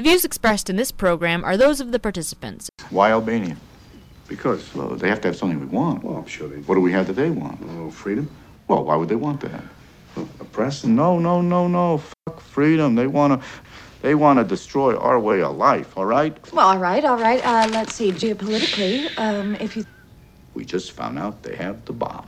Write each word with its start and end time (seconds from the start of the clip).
The 0.00 0.08
views 0.08 0.24
expressed 0.24 0.70
in 0.70 0.76
this 0.76 0.90
program 0.90 1.44
are 1.44 1.58
those 1.58 1.78
of 1.78 1.92
the 1.92 1.98
participants. 1.98 2.70
Why 2.88 3.10
Albania? 3.10 3.58
Because, 4.28 4.74
Well, 4.74 4.96
they 4.96 5.10
have 5.10 5.20
to 5.20 5.28
have 5.28 5.36
something 5.36 5.60
we 5.60 5.66
want. 5.66 6.02
well, 6.02 6.16
I'm 6.16 6.26
sure 6.26 6.48
they. 6.48 6.56
What 6.62 6.76
do 6.76 6.80
we 6.80 6.90
have 6.92 7.06
that 7.08 7.16
they 7.16 7.28
want? 7.28 7.60
Oh, 7.68 7.90
freedom? 7.90 8.30
Well, 8.66 8.82
why 8.84 8.96
would 8.96 9.10
they 9.10 9.14
want 9.26 9.42
that? 9.42 9.62
A 10.16 10.44
press? 10.44 10.84
No, 10.84 11.18
no, 11.18 11.42
no, 11.42 11.68
no. 11.68 11.98
Fuck 11.98 12.40
freedom. 12.40 12.94
They 12.94 13.08
want 13.08 13.42
to. 13.42 13.46
They 14.00 14.14
want 14.14 14.38
to 14.38 14.44
destroy 14.44 14.96
our 14.96 15.20
way 15.20 15.42
of 15.42 15.58
life. 15.58 15.94
All 15.98 16.06
right. 16.06 16.34
Well, 16.50 16.68
all 16.68 16.78
right, 16.78 17.04
all 17.04 17.18
right. 17.18 17.44
Uh, 17.44 17.68
let's 17.70 17.94
see. 17.94 18.10
Geopolitically, 18.10 19.10
um, 19.18 19.54
if 19.56 19.76
you 19.76 19.84
We 20.54 20.64
just 20.64 20.92
found 20.92 21.18
out 21.18 21.42
they 21.42 21.56
have 21.56 21.84
the 21.84 21.92
bomb. 21.92 22.26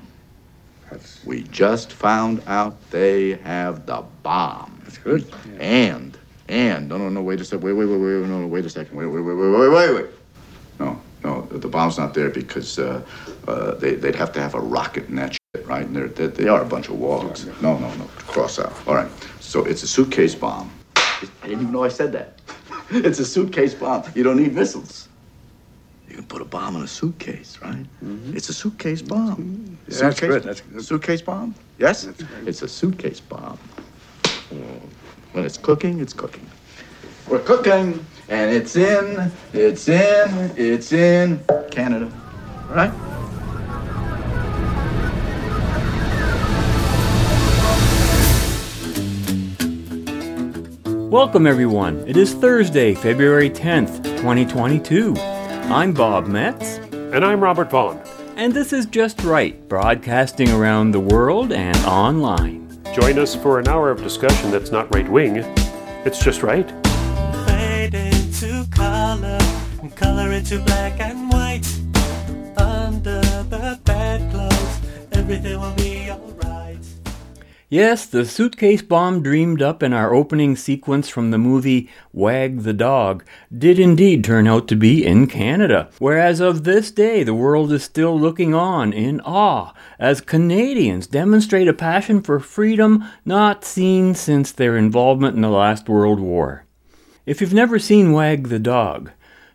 That's, 0.91 1.25
We 1.25 1.45
just 1.45 1.91
found 1.91 2.43
out 2.46 2.77
they 2.91 3.30
have 3.45 3.86
the 3.86 4.04
bomb. 4.23 4.82
that's 4.84 4.98
good. 4.98 5.25
And 5.59 6.18
and 6.53 6.87
no 6.89 6.98
no 6.98 7.09
no 7.09 7.23
wait 7.23 7.41
a 7.41 7.45
second 7.45 7.64
wait 7.64 7.73
wait 7.73 7.87
wait 7.87 7.96
wait 7.96 8.29
no 8.29 8.41
no 8.41 8.46
wait 8.46 8.64
a 8.66 8.71
second 8.71 8.95
wait 8.96 9.07
wait 9.07 9.21
wait 9.21 9.32
wait 9.34 9.48
wait 9.48 9.69
wait 9.69 9.95
wait. 9.95 10.06
No 10.78 11.01
no 11.25 11.42
the 11.47 11.69
bomb's 11.69 11.97
not 11.97 12.12
there 12.12 12.28
because 12.28 12.78
uh, 12.78 13.02
uh, 13.48 13.75
they 13.77 13.95
they'd 13.95 14.15
have 14.15 14.33
to 14.33 14.41
have 14.41 14.55
a 14.55 14.61
rocket 14.61 15.09
in 15.09 15.16
that 15.16 15.33
shit 15.33 15.66
right? 15.66 15.87
And 15.87 15.97
they're, 15.97 16.09
they 16.09 16.27
they 16.27 16.48
are 16.48 16.61
a 16.61 16.66
bunch 16.66 16.88
of 16.88 16.97
wogs 16.98 17.47
no 17.62 17.78
no 17.78 17.88
no 17.95 18.05
cross 18.33 18.59
out. 18.59 18.75
All 18.87 18.95
right. 18.95 19.11
So 19.41 19.65
it's 19.65 19.83
a 19.83 19.88
suitcase 19.88 20.34
bomb. 20.34 20.70
I 20.97 21.48
didn't 21.48 21.62
even 21.62 21.73
know 21.73 21.84
I 21.84 21.88
said 21.88 22.12
that. 22.12 22.38
It's 22.91 23.20
a 23.20 23.25
suitcase 23.25 23.73
bomb. 23.73 24.03
You 24.14 24.23
don't 24.23 24.37
need 24.37 24.55
missiles. 24.55 25.09
You 26.09 26.16
can 26.16 26.27
put 26.27 26.42
a 26.42 26.45
bomb 26.45 26.77
in 26.77 26.83
a 26.83 26.87
suitcase 26.87 27.59
right? 27.62 27.87
It's 28.37 28.50
a 28.50 28.55
suitcase 28.55 29.00
bomb. 29.00 29.78
Yeah, 29.89 29.98
that's 30.00 30.20
good, 30.20 30.42
that's 30.42 30.61
good. 30.61 30.84
suitcase 30.84 31.23
bomb. 31.23 31.55
Yes? 31.78 32.05
That's 32.05 32.23
it's 32.47 32.62
a 32.62 32.69
suitcase 32.69 33.20
bomb 33.20 33.59
when 35.32 35.45
it's 35.45 35.56
cooking, 35.59 36.00
it's 36.00 36.12
cooking. 36.12 36.46
We're 37.28 37.38
cooking, 37.41 38.04
and 38.28 38.50
it's 38.54 38.77
in, 38.77 39.30
it's 39.52 39.88
in, 39.88 40.50
it's 40.56 40.92
in 40.92 41.41
Canada. 41.70 42.11
All 42.69 42.77
right? 42.77 42.92
Welcome, 51.11 51.46
everyone. 51.46 52.05
It 52.06 52.17
is 52.17 52.34
Thursday, 52.34 52.94
February 52.94 53.48
10th, 53.50 54.02
2022. 54.19 55.14
I'm 55.17 55.92
Bob 55.94 56.27
Metz, 56.27 56.77
And 56.92 57.24
I'm 57.24 57.41
Robert 57.42 57.70
Vaughn. 57.70 58.00
and 58.36 58.52
this 58.52 58.72
is 58.72 58.86
Just 58.86 59.22
Right, 59.22 59.67
broadcasting 59.69 60.50
around 60.50 60.91
the 60.92 61.00
world 61.00 61.52
and 61.52 61.77
online. 61.84 62.72
Join 62.93 63.19
us 63.19 63.35
for 63.35 63.59
an 63.59 63.69
hour 63.69 63.91
of 63.91 64.03
discussion 64.03 64.51
that's 64.51 64.71
not 64.71 64.95
right 64.95 65.09
wing. 65.09 65.39
It's 66.05 66.23
just 66.23 66.43
right. 66.43 66.69
fade 67.47 67.95
into 67.95 68.67
color 68.71 69.39
color 69.97 70.33
into 70.33 70.59
black 70.61 71.01
and 71.01 71.31
white. 71.31 71.67
Under 72.59 73.20
the 73.48 73.81
bedclothes, 73.85 74.81
everything 75.13 75.59
will 75.61 75.75
be 75.75 76.11
alright. 76.11 76.52
Yes, 77.73 78.05
the 78.05 78.27
suitcase 78.27 78.83
bomb 78.83 79.23
dreamed 79.23 79.62
up 79.62 79.83
in 79.83 79.95
our 79.95 80.12
opening 80.12 80.56
sequence 80.56 81.09
from 81.09 81.31
the 81.31 81.39
movie 81.39 81.89
Wag 82.12 82.64
the 82.64 82.75
Dog 82.75 83.25
did 83.51 83.79
indeed 83.79 84.23
turn 84.23 84.47
out 84.47 84.69
to 84.69 84.77
be 84.77 85.06
in 85.06 85.27
Canada, 85.27 85.89
whereas 85.98 86.39
of 86.39 86.64
this 86.64 86.91
day 86.91 87.23
the 87.23 87.33
world 87.33 87.73
is 87.73 87.83
still 87.83 88.20
looking 88.20 88.53
on 88.53 88.92
in 88.92 89.23
awe 89.23 89.73
as 89.98 90.20
Canadians 90.20 91.06
demonstrate 91.06 91.67
a 91.67 91.73
passion 91.73 92.20
for 92.20 92.39
freedom 92.41 93.09
not 93.25 93.64
seen 93.64 94.14
since 94.14 94.53
their 94.53 94.77
involvement 94.77 95.34
in 95.34 95.41
the 95.41 95.48
last 95.48 95.89
World 95.89 96.20
War. 96.20 96.67
If 97.25 97.41
you've 97.41 97.55
never 97.55 97.79
seen 97.79 98.12
Wag 98.12 98.48
the 98.48 98.59
Dog, 98.59 99.12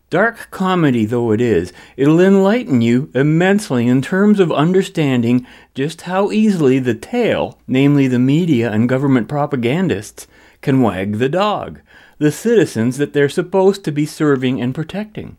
dark 0.10 0.50
comedy 0.52 1.06
though 1.06 1.32
it 1.32 1.42
is, 1.42 1.74
it'll 1.96 2.20
enlighten 2.20 2.82
you 2.82 3.12
immensely 3.14 3.88
in 3.88 4.02
terms 4.02 4.40
of 4.40 4.52
understanding 4.52 5.46
just 5.74 6.02
how 6.02 6.32
easily 6.32 6.80
the 6.80 6.96
tail, 6.96 7.60
namely 7.68 8.08
the 8.08 8.20
media 8.20 8.72
and 8.72 8.90
government 8.90 9.28
propagandists, 9.28 10.28
can 10.62 10.82
wag 10.82 11.18
the 11.18 11.30
dog, 11.30 11.82
the 12.18 12.32
citizens 12.32 12.98
that 12.98 13.14
they're 13.14 13.30
supposed 13.30 13.84
to 13.84 13.92
be 13.92 14.06
serving 14.06 14.62
and 14.62 14.74
protecting. 14.74 15.38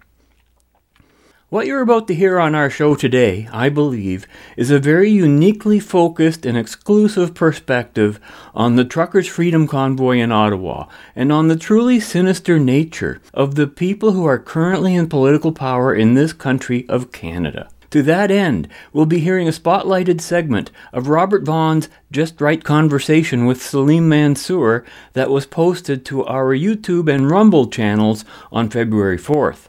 What 1.50 1.66
you're 1.66 1.80
about 1.80 2.08
to 2.08 2.14
hear 2.14 2.38
on 2.38 2.54
our 2.54 2.68
show 2.68 2.94
today, 2.94 3.48
I 3.50 3.70
believe, 3.70 4.26
is 4.58 4.70
a 4.70 4.78
very 4.78 5.08
uniquely 5.08 5.80
focused 5.80 6.44
and 6.44 6.58
exclusive 6.58 7.32
perspective 7.32 8.20
on 8.54 8.76
the 8.76 8.84
Truckers' 8.84 9.28
Freedom 9.28 9.66
Convoy 9.66 10.18
in 10.18 10.30
Ottawa 10.30 10.88
and 11.16 11.32
on 11.32 11.48
the 11.48 11.56
truly 11.56 12.00
sinister 12.00 12.58
nature 12.58 13.22
of 13.32 13.54
the 13.54 13.66
people 13.66 14.12
who 14.12 14.26
are 14.26 14.38
currently 14.38 14.94
in 14.94 15.08
political 15.08 15.50
power 15.50 15.94
in 15.94 16.12
this 16.12 16.34
country 16.34 16.86
of 16.86 17.12
Canada. 17.12 17.70
To 17.92 18.02
that 18.02 18.30
end, 18.30 18.68
we'll 18.92 19.06
be 19.06 19.20
hearing 19.20 19.48
a 19.48 19.50
spotlighted 19.50 20.20
segment 20.20 20.70
of 20.92 21.08
Robert 21.08 21.46
Vaughn's 21.46 21.88
Just 22.12 22.42
Right 22.42 22.62
conversation 22.62 23.46
with 23.46 23.62
Salim 23.62 24.06
Mansur 24.06 24.84
that 25.14 25.30
was 25.30 25.46
posted 25.46 26.04
to 26.04 26.26
our 26.26 26.54
YouTube 26.54 27.10
and 27.10 27.30
Rumble 27.30 27.68
channels 27.68 28.26
on 28.52 28.68
February 28.68 29.16
4th. 29.16 29.68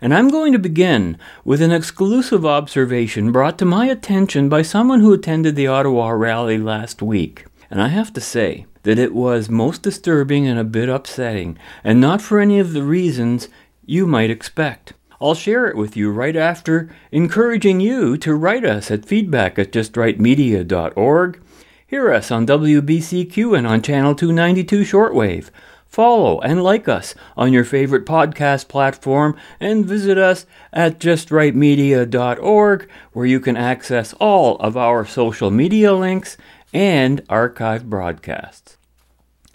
And 0.00 0.14
I'm 0.14 0.28
going 0.28 0.52
to 0.52 0.58
begin 0.58 1.18
with 1.44 1.60
an 1.60 1.72
exclusive 1.72 2.46
observation 2.46 3.32
brought 3.32 3.58
to 3.58 3.64
my 3.64 3.86
attention 3.86 4.48
by 4.48 4.62
someone 4.62 5.00
who 5.00 5.12
attended 5.12 5.56
the 5.56 5.66
Ottawa 5.66 6.10
rally 6.10 6.58
last 6.58 7.02
week. 7.02 7.46
And 7.70 7.82
I 7.82 7.88
have 7.88 8.12
to 8.12 8.20
say 8.20 8.66
that 8.84 8.98
it 8.98 9.12
was 9.12 9.50
most 9.50 9.82
disturbing 9.82 10.46
and 10.46 10.58
a 10.58 10.64
bit 10.64 10.88
upsetting, 10.88 11.58
and 11.82 12.00
not 12.00 12.22
for 12.22 12.38
any 12.38 12.58
of 12.58 12.72
the 12.72 12.82
reasons 12.82 13.48
you 13.84 14.06
might 14.06 14.30
expect. 14.30 14.94
I'll 15.20 15.34
share 15.34 15.66
it 15.66 15.76
with 15.76 15.96
you 15.96 16.12
right 16.12 16.36
after, 16.36 16.88
encouraging 17.10 17.80
you 17.80 18.16
to 18.18 18.34
write 18.34 18.64
us 18.64 18.90
at 18.90 19.04
feedback 19.04 19.58
at 19.58 19.72
justrightmedia.org, 19.72 21.42
hear 21.86 22.12
us 22.12 22.30
on 22.30 22.46
WBCQ 22.46 23.58
and 23.58 23.66
on 23.66 23.82
Channel 23.82 24.14
292 24.14 24.82
Shortwave, 24.82 25.50
follow 25.88 26.38
and 26.40 26.62
like 26.62 26.88
us 26.88 27.14
on 27.36 27.52
your 27.52 27.64
favorite 27.64 28.06
podcast 28.06 28.68
platform, 28.68 29.36
and 29.58 29.86
visit 29.86 30.18
us 30.18 30.46
at 30.72 31.00
justrightmedia.org, 31.00 32.88
where 33.12 33.26
you 33.26 33.40
can 33.40 33.56
access 33.56 34.12
all 34.14 34.56
of 34.56 34.76
our 34.76 35.04
social 35.04 35.50
media 35.50 35.92
links 35.94 36.36
and 36.72 37.26
archived 37.28 37.84
broadcasts. 37.84 38.76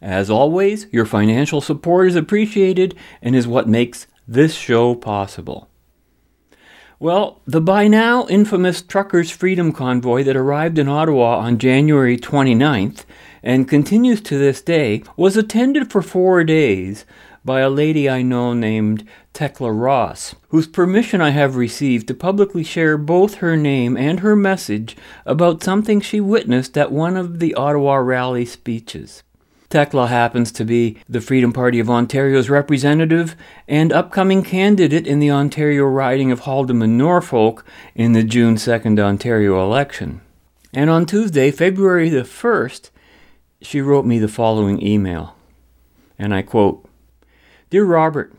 As 0.01 0.29
always, 0.29 0.87
your 0.91 1.05
financial 1.05 1.61
support 1.61 2.07
is 2.07 2.15
appreciated 2.17 2.95
and 3.21 3.35
is 3.35 3.47
what 3.47 3.69
makes 3.69 4.07
this 4.27 4.53
show 4.53 4.95
possible. 4.95 5.69
Well, 6.99 7.41
the 7.45 7.61
by 7.61 7.87
now 7.87 8.27
infamous 8.27 8.81
Truckers' 8.81 9.29
Freedom 9.31 9.71
Convoy 9.71 10.23
that 10.23 10.35
arrived 10.35 10.77
in 10.77 10.87
Ottawa 10.87 11.37
on 11.37 11.57
January 11.57 12.17
29th 12.17 13.03
and 13.43 13.67
continues 13.67 14.21
to 14.21 14.37
this 14.37 14.61
day 14.61 15.03
was 15.17 15.37
attended 15.37 15.91
for 15.91 16.01
four 16.01 16.43
days 16.43 17.05
by 17.45 17.59
a 17.59 17.69
lady 17.69 18.09
I 18.09 18.21
know 18.21 18.53
named 18.53 19.05
Tekla 19.33 19.71
Ross, 19.71 20.35
whose 20.49 20.67
permission 20.67 21.19
I 21.19 21.31
have 21.31 21.57
received 21.57 22.07
to 22.07 22.13
publicly 22.13 22.63
share 22.63 22.97
both 22.97 23.35
her 23.35 23.57
name 23.57 23.97
and 23.97 24.21
her 24.21 24.35
message 24.35 24.95
about 25.25 25.63
something 25.63 25.99
she 25.99 26.21
witnessed 26.21 26.77
at 26.77 26.91
one 26.91 27.17
of 27.17 27.39
the 27.39 27.53
Ottawa 27.55 27.95
rally 27.95 28.45
speeches. 28.45 29.23
Tekla 29.69 30.07
happens 30.07 30.51
to 30.51 30.63
be 30.63 30.99
the 31.09 31.19
Freedom 31.19 31.51
Party 31.51 31.79
of 31.79 31.89
Ontario's 31.89 32.47
representative 32.47 33.35
and 33.67 33.91
upcoming 33.91 34.43
candidate 34.43 35.07
in 35.07 35.19
the 35.19 35.31
Ontario 35.31 35.85
riding 35.85 36.31
of 36.31 36.41
Haldimand 36.41 36.91
Norfolk 36.91 37.65
in 37.95 38.13
the 38.13 38.23
June 38.23 38.55
2nd 38.55 38.99
Ontario 38.99 39.63
election. 39.63 40.21
And 40.73 40.91
on 40.91 41.07
Tuesday, 41.07 41.49
February 41.49 42.09
the 42.09 42.21
1st, 42.21 42.91
she 43.63 43.81
wrote 43.81 44.05
me 44.05 44.19
the 44.19 44.27
following 44.27 44.85
email. 44.85 45.35
And 46.19 46.33
I 46.33 46.41
quote 46.41 46.87
Dear 47.69 47.85
Robert, 47.85 48.33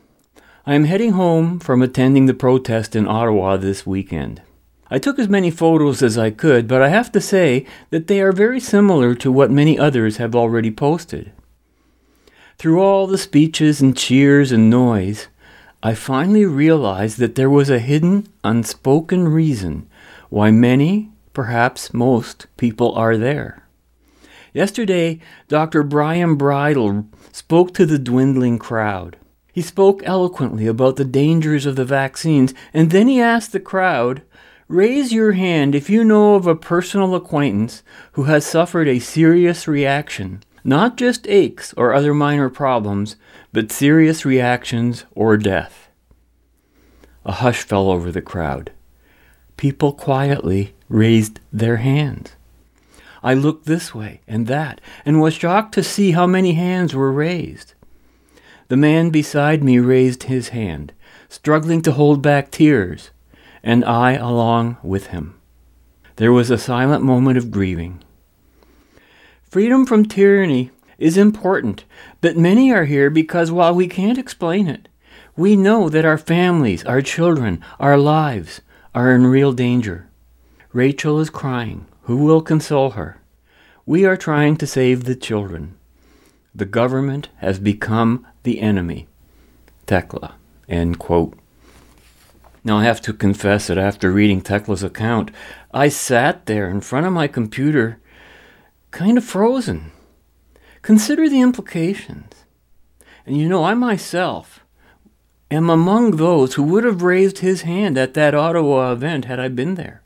I 0.67 0.75
am 0.75 0.85
heading 0.85 1.13
home 1.13 1.59
from 1.59 1.83
attending 1.83 2.27
the 2.27 2.35
protest 2.35 2.95
in 2.95 3.09
Ottawa 3.09 3.57
this 3.57 3.87
weekend. 3.87 4.43
I 4.91 4.99
took 4.99 5.19
as 5.19 5.29
many 5.29 5.51
photos 5.51 6.03
as 6.03 6.17
I 6.17 6.31
could, 6.31 6.69
but 6.69 6.83
I 6.83 6.89
have 6.89 7.11
to 7.13 7.21
say 7.21 7.67
that 7.91 8.07
they 8.07 8.21
are 8.21 8.33
very 8.33 8.61
similar 8.61 9.15
to 9.17 9.33
what 9.33 9.51
many 9.51 9.79
others 9.79 10.19
have 10.19 10.37
already 10.37 10.71
posted. 10.71 11.33
Through 12.59 12.81
all 12.81 13.07
the 13.07 13.19
speeches 13.19 13.81
and 13.81 13.97
cheers 13.97 14.53
and 14.53 14.71
noise, 14.71 15.29
I 15.83 15.95
finally 15.95 16.47
realized 16.47 17.19
that 17.19 17.35
there 17.35 17.51
was 17.51 17.69
a 17.71 17.79
hidden, 17.79 18.29
unspoken 18.45 19.29
reason 19.29 19.89
why 20.31 20.51
many, 20.51 21.11
perhaps 21.33 21.93
most, 21.93 22.47
people 22.57 22.95
are 22.95 23.17
there. 23.17 23.64
Yesterday, 24.55 25.21
Dr. 25.49 25.83
Byram 25.83 26.37
Bridle 26.37 27.07
spoke 27.31 27.75
to 27.75 27.85
the 27.85 27.99
dwindling 27.99 28.59
crowd. 28.59 29.19
He 29.53 29.61
spoke 29.61 30.03
eloquently 30.07 30.67
about 30.67 30.97
the 30.97 31.05
dangers 31.05 31.67
of 31.67 31.77
the 31.77 31.85
vaccines, 31.85 32.55
and 32.73 32.91
then 32.91 33.07
he 33.07 33.21
asked 33.21 33.53
the 33.53 33.61
crowd, 33.61 34.23
Raise 34.67 35.13
your 35.13 35.33
hand 35.33 35.75
if 35.75 35.91
you 35.91 36.03
know 36.03 36.37
of 36.37 36.47
a 36.47 36.57
personal 36.57 37.15
acquaintance 37.15 37.83
who 38.13 38.23
has 38.25 38.47
suffered 38.47 38.89
a 38.89 38.99
serious 38.99 39.69
reaction 39.69 40.43
not 40.65 40.97
just 40.97 41.29
aches 41.29 41.75
or 41.77 41.93
other 41.93 42.15
minor 42.15 42.49
problems, 42.49 43.17
but 43.53 43.71
serious 43.71 44.25
reactions 44.25 45.05
or 45.15 45.37
death. 45.37 45.91
A 47.27 47.33
hush 47.33 47.63
fell 47.63 47.91
over 47.91 48.11
the 48.11 48.23
crowd. 48.23 48.73
People 49.57 49.93
quietly 49.93 50.75
raised 50.89 51.39
their 51.53 51.77
hands. 51.77 52.33
I 53.25 53.33
looked 53.33 53.65
this 53.65 53.95
way 53.95 54.21
and 54.29 54.47
that 54.49 54.83
and 55.07 55.21
was 55.21 55.33
shocked 55.33 55.73
to 55.75 55.83
see 55.83 56.13
how 56.13 56.27
many 56.27 56.53
hands 56.53 56.95
were 56.95 57.11
raised. 57.11 57.73
The 58.69 58.77
man 58.77 59.09
beside 59.09 59.65
me 59.65 59.79
raised 59.79 60.25
his 60.25 60.51
hand, 60.51 60.93
struggling 61.31 61.81
to 61.83 61.93
hold 61.93 62.21
back 62.21 62.51
tears, 62.51 63.11
and 63.63 63.83
I 63.83 64.13
along 64.13 64.77
with 64.83 65.07
him. 65.07 65.41
There 66.17 66.33
was 66.33 66.51
a 66.51 66.59
silent 66.59 67.03
moment 67.03 67.39
of 67.39 67.51
grieving. 67.51 68.05
Freedom 69.43 69.87
from 69.87 70.05
tyranny 70.05 70.71
is 70.99 71.17
important, 71.17 71.85
but 72.21 72.37
many 72.37 72.71
are 72.73 72.85
here 72.85 73.09
because 73.09 73.51
while 73.51 73.75
we 73.75 73.89
can't 73.89 74.19
explain 74.19 74.69
it, 74.69 74.89
we 75.37 75.57
know 75.57 75.89
that 75.89 76.05
our 76.05 76.19
families, 76.19 76.85
our 76.85 77.01
children, 77.01 77.63
our 77.81 77.97
lives 77.97 78.61
are 78.95 79.15
in 79.15 79.27
real 79.27 79.53
danger. 79.53 80.09
Rachel 80.75 81.21
is 81.21 81.31
crying. 81.31 81.87
Who 82.03 82.17
will 82.17 82.43
console 82.43 82.91
her? 82.91 83.21
We 83.87 84.05
are 84.05 84.17
trying 84.17 84.57
to 84.57 84.67
save 84.67 85.05
the 85.05 85.15
children. 85.15 85.77
The 86.53 86.65
government 86.65 87.29
has 87.37 87.61
become 87.61 88.27
the 88.43 88.61
enemy. 88.61 89.07
Tekla. 89.87 90.35
End 90.69 90.99
quote. 90.99 91.39
Now, 92.65 92.79
I 92.79 92.85
have 92.85 93.01
to 93.03 93.13
confess 93.13 93.69
that 93.69 93.79
after 93.79 94.11
reading 94.11 94.41
Tekla's 94.41 94.83
account, 94.83 95.31
I 95.73 95.89
sat 95.89 96.47
there 96.47 96.69
in 96.69 96.81
front 96.81 97.07
of 97.07 97.13
my 97.13 97.29
computer, 97.29 98.01
kind 98.91 99.17
of 99.17 99.23
frozen. 99.23 99.93
Consider 100.83 101.29
the 101.29 101.41
implications. 101.41 102.47
And 103.25 103.39
you 103.39 103.49
know, 103.49 103.63
I 103.63 103.75
myself 103.75 104.65
am 105.53 105.71
among 105.71 106.17
those 106.17 106.55
who 106.55 106.65
would 106.65 106.83
have 106.83 107.03
raised 107.03 107.39
his 107.39 107.63
hand 107.63 107.97
at 107.97 108.15
that 108.15 108.35
Ottawa 108.35 108.91
event 108.91 109.27
had 109.27 109.39
I 109.39 109.47
been 109.47 109.77
there. 109.77 110.01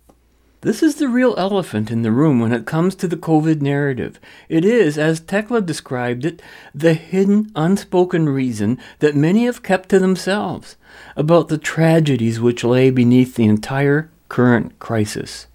This 0.61 0.83
is 0.83 0.97
the 0.97 1.07
real 1.07 1.37
elephant 1.39 1.89
in 1.89 2.03
the 2.03 2.11
room 2.11 2.41
when 2.41 2.53
it 2.53 2.67
comes 2.67 2.97
to 2.97 3.07
the 3.07 3.17
COVID 3.17 3.63
narrative. 3.63 4.19
It 4.49 4.65
is, 4.65 4.99
as 4.99 5.21
Tekla 5.21 5.63
described 5.63 6.25
it, 6.25 6.43
the 6.75 6.95
hidden, 6.95 7.53
unspoken 7.55 8.29
reason 8.29 8.77
that 8.99 9.15
many 9.15 9.45
have 9.45 9.63
kept 9.63 9.89
to 9.91 10.01
themselves 10.01 10.75
about 11.15 11.47
the 11.47 11.59
tragedies 11.59 12.41
which 12.41 12.65
lay 12.65 12.91
beneath 12.91 13.37
the 13.37 13.45
entire 13.45 14.11
current 14.29 14.77
crisis. 14.81 15.47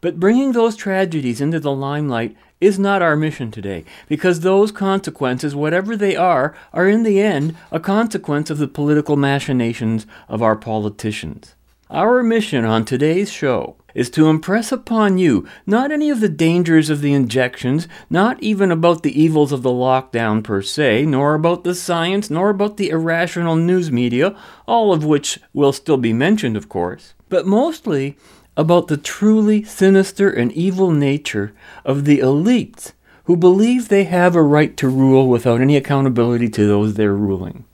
But 0.00 0.20
bringing 0.20 0.52
those 0.52 0.76
tragedies 0.76 1.40
into 1.40 1.58
the 1.58 1.72
limelight 1.72 2.36
is 2.60 2.78
not 2.78 3.02
our 3.02 3.16
mission 3.16 3.50
today, 3.50 3.84
because 4.06 4.40
those 4.40 4.70
consequences, 4.70 5.56
whatever 5.56 5.96
they 5.96 6.14
are, 6.14 6.54
are 6.72 6.88
in 6.88 7.02
the 7.02 7.20
end 7.20 7.56
a 7.72 7.80
consequence 7.80 8.48
of 8.48 8.58
the 8.58 8.68
political 8.68 9.16
machinations 9.16 10.06
of 10.28 10.40
our 10.40 10.54
politicians. 10.54 11.56
Our 11.92 12.22
mission 12.22 12.64
on 12.64 12.86
today's 12.86 13.30
show 13.30 13.76
is 13.94 14.08
to 14.10 14.30
impress 14.30 14.72
upon 14.72 15.18
you 15.18 15.46
not 15.66 15.92
any 15.92 16.08
of 16.08 16.20
the 16.20 16.28
dangers 16.30 16.88
of 16.88 17.02
the 17.02 17.12
injections, 17.12 17.86
not 18.08 18.42
even 18.42 18.72
about 18.72 19.02
the 19.02 19.20
evils 19.20 19.52
of 19.52 19.62
the 19.62 19.68
lockdown 19.68 20.42
per 20.42 20.62
se, 20.62 21.04
nor 21.04 21.34
about 21.34 21.64
the 21.64 21.74
science, 21.74 22.30
nor 22.30 22.48
about 22.48 22.78
the 22.78 22.88
irrational 22.88 23.56
news 23.56 23.92
media, 23.92 24.34
all 24.66 24.90
of 24.90 25.04
which 25.04 25.38
will 25.52 25.74
still 25.74 25.98
be 25.98 26.14
mentioned, 26.14 26.56
of 26.56 26.70
course, 26.70 27.12
but 27.28 27.46
mostly 27.46 28.16
about 28.56 28.88
the 28.88 28.96
truly 28.96 29.62
sinister 29.62 30.30
and 30.30 30.50
evil 30.52 30.92
nature 30.92 31.52
of 31.84 32.06
the 32.06 32.20
elites 32.20 32.92
who 33.24 33.36
believe 33.36 33.88
they 33.88 34.04
have 34.04 34.34
a 34.34 34.42
right 34.42 34.78
to 34.78 34.88
rule 34.88 35.28
without 35.28 35.60
any 35.60 35.76
accountability 35.76 36.48
to 36.48 36.66
those 36.66 36.94
they're 36.94 37.12
ruling. 37.12 37.66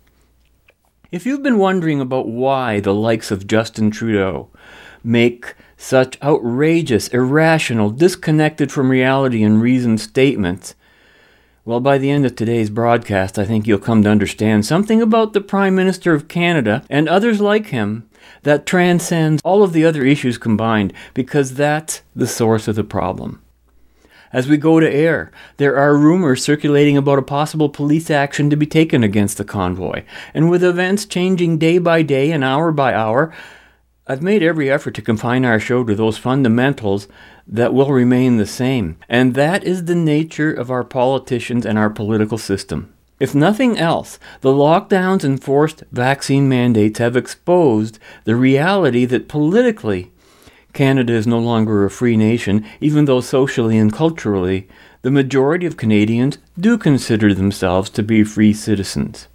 If 1.10 1.24
you've 1.24 1.42
been 1.42 1.56
wondering 1.56 2.02
about 2.02 2.28
why 2.28 2.80
the 2.80 2.92
likes 2.92 3.30
of 3.30 3.46
Justin 3.46 3.90
Trudeau 3.90 4.50
make 5.02 5.54
such 5.74 6.22
outrageous, 6.22 7.08
irrational, 7.08 7.88
disconnected 7.88 8.70
from 8.70 8.90
reality 8.90 9.42
and 9.42 9.62
reason 9.62 9.96
statements, 9.96 10.74
well, 11.64 11.80
by 11.80 11.96
the 11.96 12.10
end 12.10 12.26
of 12.26 12.36
today's 12.36 12.68
broadcast, 12.68 13.38
I 13.38 13.46
think 13.46 13.66
you'll 13.66 13.78
come 13.78 14.02
to 14.02 14.10
understand 14.10 14.66
something 14.66 15.00
about 15.00 15.32
the 15.32 15.40
Prime 15.40 15.74
Minister 15.74 16.12
of 16.12 16.28
Canada 16.28 16.84
and 16.90 17.08
others 17.08 17.40
like 17.40 17.68
him 17.68 18.06
that 18.42 18.66
transcends 18.66 19.40
all 19.42 19.62
of 19.62 19.72
the 19.72 19.86
other 19.86 20.04
issues 20.04 20.36
combined, 20.36 20.92
because 21.14 21.54
that's 21.54 22.02
the 22.14 22.26
source 22.26 22.68
of 22.68 22.76
the 22.76 22.84
problem. 22.84 23.42
As 24.32 24.46
we 24.46 24.56
go 24.58 24.78
to 24.78 24.94
air, 24.94 25.30
there 25.56 25.76
are 25.76 25.96
rumors 25.96 26.44
circulating 26.44 26.96
about 26.96 27.18
a 27.18 27.22
possible 27.22 27.68
police 27.68 28.10
action 28.10 28.50
to 28.50 28.56
be 28.56 28.66
taken 28.66 29.02
against 29.02 29.38
the 29.38 29.44
convoy, 29.44 30.04
and 30.34 30.50
with 30.50 30.62
events 30.62 31.06
changing 31.06 31.58
day 31.58 31.78
by 31.78 32.02
day 32.02 32.30
and 32.30 32.44
hour 32.44 32.70
by 32.70 32.92
hour, 32.92 33.32
I've 34.06 34.22
made 34.22 34.42
every 34.42 34.70
effort 34.70 34.94
to 34.94 35.02
confine 35.02 35.44
our 35.44 35.60
show 35.60 35.84
to 35.84 35.94
those 35.94 36.18
fundamentals 36.18 37.08
that 37.46 37.72
will 37.72 37.90
remain 37.90 38.36
the 38.36 38.46
same, 38.46 38.96
and 39.08 39.34
that 39.34 39.64
is 39.64 39.84
the 39.84 39.94
nature 39.94 40.52
of 40.52 40.70
our 40.70 40.84
politicians 40.84 41.64
and 41.64 41.78
our 41.78 41.90
political 41.90 42.38
system. 42.38 42.92
If 43.20 43.34
nothing 43.34 43.78
else, 43.78 44.18
the 44.42 44.52
lockdowns 44.52 45.24
and 45.24 45.42
forced 45.42 45.82
vaccine 45.90 46.48
mandates 46.48 46.98
have 47.00 47.16
exposed 47.16 47.98
the 48.24 48.36
reality 48.36 49.04
that 49.06 49.28
politically, 49.28 50.12
Canada 50.72 51.12
is 51.12 51.26
no 51.26 51.38
longer 51.38 51.84
a 51.84 51.90
free 51.90 52.16
nation, 52.16 52.64
even 52.80 53.06
though 53.06 53.20
socially 53.20 53.78
and 53.78 53.92
culturally, 53.92 54.68
the 55.02 55.10
majority 55.10 55.66
of 55.66 55.76
Canadians 55.76 56.38
do 56.58 56.76
consider 56.76 57.32
themselves 57.32 57.90
to 57.90 58.02
be 58.02 58.24
free 58.24 58.52
citizens. 58.52 59.28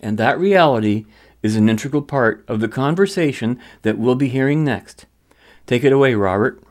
And 0.00 0.18
that 0.18 0.38
reality 0.38 1.06
is 1.42 1.56
an 1.56 1.68
integral 1.68 2.02
part 2.02 2.44
of 2.48 2.60
the 2.60 2.68
conversation 2.68 3.58
that 3.82 3.98
we'll 3.98 4.14
be 4.14 4.28
hearing 4.28 4.64
next. 4.64 5.06
Take 5.66 5.84
it 5.84 5.92
away, 5.92 6.14
Robert. 6.14 6.62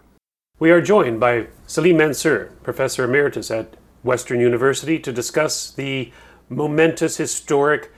We 0.60 0.72
are 0.72 0.81
joined 0.81 1.19
by 1.19 1.48
Salim 1.68 1.98
Mansur, 1.98 2.52
Professor 2.64 3.04
Emeritus 3.04 3.52
at 3.52 3.75
Western 4.04 4.40
University, 4.40 4.98
to 5.00 5.12
discuss 5.12 5.69
the 5.72 6.12
momentous 6.50 7.18
historic 7.18 7.92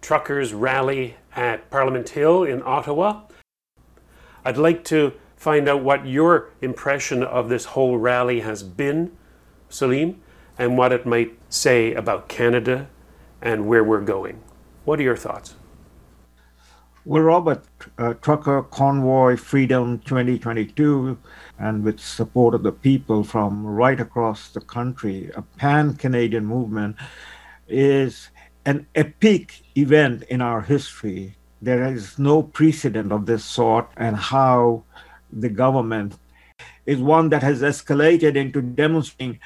truckers' 0.00 0.54
rally 0.54 1.16
at 1.34 1.68
Parliament 1.70 2.10
Hill 2.10 2.44
in 2.44 2.62
Ottawa. 2.64 3.22
I'd 4.44 4.56
like 4.56 4.84
to 4.84 5.12
find 5.46 5.68
out 5.68 5.84
what 5.84 6.04
your 6.04 6.50
impression 6.60 7.22
of 7.22 7.48
this 7.48 7.66
whole 7.66 7.98
rally 7.98 8.40
has 8.40 8.64
been, 8.64 9.12
Salim, 9.68 10.20
and 10.58 10.76
what 10.76 10.90
it 10.90 11.06
might 11.06 11.38
say 11.48 11.94
about 11.94 12.28
Canada 12.28 12.88
and 13.40 13.68
where 13.68 13.84
we're 13.84 14.00
going. 14.00 14.42
What 14.84 14.98
are 14.98 15.04
your 15.04 15.16
thoughts? 15.16 15.54
Well, 17.04 17.22
Robert, 17.22 17.64
uh, 17.96 18.14
Trucker 18.14 18.64
Convoy 18.64 19.36
Freedom 19.36 20.00
2022, 20.00 21.16
and 21.60 21.84
with 21.84 22.00
support 22.00 22.52
of 22.52 22.64
the 22.64 22.72
people 22.72 23.22
from 23.22 23.64
right 23.64 24.00
across 24.00 24.48
the 24.48 24.60
country, 24.60 25.30
a 25.36 25.42
pan 25.42 25.94
Canadian 25.94 26.44
movement, 26.44 26.96
is 27.68 28.30
an 28.64 28.88
epic 28.96 29.62
event 29.76 30.24
in 30.24 30.42
our 30.42 30.62
history. 30.62 31.36
There 31.62 31.84
is 31.84 32.18
no 32.18 32.42
precedent 32.42 33.12
of 33.12 33.26
this 33.26 33.44
sort, 33.44 33.88
and 33.96 34.16
how 34.16 34.82
the 35.32 35.48
government 35.48 36.14
is 36.86 37.00
one 37.00 37.28
that 37.30 37.42
has 37.42 37.62
escalated 37.62 38.36
into 38.36 38.62
demonstrating 38.62 39.38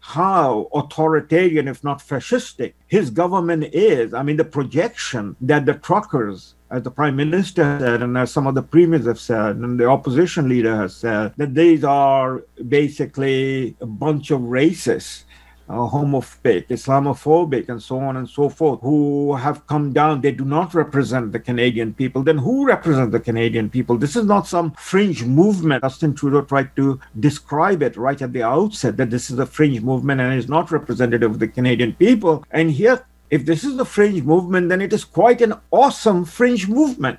how 0.00 0.68
authoritarian, 0.72 1.66
if 1.66 1.82
not 1.82 1.98
fascistic, 1.98 2.74
his 2.86 3.10
government 3.10 3.64
is. 3.72 4.14
I 4.14 4.22
mean, 4.22 4.36
the 4.36 4.44
projection 4.44 5.36
that 5.40 5.66
the 5.66 5.74
truckers 5.74 6.54
as 6.70 6.82
the 6.82 6.90
prime 6.90 7.14
minister 7.16 7.78
said, 7.78 8.02
and 8.02 8.18
as 8.18 8.32
some 8.32 8.46
of 8.46 8.54
the 8.54 8.62
premiers 8.62 9.06
have 9.06 9.20
said, 9.20 9.56
and 9.56 9.78
the 9.78 9.86
opposition 9.86 10.48
leader 10.48 10.74
has 10.74 10.96
said, 10.96 11.32
that 11.36 11.54
these 11.54 11.84
are 11.84 12.42
basically 12.68 13.76
a 13.80 13.86
bunch 13.86 14.30
of 14.30 14.40
racists, 14.40 15.24
uh, 15.68 15.74
homophobic, 15.74 16.68
Islamophobic, 16.68 17.68
and 17.68 17.82
so 17.82 17.98
on 17.98 18.16
and 18.16 18.28
so 18.28 18.48
forth, 18.48 18.80
who 18.82 19.34
have 19.34 19.66
come 19.66 19.92
down. 19.92 20.20
They 20.20 20.32
do 20.32 20.44
not 20.44 20.74
represent 20.74 21.32
the 21.32 21.40
Canadian 21.40 21.94
people. 21.94 22.22
Then 22.22 22.38
who 22.38 22.66
represents 22.66 23.12
the 23.12 23.20
Canadian 23.20 23.70
people? 23.70 23.98
This 23.98 24.16
is 24.16 24.24
not 24.24 24.46
some 24.46 24.72
fringe 24.72 25.24
movement. 25.24 25.82
Justin 25.82 26.14
Trudeau 26.14 26.42
tried 26.42 26.74
to 26.76 27.00
describe 27.20 27.82
it 27.82 27.96
right 27.96 28.20
at 28.20 28.32
the 28.32 28.42
outset 28.42 28.96
that 28.96 29.10
this 29.10 29.30
is 29.30 29.38
a 29.38 29.46
fringe 29.46 29.80
movement 29.80 30.20
and 30.20 30.34
is 30.34 30.48
not 30.48 30.70
representative 30.70 31.32
of 31.32 31.38
the 31.38 31.48
Canadian 31.48 31.94
people. 31.94 32.44
And 32.50 32.70
here 32.70 33.04
if 33.30 33.44
this 33.44 33.64
is 33.64 33.76
the 33.76 33.84
fringe 33.84 34.22
movement, 34.22 34.68
then 34.68 34.80
it 34.80 34.92
is 34.92 35.04
quite 35.04 35.40
an 35.40 35.54
awesome 35.70 36.24
fringe 36.24 36.68
movement 36.68 37.18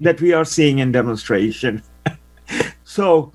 that 0.00 0.20
we 0.20 0.32
are 0.32 0.44
seeing 0.44 0.80
in 0.80 0.90
demonstration. 0.90 1.82
so, 2.84 3.32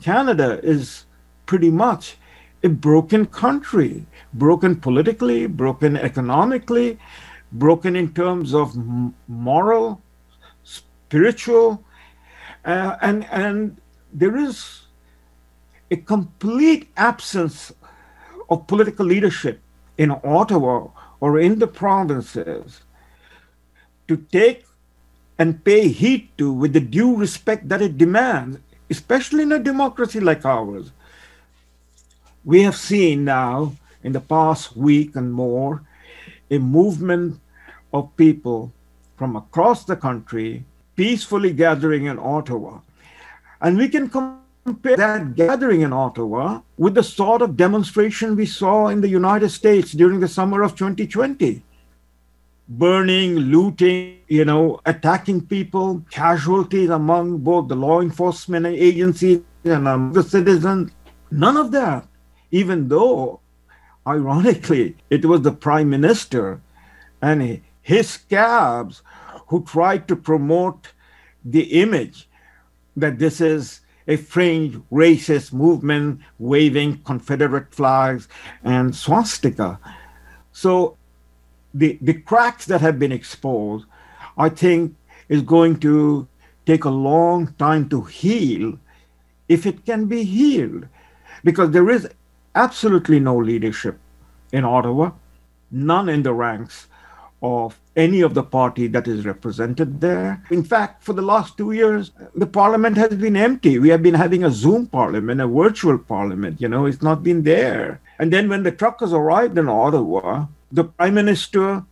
Canada 0.00 0.60
is 0.62 1.04
pretty 1.46 1.70
much 1.70 2.16
a 2.64 2.68
broken 2.68 3.26
country, 3.26 4.06
broken 4.32 4.74
politically, 4.74 5.46
broken 5.46 5.96
economically, 5.96 6.98
broken 7.52 7.94
in 7.94 8.12
terms 8.14 8.54
of 8.54 8.74
moral, 9.28 10.00
spiritual, 10.64 11.84
uh, 12.64 12.96
and 13.02 13.26
and 13.30 13.76
there 14.12 14.36
is 14.36 14.86
a 15.90 15.96
complete 15.96 16.88
absence 16.96 17.70
of 18.48 18.66
political 18.66 19.04
leadership 19.04 19.60
in 19.98 20.10
Ottawa 20.10 20.88
or 21.20 21.38
in 21.38 21.58
the 21.58 21.66
provinces 21.66 22.80
to 24.08 24.16
take 24.32 24.64
and 25.38 25.62
pay 25.64 25.88
heed 25.88 26.28
to 26.38 26.52
with 26.52 26.72
the 26.72 26.80
due 26.80 27.14
respect 27.16 27.68
that 27.68 27.82
it 27.82 27.98
demands, 27.98 28.58
especially 28.88 29.42
in 29.42 29.52
a 29.52 29.58
democracy 29.58 30.20
like 30.20 30.44
ours. 30.44 30.92
We 32.44 32.62
have 32.62 32.76
seen 32.76 33.24
now, 33.24 33.72
in 34.02 34.12
the 34.12 34.20
past 34.20 34.76
week 34.76 35.16
and 35.16 35.32
more, 35.32 35.82
a 36.50 36.58
movement 36.58 37.40
of 37.92 38.14
people 38.16 38.72
from 39.16 39.36
across 39.36 39.84
the 39.84 39.96
country 39.96 40.64
peacefully 40.96 41.52
gathering 41.52 42.04
in 42.06 42.18
Ottawa. 42.18 42.80
And 43.60 43.78
we 43.78 43.88
can 43.88 44.08
compare 44.08 44.96
that 44.96 45.34
gathering 45.34 45.80
in 45.80 45.92
Ottawa 45.92 46.60
with 46.76 46.94
the 46.94 47.02
sort 47.02 47.40
of 47.42 47.56
demonstration 47.56 48.36
we 48.36 48.46
saw 48.46 48.88
in 48.88 49.00
the 49.00 49.08
United 49.08 49.50
States 49.50 49.92
during 49.92 50.20
the 50.20 50.28
summer 50.28 50.62
of 50.62 50.76
2020 50.76 51.62
burning, 52.68 53.36
looting, 53.36 54.18
you 54.28 54.44
know, 54.44 54.80
attacking 54.86 55.40
people, 55.46 56.02
casualties 56.10 56.90
among 56.90 57.38
both 57.38 57.68
the 57.68 57.76
law 57.76 58.00
enforcement 58.00 58.66
agencies 58.66 59.40
and 59.64 59.86
um, 59.86 60.12
the 60.12 60.22
citizens. 60.22 60.90
None 61.30 61.56
of 61.56 61.70
that, 61.72 62.06
even 62.54 62.86
though, 62.86 63.40
ironically, 64.06 64.96
it 65.10 65.24
was 65.24 65.42
the 65.42 65.50
prime 65.50 65.90
minister 65.90 66.60
and 67.20 67.60
his 67.82 68.08
scabs 68.08 69.02
who 69.48 69.64
tried 69.64 70.06
to 70.06 70.14
promote 70.14 70.92
the 71.44 71.64
image 71.82 72.28
that 72.96 73.18
this 73.18 73.40
is 73.40 73.80
a 74.06 74.16
fringe 74.16 74.76
racist 74.92 75.52
movement 75.52 76.20
waving 76.38 77.02
Confederate 77.02 77.74
flags 77.74 78.28
and 78.62 78.94
swastika. 78.94 79.80
So 80.52 80.96
the, 81.74 81.98
the 82.00 82.14
cracks 82.14 82.66
that 82.66 82.80
have 82.82 83.00
been 83.00 83.10
exposed, 83.10 83.84
I 84.38 84.48
think, 84.48 84.94
is 85.28 85.42
going 85.42 85.80
to 85.80 86.28
take 86.66 86.84
a 86.84 87.00
long 87.10 87.52
time 87.54 87.88
to 87.88 88.02
heal 88.02 88.78
if 89.48 89.66
it 89.66 89.84
can 89.84 90.06
be 90.06 90.22
healed. 90.22 90.86
Because 91.42 91.72
there 91.72 91.90
is 91.90 92.08
absolutely 92.54 93.20
no 93.20 93.36
leadership 93.36 93.98
in 94.52 94.64
Ottawa, 94.64 95.12
none 95.70 96.08
in 96.08 96.22
the 96.22 96.32
ranks 96.32 96.86
of 97.42 97.78
any 97.96 98.22
of 98.22 98.34
the 98.34 98.42
party 98.42 98.86
that 98.86 99.06
is 99.06 99.26
represented 99.26 100.00
there. 100.00 100.42
In 100.50 100.64
fact, 100.64 101.04
for 101.04 101.12
the 101.12 101.22
last 101.22 101.58
two 101.58 101.72
years, 101.72 102.10
the 102.34 102.46
parliament 102.46 102.96
has 102.96 103.14
been 103.14 103.36
empty. 103.36 103.78
We 103.78 103.90
have 103.90 104.02
been 104.02 104.14
having 104.14 104.44
a 104.44 104.50
Zoom 104.50 104.86
parliament, 104.86 105.40
a 105.40 105.46
virtual 105.46 105.98
parliament, 105.98 106.60
you 106.60 106.68
know, 106.68 106.86
it's 106.86 107.02
not 107.02 107.22
been 107.22 107.42
there. 107.42 108.00
And 108.18 108.32
then 108.32 108.48
when 108.48 108.62
the 108.62 108.72
truckers 108.72 109.12
arrived 109.12 109.58
in 109.58 109.68
Ottawa, 109.68 110.46
the 110.72 110.84
prime 110.84 111.14
minister 111.14 111.84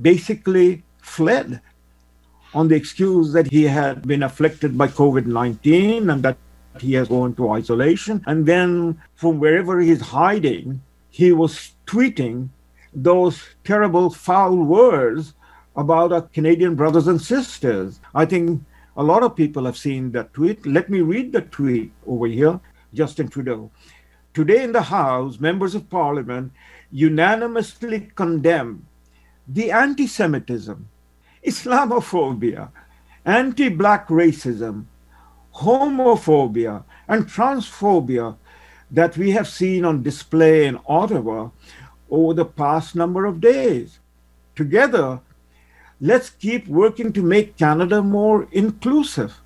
basically 0.00 0.82
fled 1.00 1.60
on 2.54 2.68
the 2.68 2.74
excuse 2.74 3.32
that 3.32 3.48
he 3.48 3.64
had 3.64 4.06
been 4.06 4.22
afflicted 4.22 4.78
by 4.78 4.88
COVID 4.88 5.26
19 5.26 6.08
and 6.08 6.22
that 6.22 6.38
he 6.80 6.94
has 6.94 7.08
gone 7.08 7.34
to 7.34 7.50
isolation. 7.50 8.22
And 8.26 8.46
then 8.46 9.00
from 9.14 9.38
wherever 9.38 9.80
he's 9.80 10.00
hiding, 10.00 10.82
he 11.10 11.32
was 11.32 11.72
tweeting 11.86 12.48
those 12.92 13.42
terrible 13.64 14.10
foul 14.10 14.56
words 14.56 15.34
about 15.76 16.12
our 16.12 16.22
Canadian 16.22 16.74
brothers 16.74 17.06
and 17.06 17.20
sisters. 17.20 18.00
I 18.14 18.24
think 18.24 18.62
a 18.96 19.02
lot 19.02 19.22
of 19.22 19.36
people 19.36 19.66
have 19.66 19.76
seen 19.76 20.12
that 20.12 20.32
tweet. 20.32 20.64
Let 20.64 20.88
me 20.88 21.00
read 21.00 21.32
the 21.32 21.42
tweet 21.42 21.92
over 22.06 22.26
here 22.26 22.60
Justin 22.94 23.28
Trudeau. 23.28 23.70
Today 24.32 24.64
in 24.64 24.72
the 24.72 24.82
House, 24.82 25.38
members 25.38 25.74
of 25.74 25.90
Parliament 25.90 26.52
unanimously 26.90 28.10
condemn 28.14 28.86
the 29.46 29.70
anti 29.70 30.06
Semitism, 30.06 30.88
Islamophobia, 31.44 32.70
anti 33.24 33.68
black 33.68 34.08
racism, 34.08 34.86
homophobia, 35.56 36.84
and 37.08 37.26
transphobia 37.26 38.36
that 38.90 39.16
we 39.16 39.30
have 39.32 39.48
seen 39.48 39.84
on 39.84 40.02
display 40.02 40.66
in 40.66 40.78
Ottawa 40.86 41.50
over 42.10 42.34
the 42.34 42.44
past 42.44 42.94
number 42.94 43.24
of 43.24 43.40
days. 43.40 43.98
Together, 44.54 45.20
let's 46.00 46.30
keep 46.30 46.68
working 46.68 47.12
to 47.12 47.22
make 47.22 47.56
Canada 47.56 48.02
more 48.02 48.46
inclusive. 48.52 49.40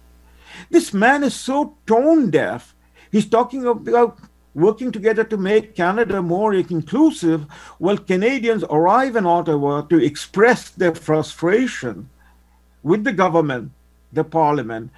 This 0.68 0.92
man 0.92 1.22
is 1.22 1.34
so 1.34 1.76
tone 1.86 2.30
deaf. 2.30 2.74
He's 3.10 3.28
talking 3.28 3.66
about 3.66 4.18
working 4.54 4.90
together 4.90 5.24
to 5.24 5.36
make 5.36 5.76
Canada 5.76 6.20
more 6.20 6.54
inclusive 6.54 7.46
while 7.78 7.96
Canadians 7.96 8.64
arrive 8.64 9.16
in 9.16 9.26
Ottawa 9.26 9.82
to 9.82 10.04
express 10.04 10.70
their 10.70 10.94
frustration 10.94 12.10
with 12.82 13.04
the 13.04 13.12
government, 13.12 13.70
the 14.12 14.24
parliament, 14.24 14.90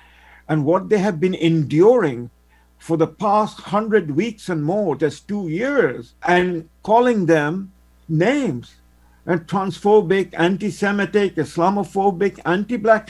and 0.52 0.66
what 0.66 0.90
they 0.90 0.98
have 0.98 1.18
been 1.18 1.34
enduring 1.34 2.28
for 2.76 2.98
the 2.98 3.06
past 3.06 3.58
hundred 3.58 4.10
weeks 4.10 4.50
and 4.50 4.62
more, 4.62 4.94
just 4.94 5.26
two 5.26 5.48
years, 5.48 6.14
and 6.28 6.68
calling 6.82 7.24
them 7.24 7.72
names 8.06 8.76
and 9.24 9.46
transphobic, 9.46 10.34
anti 10.36 10.68
Semitic, 10.70 11.36
Islamophobic, 11.36 12.38
anti 12.44 12.76
black. 12.76 13.08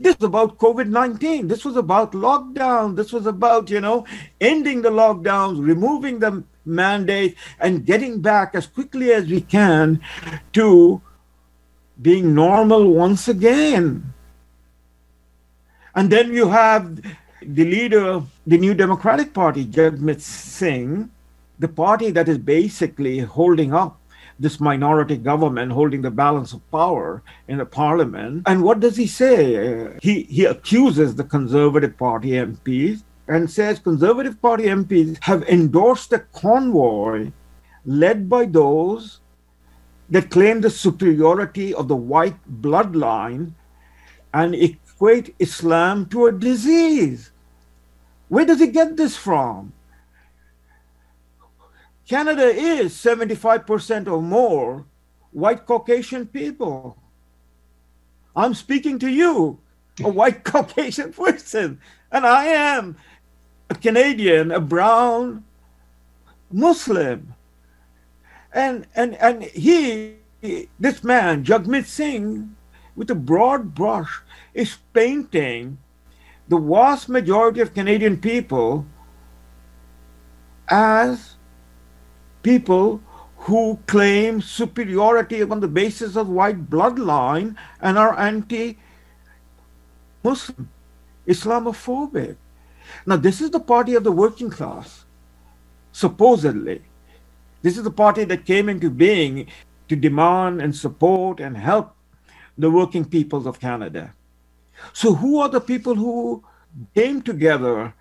This 0.00 0.18
was 0.18 0.26
about 0.26 0.58
COVID 0.58 0.88
19. 0.88 1.46
This 1.46 1.64
was 1.64 1.76
about 1.76 2.10
lockdown. 2.10 2.96
This 2.96 3.12
was 3.12 3.26
about, 3.26 3.70
you 3.70 3.80
know, 3.80 4.04
ending 4.40 4.82
the 4.82 4.90
lockdowns, 4.90 5.64
removing 5.64 6.18
the 6.18 6.42
mandate, 6.64 7.36
and 7.60 7.86
getting 7.86 8.20
back 8.20 8.56
as 8.56 8.66
quickly 8.66 9.12
as 9.12 9.28
we 9.28 9.42
can 9.42 10.00
to 10.54 11.00
being 12.02 12.34
normal 12.34 12.92
once 12.92 13.28
again. 13.28 14.12
And 15.98 16.10
then 16.10 16.32
you 16.32 16.48
have 16.48 17.00
the 17.42 17.64
leader 17.64 18.06
of 18.06 18.30
the 18.46 18.56
New 18.56 18.72
Democratic 18.72 19.34
Party, 19.34 19.64
Jagmeet 19.64 20.20
Singh, 20.20 21.10
the 21.58 21.66
party 21.66 22.12
that 22.12 22.28
is 22.28 22.38
basically 22.38 23.18
holding 23.18 23.74
up 23.74 23.98
this 24.38 24.60
minority 24.60 25.16
government, 25.16 25.72
holding 25.72 26.02
the 26.02 26.12
balance 26.12 26.52
of 26.52 26.60
power 26.70 27.20
in 27.48 27.58
the 27.58 27.66
parliament. 27.66 28.44
And 28.46 28.62
what 28.62 28.78
does 28.78 28.96
he 28.96 29.08
say? 29.08 29.56
Uh, 29.56 29.98
he, 30.00 30.22
he 30.22 30.44
accuses 30.44 31.16
the 31.16 31.24
Conservative 31.24 31.98
Party 31.98 32.28
MPs 32.28 33.02
and 33.26 33.50
says 33.50 33.80
Conservative 33.80 34.40
Party 34.40 34.66
MPs 34.66 35.20
have 35.24 35.42
endorsed 35.48 36.12
a 36.12 36.20
convoy 36.20 37.32
led 37.84 38.28
by 38.28 38.44
those 38.44 39.18
that 40.10 40.30
claim 40.30 40.60
the 40.60 40.70
superiority 40.70 41.74
of 41.74 41.88
the 41.88 41.96
white 41.96 42.38
bloodline 42.62 43.50
and 44.32 44.54
equate 44.98 45.32
Islam 45.38 46.06
to 46.06 46.26
a 46.26 46.32
disease. 46.32 47.30
Where 48.28 48.44
does 48.44 48.58
he 48.58 48.66
get 48.66 48.96
this 48.96 49.16
from? 49.16 49.72
Canada 52.08 52.46
is 52.46 52.94
75% 52.94 54.08
or 54.08 54.20
more 54.20 54.86
white 55.30 55.66
Caucasian 55.66 56.26
people. 56.26 56.98
I'm 58.34 58.54
speaking 58.54 58.98
to 58.98 59.08
you, 59.08 59.60
a 60.02 60.08
white 60.08 60.42
Caucasian 60.52 61.12
person, 61.12 61.80
and 62.10 62.26
I 62.26 62.46
am 62.46 62.96
a 63.70 63.76
Canadian, 63.76 64.50
a 64.50 64.60
brown 64.60 65.44
Muslim. 66.50 67.34
And 68.52 68.86
and 68.96 69.14
and 69.16 69.44
he 69.44 70.16
this 70.80 71.04
man, 71.04 71.44
Jagmeet 71.44 71.86
Singh, 71.86 72.56
with 72.96 73.10
a 73.10 73.14
broad 73.14 73.74
brush, 73.74 74.22
is 74.58 74.76
painting 74.92 75.78
the 76.48 76.58
vast 76.58 77.08
majority 77.08 77.60
of 77.60 77.72
Canadian 77.72 78.16
people 78.16 78.84
as 80.68 81.36
people 82.42 83.00
who 83.46 83.78
claim 83.86 84.42
superiority 84.42 85.42
on 85.42 85.60
the 85.60 85.68
basis 85.68 86.16
of 86.16 86.28
white 86.28 86.68
bloodline 86.68 87.54
and 87.80 87.96
are 87.96 88.18
anti 88.18 88.76
Muslim, 90.24 90.68
Islamophobic. 91.28 92.36
Now, 93.06 93.16
this 93.16 93.40
is 93.40 93.50
the 93.50 93.60
party 93.60 93.94
of 93.94 94.02
the 94.02 94.10
working 94.10 94.50
class, 94.50 95.04
supposedly. 95.92 96.82
This 97.62 97.78
is 97.78 97.84
the 97.84 97.94
party 97.94 98.24
that 98.24 98.44
came 98.44 98.68
into 98.68 98.90
being 98.90 99.46
to 99.86 99.94
demand 99.94 100.60
and 100.60 100.74
support 100.74 101.38
and 101.38 101.56
help 101.56 101.94
the 102.56 102.70
working 102.70 103.04
peoples 103.04 103.46
of 103.46 103.60
Canada. 103.60 104.14
So, 104.92 105.14
who 105.14 105.40
are 105.40 105.48
the 105.48 105.60
people 105.60 105.94
who 105.94 106.44
came 106.94 107.22
together 107.22 107.94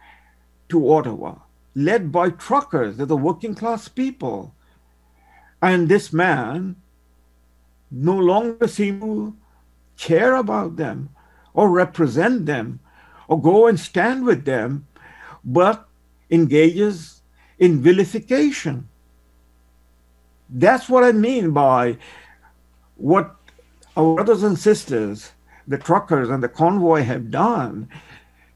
to 0.70 0.92
Ottawa? 0.92 1.36
led 1.78 2.12
by 2.12 2.32
truckers, 2.32 2.98
they're 2.98 3.06
the 3.06 3.16
working 3.16 3.54
class 3.54 3.88
people. 3.88 4.56
And 5.62 5.88
this 5.88 6.12
man 6.12 6.76
no 7.92 8.18
longer 8.18 8.68
seems 8.68 9.00
to 9.02 9.36
care 9.96 10.36
about 10.36 10.76
them 10.76 11.10
or 11.54 11.70
represent 11.70 12.48
them 12.48 12.80
or 13.28 13.40
go 13.40 13.68
and 13.68 13.80
stand 13.80 14.26
with 14.26 14.46
them, 14.46 14.88
but 15.44 15.88
engages 16.32 17.22
in 17.60 17.80
vilification. 17.80 18.90
That's 20.50 20.90
what 20.90 21.04
I 21.04 21.12
mean 21.12 21.52
by 21.52 21.98
what 22.96 23.36
our 23.96 24.16
brothers 24.16 24.42
and 24.42 24.58
sisters, 24.58 25.32
the 25.68 25.78
truckers 25.78 26.30
and 26.30 26.42
the 26.42 26.50
convoy 26.50 27.04
have 27.04 27.30
done 27.30 27.90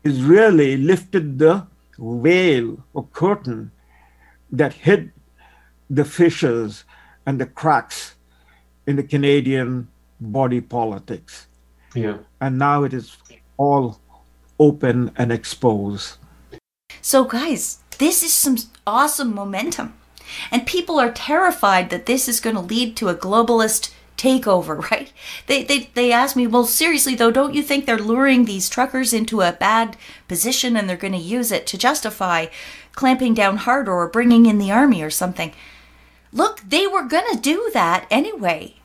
is 0.04 0.24
really 0.24 0.78
lifted 0.78 1.38
the 1.40 1.68
veil 2.00 2.84
or 2.94 3.08
curtain 3.14 3.72
that 4.52 4.74
hid 4.74 5.12
the 5.90 6.06
fissures 6.06 6.86
and 7.26 7.40
the 7.40 7.46
cracks 7.46 8.16
in 8.88 8.96
the 8.96 9.04
Canadian 9.04 9.88
body 10.20 10.62
politics. 10.62 11.48
Yeah. 11.94 12.18
And 12.40 12.58
now 12.58 12.84
it 12.84 12.94
is 12.94 13.18
all 13.58 14.00
open 14.60 15.12
and 15.18 15.32
exposed. 15.32 16.18
So, 17.02 17.26
guys, 17.26 17.80
this 17.98 18.24
is 18.24 18.34
some 18.34 18.58
awesome 18.88 19.34
momentum. 19.34 19.94
And 20.50 20.66
people 20.66 21.00
are 21.00 21.12
terrified 21.12 21.90
that 21.90 22.06
this 22.06 22.28
is 22.28 22.40
going 22.40 22.56
to 22.56 22.62
lead 22.62 22.96
to 22.98 23.10
a 23.10 23.16
globalist 23.16 23.92
takeover, 24.22 24.78
right? 24.92 25.12
They, 25.48 25.64
they, 25.64 25.90
they 25.94 26.12
ask 26.12 26.36
me, 26.36 26.48
well, 26.48 26.66
seriously, 26.66 27.16
though, 27.16 27.32
don't 27.32 27.56
you 27.56 27.64
think 27.64 27.86
they're 27.86 27.98
luring 27.98 28.46
these 28.46 28.70
truckers 28.70 29.14
into 29.14 29.42
a 29.42 29.54
bad 29.54 29.98
position 30.28 30.78
and 30.78 30.88
they're 30.88 30.98
going 30.98 31.14
to 31.14 31.20
use 31.20 31.52
it 31.52 31.66
to 31.68 31.78
justify 31.78 32.48
clamping 32.94 33.34
down 33.34 33.58
harder 33.58 33.94
or 33.94 34.08
bringing 34.08 34.46
in 34.46 34.58
the 34.58 34.72
army 34.72 35.02
or 35.02 35.10
something? 35.10 35.54
Look, 36.32 36.62
they 36.62 36.88
were 36.88 37.04
going 37.04 37.30
to 37.32 37.42
do 37.42 37.72
that 37.74 38.06
anyway. 38.10 38.76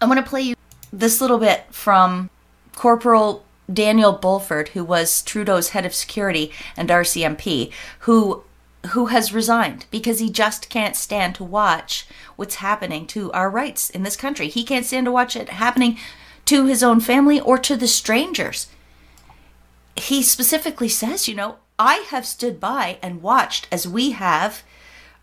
I'm 0.00 0.08
going 0.08 0.22
to 0.22 0.28
play 0.28 0.42
you 0.42 0.56
this 0.92 1.20
little 1.20 1.38
bit 1.38 1.64
from 1.70 2.30
Corporal 2.74 3.44
Daniel 3.72 4.18
Bulford, 4.18 4.68
who 4.68 4.84
was 4.84 5.22
Trudeau's 5.22 5.70
head 5.70 5.86
of 5.86 5.94
security 5.94 6.50
and 6.76 6.88
RCMP, 6.88 7.70
who 8.00 8.42
who 8.88 9.06
has 9.06 9.32
resigned 9.32 9.86
because 9.90 10.18
he 10.18 10.30
just 10.30 10.70
can't 10.70 10.96
stand 10.96 11.34
to 11.34 11.44
watch 11.44 12.06
what's 12.36 12.56
happening 12.56 13.06
to 13.08 13.30
our 13.32 13.50
rights 13.50 13.90
in 13.90 14.02
this 14.02 14.16
country. 14.16 14.48
He 14.48 14.64
can't 14.64 14.86
stand 14.86 15.06
to 15.06 15.12
watch 15.12 15.36
it 15.36 15.50
happening 15.50 15.98
to 16.46 16.66
his 16.66 16.82
own 16.82 17.00
family 17.00 17.40
or 17.40 17.58
to 17.58 17.76
the 17.76 17.86
strangers. 17.86 18.68
He 19.96 20.22
specifically 20.22 20.88
says, 20.88 21.28
you 21.28 21.34
know, 21.34 21.56
I 21.78 22.06
have 22.10 22.26
stood 22.26 22.58
by 22.58 22.98
and 23.02 23.22
watched 23.22 23.68
as 23.70 23.86
we 23.86 24.12
have 24.12 24.62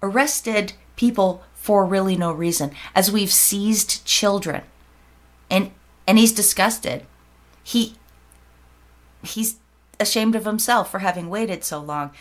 arrested 0.01 0.73
people 0.95 1.43
for 1.53 1.85
really 1.85 2.15
no 2.15 2.31
reason, 2.31 2.71
as 2.95 3.11
we've 3.11 3.31
seized 3.31 4.05
children. 4.05 4.63
And 5.49 5.71
and 6.07 6.17
he's 6.17 6.31
disgusted. 6.31 7.05
He 7.63 7.95
he's 9.23 9.57
ashamed 9.99 10.35
of 10.35 10.45
himself 10.45 10.89
for 10.89 10.99
having 10.99 11.29
waited 11.29 11.63
so 11.63 11.79
long. 11.79 12.11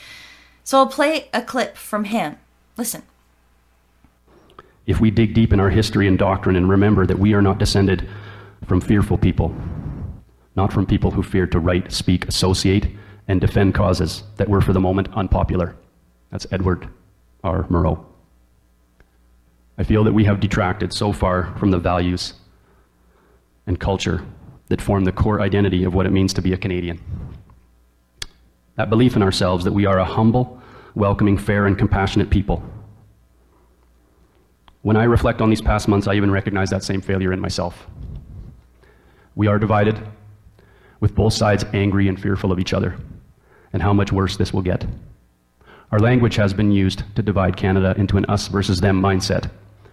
So 0.66 0.78
I'll 0.78 0.88
play 0.88 1.28
a 1.32 1.42
clip 1.42 1.76
from 1.76 2.02
him. 2.02 2.38
Listen. 2.76 3.04
If 4.85 5.00
we 5.00 5.12
dig 5.12 5.32
deep 5.32 5.52
in 5.52 5.61
our 5.61 5.70
history 5.70 6.08
and 6.08 6.18
doctrine 6.18 6.56
and 6.56 6.68
remember 6.68 7.06
that 7.06 7.20
we 7.20 7.35
are 7.35 7.40
not 7.40 7.58
descended 7.58 8.08
from 8.66 8.80
fearful 8.80 9.16
people, 9.16 9.54
not 10.56 10.73
from 10.73 10.85
people 10.85 11.12
who 11.12 11.23
feared 11.23 11.52
to 11.52 11.61
write, 11.61 11.92
speak, 11.92 12.26
associate, 12.26 12.88
and 13.28 13.40
defend 13.40 13.76
causes 13.76 14.25
that 14.38 14.49
were 14.49 14.61
for 14.61 14.73
the 14.73 14.80
moment 14.80 15.06
unpopular. 15.14 15.76
That's 16.32 16.49
Edward 16.50 16.88
R. 17.44 17.62
Murrow. 17.70 18.04
I 19.78 19.85
feel 19.85 20.02
that 20.02 20.14
we 20.14 20.25
have 20.25 20.40
detracted 20.40 20.92
so 20.92 21.12
far 21.12 21.56
from 21.58 21.70
the 21.70 21.78
values 21.78 22.35
and 23.68 23.78
culture 23.78 24.26
that 24.66 24.82
form 24.82 25.04
the 25.04 25.12
core 25.12 25.40
identity 25.40 25.85
of 25.85 25.94
what 25.94 26.06
it 26.06 26.12
means 26.12 26.35
to 26.35 26.42
be 26.42 26.52
a 26.52 26.58
Canadian. 26.58 27.00
That 28.76 28.90
belief 28.90 29.16
in 29.16 29.23
ourselves 29.23 29.64
that 29.64 29.73
we 29.73 29.87
are 29.87 29.99
a 29.99 30.04
humble, 30.04 30.61
welcoming, 30.95 31.38
fair, 31.38 31.66
and 31.66 31.76
compassionate 31.76 32.30
people. 32.30 32.62
When 34.83 34.97
I 34.97 35.04
reflect 35.04 35.40
on 35.40 35.50
these 35.50 35.62
past 35.62 35.88
months, 35.88 36.06
I 36.06 36.14
even 36.14 36.30
recognize 36.30 36.71
that 36.71 36.85
same 36.85 37.00
failure 37.00 37.33
in 37.33 37.40
myself. 37.40 37.87
We 39.35 39.49
are 39.49 39.59
divided, 39.59 39.99
with 41.00 41.14
both 41.14 41.33
sides 41.33 41.64
angry 41.73 42.08
and 42.08 42.21
fearful 42.21 42.52
of 42.52 42.58
each 42.58 42.73
other, 42.73 42.97
and 43.73 43.82
how 43.82 43.93
much 43.93 44.12
worse 44.12 44.36
this 44.36 44.52
will 44.52 44.62
get. 44.62 44.86
Our 45.91 45.99
language 45.99 46.36
has 46.36 46.52
been 46.52 46.73
used 46.73 47.02
to 47.15 47.23
divide 47.23 47.56
Canada 47.56 47.95
into 47.97 48.17
an 48.17 48.26
us 48.26 48.49
versus 48.49 48.80
them 48.80 49.00
mindset 49.00 49.50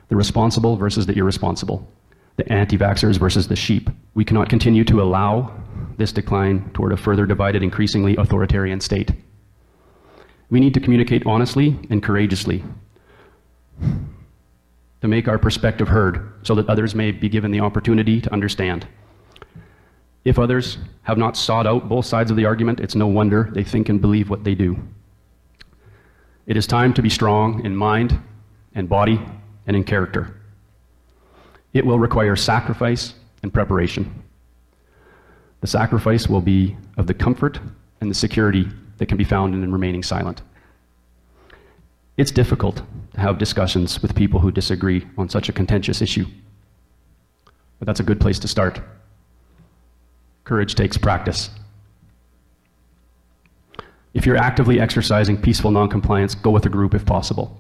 the 0.10 0.16
responsible 0.18 0.76
versus 0.76 1.06
the 1.08 1.18
irresponsible, 1.18 1.90
the 2.36 2.52
anti 2.52 2.78
vaxxers 2.78 3.18
versus 3.18 3.48
the 3.48 3.56
sheep. 3.56 3.90
We 4.14 4.26
cannot 4.26 4.50
continue 4.50 4.84
to 4.84 5.02
allow 5.02 5.63
this 5.98 6.12
decline 6.12 6.70
toward 6.74 6.92
a 6.92 6.98
further 6.98 7.26
divided, 7.26 7.64
increasingly 7.64 8.16
authoritarian 8.16 8.80
state. 8.80 9.12
We 10.50 10.60
need 10.60 10.74
to 10.74 10.80
communicate 10.80 11.26
honestly 11.26 11.80
and 11.90 12.02
courageously 12.02 12.64
to 15.02 15.08
make 15.08 15.28
our 15.28 15.38
perspective 15.38 15.88
heard 15.88 16.32
so 16.44 16.56
that 16.56 16.70
others 16.70 16.96
may 16.96 17.12
be 17.12 17.28
given 17.28 17.52
the 17.52 17.60
opportunity 17.60 18.22
to 18.22 18.32
understand. 18.32 18.88
If 20.24 20.40
others 20.40 20.78
have 21.02 21.18
not 21.18 21.36
sought 21.36 21.68
out 21.68 21.90
both 21.90 22.06
sides 22.06 22.32
of 22.32 22.38
the 22.38 22.46
argument, 22.46 22.80
it's 22.80 22.96
no 22.96 23.08
wonder 23.08 23.50
they 23.52 23.64
think 23.64 23.90
and 23.90 24.00
believe 24.00 24.30
what 24.30 24.46
they 24.46 24.56
do. 24.56 24.78
It 26.46 26.56
is 26.56 26.66
time 26.66 26.94
to 26.94 27.02
be 27.02 27.10
strong 27.10 27.66
in 27.66 27.76
mind 27.76 28.18
and 28.76 28.88
body 28.88 29.22
and 29.68 29.76
in 29.76 29.84
character. 29.84 30.40
It 31.74 31.86
will 31.86 32.00
require 32.00 32.36
sacrifice 32.36 33.16
and 33.42 33.54
preparation. 33.54 34.23
The 35.64 35.68
sacrifice 35.68 36.28
will 36.28 36.42
be 36.42 36.76
of 36.98 37.08
the 37.08 37.14
comfort 37.14 37.58
and 38.02 38.12
the 38.12 38.16
security 38.16 38.68
that 38.98 39.06
can 39.06 39.16
be 39.16 39.24
found 39.24 39.54
in 39.54 39.72
remaining 39.72 40.04
silent. 40.04 40.42
It's 42.18 42.32
difficult 42.32 42.82
to 43.14 43.20
have 43.22 43.38
discussions 43.38 44.02
with 44.02 44.14
people 44.14 44.42
who 44.42 44.52
disagree 44.52 45.08
on 45.18 45.30
such 45.30 45.48
a 45.48 45.54
contentious 45.54 46.02
issue, 46.02 46.26
but 47.80 47.86
that's 47.86 48.02
a 48.02 48.04
good 48.04 48.20
place 48.20 48.40
to 48.40 48.48
start. 48.50 48.82
Courage 50.44 50.76
takes 50.76 50.98
practice. 50.98 51.50
If 54.14 54.26
you're 54.26 54.36
actively 54.36 54.82
exercising 54.82 55.42
peaceful 55.42 55.72
noncompliance, 55.72 56.36
go 56.36 56.52
with 56.52 56.66
a 56.66 56.70
group 56.70 56.94
if 56.94 57.06
possible. 57.06 57.58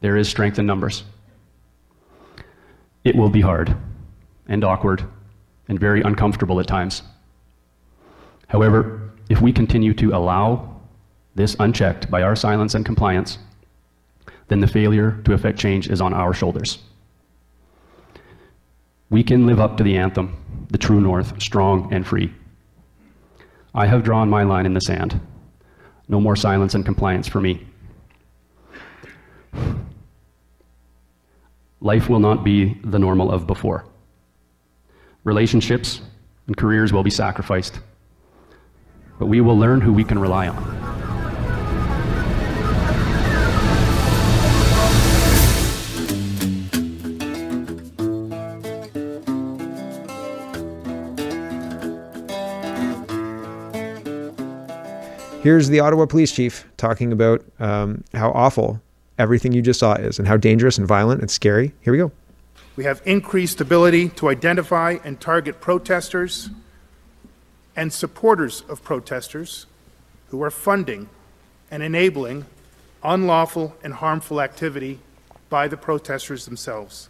There 0.00 0.16
is 0.16 0.26
strength 0.26 0.58
in 0.58 0.64
numbers. 0.64 1.04
It 3.04 3.14
will 3.14 3.28
be 3.28 3.42
hard 3.42 3.76
and 4.48 4.64
awkward 4.64 5.04
and 5.70 5.78
very 5.78 6.02
uncomfortable 6.02 6.58
at 6.58 6.66
times. 6.66 7.02
However, 8.48 9.12
if 9.28 9.40
we 9.40 9.52
continue 9.52 9.94
to 9.94 10.10
allow 10.10 10.80
this 11.36 11.54
unchecked 11.60 12.10
by 12.10 12.22
our 12.22 12.34
silence 12.34 12.74
and 12.74 12.84
compliance, 12.84 13.38
then 14.48 14.58
the 14.58 14.66
failure 14.66 15.22
to 15.24 15.32
effect 15.32 15.58
change 15.58 15.88
is 15.88 16.00
on 16.00 16.12
our 16.12 16.34
shoulders. 16.34 16.80
We 19.10 19.22
can 19.22 19.46
live 19.46 19.60
up 19.60 19.76
to 19.76 19.84
the 19.84 19.96
anthem, 19.96 20.36
the 20.70 20.78
true 20.78 21.00
north, 21.00 21.40
strong 21.40 21.92
and 21.94 22.04
free. 22.04 22.34
I 23.72 23.86
have 23.86 24.02
drawn 24.02 24.28
my 24.28 24.42
line 24.42 24.66
in 24.66 24.74
the 24.74 24.80
sand. 24.80 25.20
No 26.08 26.20
more 26.20 26.34
silence 26.34 26.74
and 26.74 26.84
compliance 26.84 27.28
for 27.28 27.40
me. 27.40 27.64
Life 31.80 32.08
will 32.08 32.18
not 32.18 32.42
be 32.42 32.76
the 32.82 32.98
normal 32.98 33.30
of 33.30 33.46
before. 33.46 33.84
Relationships 35.24 36.00
and 36.46 36.56
careers 36.56 36.92
will 36.92 37.02
be 37.02 37.10
sacrificed, 37.10 37.80
but 39.18 39.26
we 39.26 39.42
will 39.42 39.58
learn 39.58 39.80
who 39.80 39.92
we 39.92 40.02
can 40.02 40.18
rely 40.18 40.48
on. 40.48 40.80
Here's 55.42 55.68
the 55.68 55.80
Ottawa 55.80 56.06
police 56.06 56.32
chief 56.32 56.66
talking 56.76 57.12
about 57.12 57.42
um, 57.58 58.04
how 58.14 58.30
awful 58.32 58.80
everything 59.18 59.52
you 59.52 59.62
just 59.62 59.80
saw 59.80 59.94
is 59.94 60.18
and 60.18 60.28
how 60.28 60.36
dangerous 60.36 60.78
and 60.78 60.86
violent 60.86 61.20
and 61.20 61.30
scary. 61.30 61.72
Here 61.80 61.92
we 61.92 61.98
go. 61.98 62.10
We 62.76 62.84
have 62.84 63.02
increased 63.04 63.60
ability 63.60 64.10
to 64.10 64.28
identify 64.28 64.98
and 65.04 65.20
target 65.20 65.60
protesters 65.60 66.50
and 67.76 67.92
supporters 67.92 68.62
of 68.68 68.82
protesters 68.82 69.66
who 70.28 70.42
are 70.42 70.50
funding 70.50 71.08
and 71.70 71.82
enabling 71.82 72.46
unlawful 73.02 73.76
and 73.82 73.94
harmful 73.94 74.40
activity 74.40 74.98
by 75.48 75.68
the 75.68 75.76
protesters 75.76 76.44
themselves. 76.44 77.08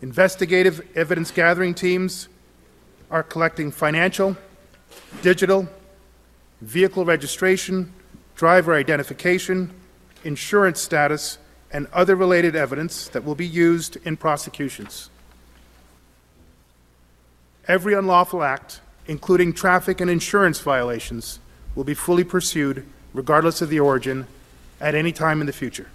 Investigative 0.00 0.86
evidence 0.94 1.30
gathering 1.30 1.74
teams 1.74 2.28
are 3.10 3.22
collecting 3.22 3.70
financial, 3.70 4.36
digital, 5.22 5.68
vehicle 6.60 7.04
registration, 7.04 7.92
driver 8.34 8.74
identification, 8.74 9.72
insurance 10.24 10.80
status, 10.80 11.38
and 11.72 11.86
other 11.92 12.16
related 12.16 12.56
evidence 12.56 13.08
that 13.08 13.24
will 13.24 13.34
be 13.34 13.46
used 13.46 13.96
in 14.04 14.16
prosecutions. 14.16 15.10
Every 17.66 17.94
unlawful 17.94 18.42
act, 18.42 18.80
including 19.06 19.52
traffic 19.52 20.00
and 20.00 20.10
insurance 20.10 20.60
violations, 20.60 21.38
will 21.74 21.84
be 21.84 21.94
fully 21.94 22.24
pursued, 22.24 22.86
regardless 23.12 23.60
of 23.60 23.68
the 23.68 23.80
origin, 23.80 24.26
at 24.80 24.94
any 24.94 25.12
time 25.12 25.40
in 25.40 25.46
the 25.46 25.52
future. 25.52 25.88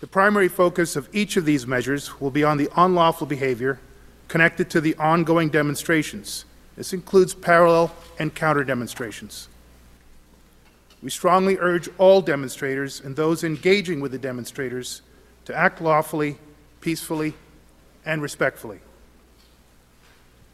The 0.00 0.06
primary 0.06 0.48
focus 0.48 0.94
of 0.94 1.08
each 1.12 1.36
of 1.36 1.44
these 1.44 1.66
measures 1.66 2.20
will 2.20 2.30
be 2.30 2.44
on 2.44 2.58
the 2.58 2.68
unlawful 2.76 3.26
behavior 3.26 3.80
connected 4.28 4.70
to 4.70 4.80
the 4.80 4.94
ongoing 4.96 5.48
demonstrations. 5.48 6.44
This 6.76 6.92
includes 6.92 7.34
parallel 7.34 7.94
and 8.18 8.34
counter 8.34 8.62
demonstrations. 8.62 9.48
We 11.02 11.10
strongly 11.10 11.58
urge 11.58 11.88
all 11.98 12.22
demonstrators 12.22 13.00
and 13.00 13.14
those 13.14 13.44
engaging 13.44 14.00
with 14.00 14.12
the 14.12 14.18
demonstrators 14.18 15.02
to 15.44 15.54
act 15.54 15.80
lawfully, 15.80 16.38
peacefully, 16.80 17.34
and 18.04 18.22
respectfully. 18.22 18.80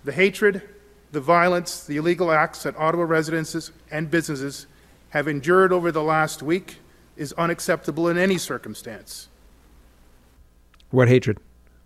The 0.05 0.13
hatred, 0.13 0.63
the 1.13 1.21
violence, 1.21 1.85
the 1.85 1.97
illegal 1.97 2.33
acts 2.33 2.67
at 2.67 2.77
Ottawa 2.77 3.05
residences 3.05 3.71
and 3.91 4.11
businesses 4.11 4.67
have 5.11 5.29
endured 5.29 5.73
over 5.73 5.93
the 5.93 6.03
last 6.03 6.43
week 6.43 6.79
is 7.17 7.33
unacceptable 7.35 8.09
in 8.09 8.19
any 8.19 8.39
circumstance. 8.39 9.29
What 10.91 11.09
hatred? 11.09 11.39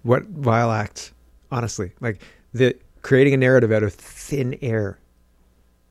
What 0.03 0.25
vile 0.25 0.71
acts? 0.71 1.13
Honestly, 1.51 1.93
like 2.01 2.21
the 2.55 2.77
creating 3.03 3.35
a 3.35 3.37
narrative 3.37 3.71
out 3.71 3.83
of 3.83 3.93
thin 3.93 4.59
air. 4.63 4.99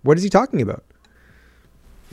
What 0.02 0.18
is 0.18 0.24
he 0.24 0.30
talking 0.30 0.62
about? 0.62 0.84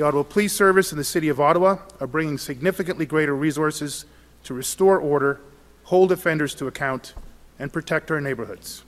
The 0.03 0.09
Ottawa 0.09 0.25
Police 0.25 0.53
Service 0.53 0.91
and 0.91 0.99
the 0.99 1.05
City 1.05 1.29
of 1.29 1.39
Ottawa 1.39 1.77
are 2.01 2.09
bringing 2.09 2.37
significantly 2.37 3.07
greater 3.07 3.37
resources 3.37 4.05
to 4.43 4.53
restore 4.53 4.99
order, 4.99 5.41
hold 5.85 6.11
offenders 6.11 6.57
to 6.57 6.67
account, 6.67 7.15
and 7.57 7.73
protect 7.73 8.11
our 8.11 8.21
neighborhoods. 8.21 8.83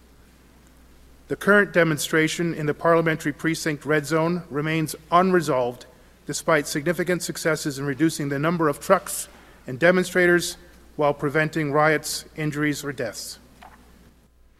The 1.28 1.36
current 1.36 1.72
demonstration 1.72 2.52
in 2.52 2.66
the 2.66 2.74
parliamentary 2.74 3.32
precinct 3.32 3.86
red 3.86 4.06
zone 4.06 4.42
remains 4.50 4.96
unresolved 5.12 5.86
despite 6.26 6.66
significant 6.66 7.22
successes 7.22 7.78
in 7.78 7.86
reducing 7.86 8.28
the 8.28 8.40
number 8.40 8.68
of 8.68 8.80
trucks 8.80 9.28
and 9.68 9.78
demonstrators 9.78 10.56
while 10.96 11.14
preventing 11.14 11.70
riots, 11.70 12.24
injuries, 12.34 12.82
or 12.82 12.92
deaths. 12.92 13.38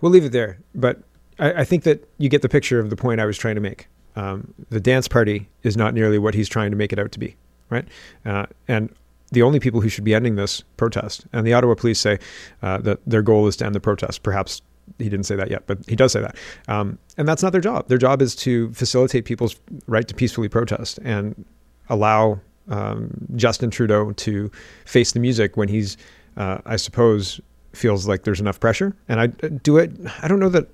We'll 0.01 0.13
leave 0.13 0.27
it 0.27 0.31
there, 0.31 0.61
but 0.73 1.03
I, 1.37 1.63
I 1.63 1.65
think 1.65 1.83
that 1.83 2.09
you 2.19 2.29
get 2.29 2.43
the 2.43 2.49
picture 2.49 2.79
of 2.79 2.91
the 2.91 2.97
point 2.97 3.21
I 3.21 3.27
was 3.27 3.37
trying 3.37 3.57
to 3.57 3.61
make. 3.61 3.89
Um, 4.17 4.55
the 4.71 4.81
dance 4.81 5.09
party 5.09 5.49
is 5.63 5.77
not 5.77 5.95
nearly 5.95 6.19
what 6.19 6.35
he's 6.35 6.49
trying 6.49 6.71
to 6.71 6.77
make 6.77 6.93
it 6.93 6.99
out 6.99 7.13
to 7.13 7.19
be, 7.19 7.37
right? 7.71 7.87
Uh, 8.25 8.47
and 8.69 8.95
the 9.33 9.43
only 9.43 9.59
people 9.59 9.81
who 9.81 9.89
should 9.89 10.05
be 10.05 10.15
ending 10.15 10.37
this 10.37 10.63
protest, 10.77 11.27
and 11.33 11.47
the 11.47 11.53
Ottawa 11.53 11.75
police 11.75 11.99
say 11.99 12.19
uh, 12.63 12.79
that 12.79 13.01
their 13.07 13.23
goal 13.23 13.47
is 13.47 13.57
to 13.57 13.67
end 13.67 13.75
the 13.75 13.81
protest. 13.81 14.23
Perhaps 14.23 14.63
he 14.99 15.09
didn't 15.09 15.25
say 15.25 15.35
that 15.35 15.51
yet, 15.51 15.67
but 15.67 15.79
he 15.89 15.97
does 15.97 16.13
say 16.13 16.21
that. 16.21 16.37
Um, 16.69 16.99
and 17.17 17.27
that's 17.27 17.43
not 17.43 17.53
their 17.53 17.61
job. 17.61 17.89
Their 17.89 17.99
job 17.99 18.23
is 18.23 18.37
to 18.37 18.73
facilitate 18.73 19.25
people's 19.25 19.57
right 19.87 20.07
to 20.07 20.15
peacefully 20.15 20.49
protest 20.49 20.99
and 21.03 21.45
allow 21.89 22.41
um, 22.69 23.11
Justin 23.35 23.71
Trudeau 23.71 24.13
to 24.13 24.51
face 24.85 25.13
the 25.13 25.21
music 25.21 25.57
when 25.57 25.69
he's, 25.69 25.97
uh, 26.37 26.59
I 26.67 26.77
suppose, 26.77 27.41
feels 27.73 28.07
like 28.07 28.23
there's 28.23 28.41
enough 28.41 28.61
pressure. 28.61 28.95
And 29.09 29.21
I 29.21 29.27
do 29.27 29.79
it. 29.79 29.91
I 30.23 30.29
don't 30.29 30.39
know 30.39 30.51
that. 30.51 30.69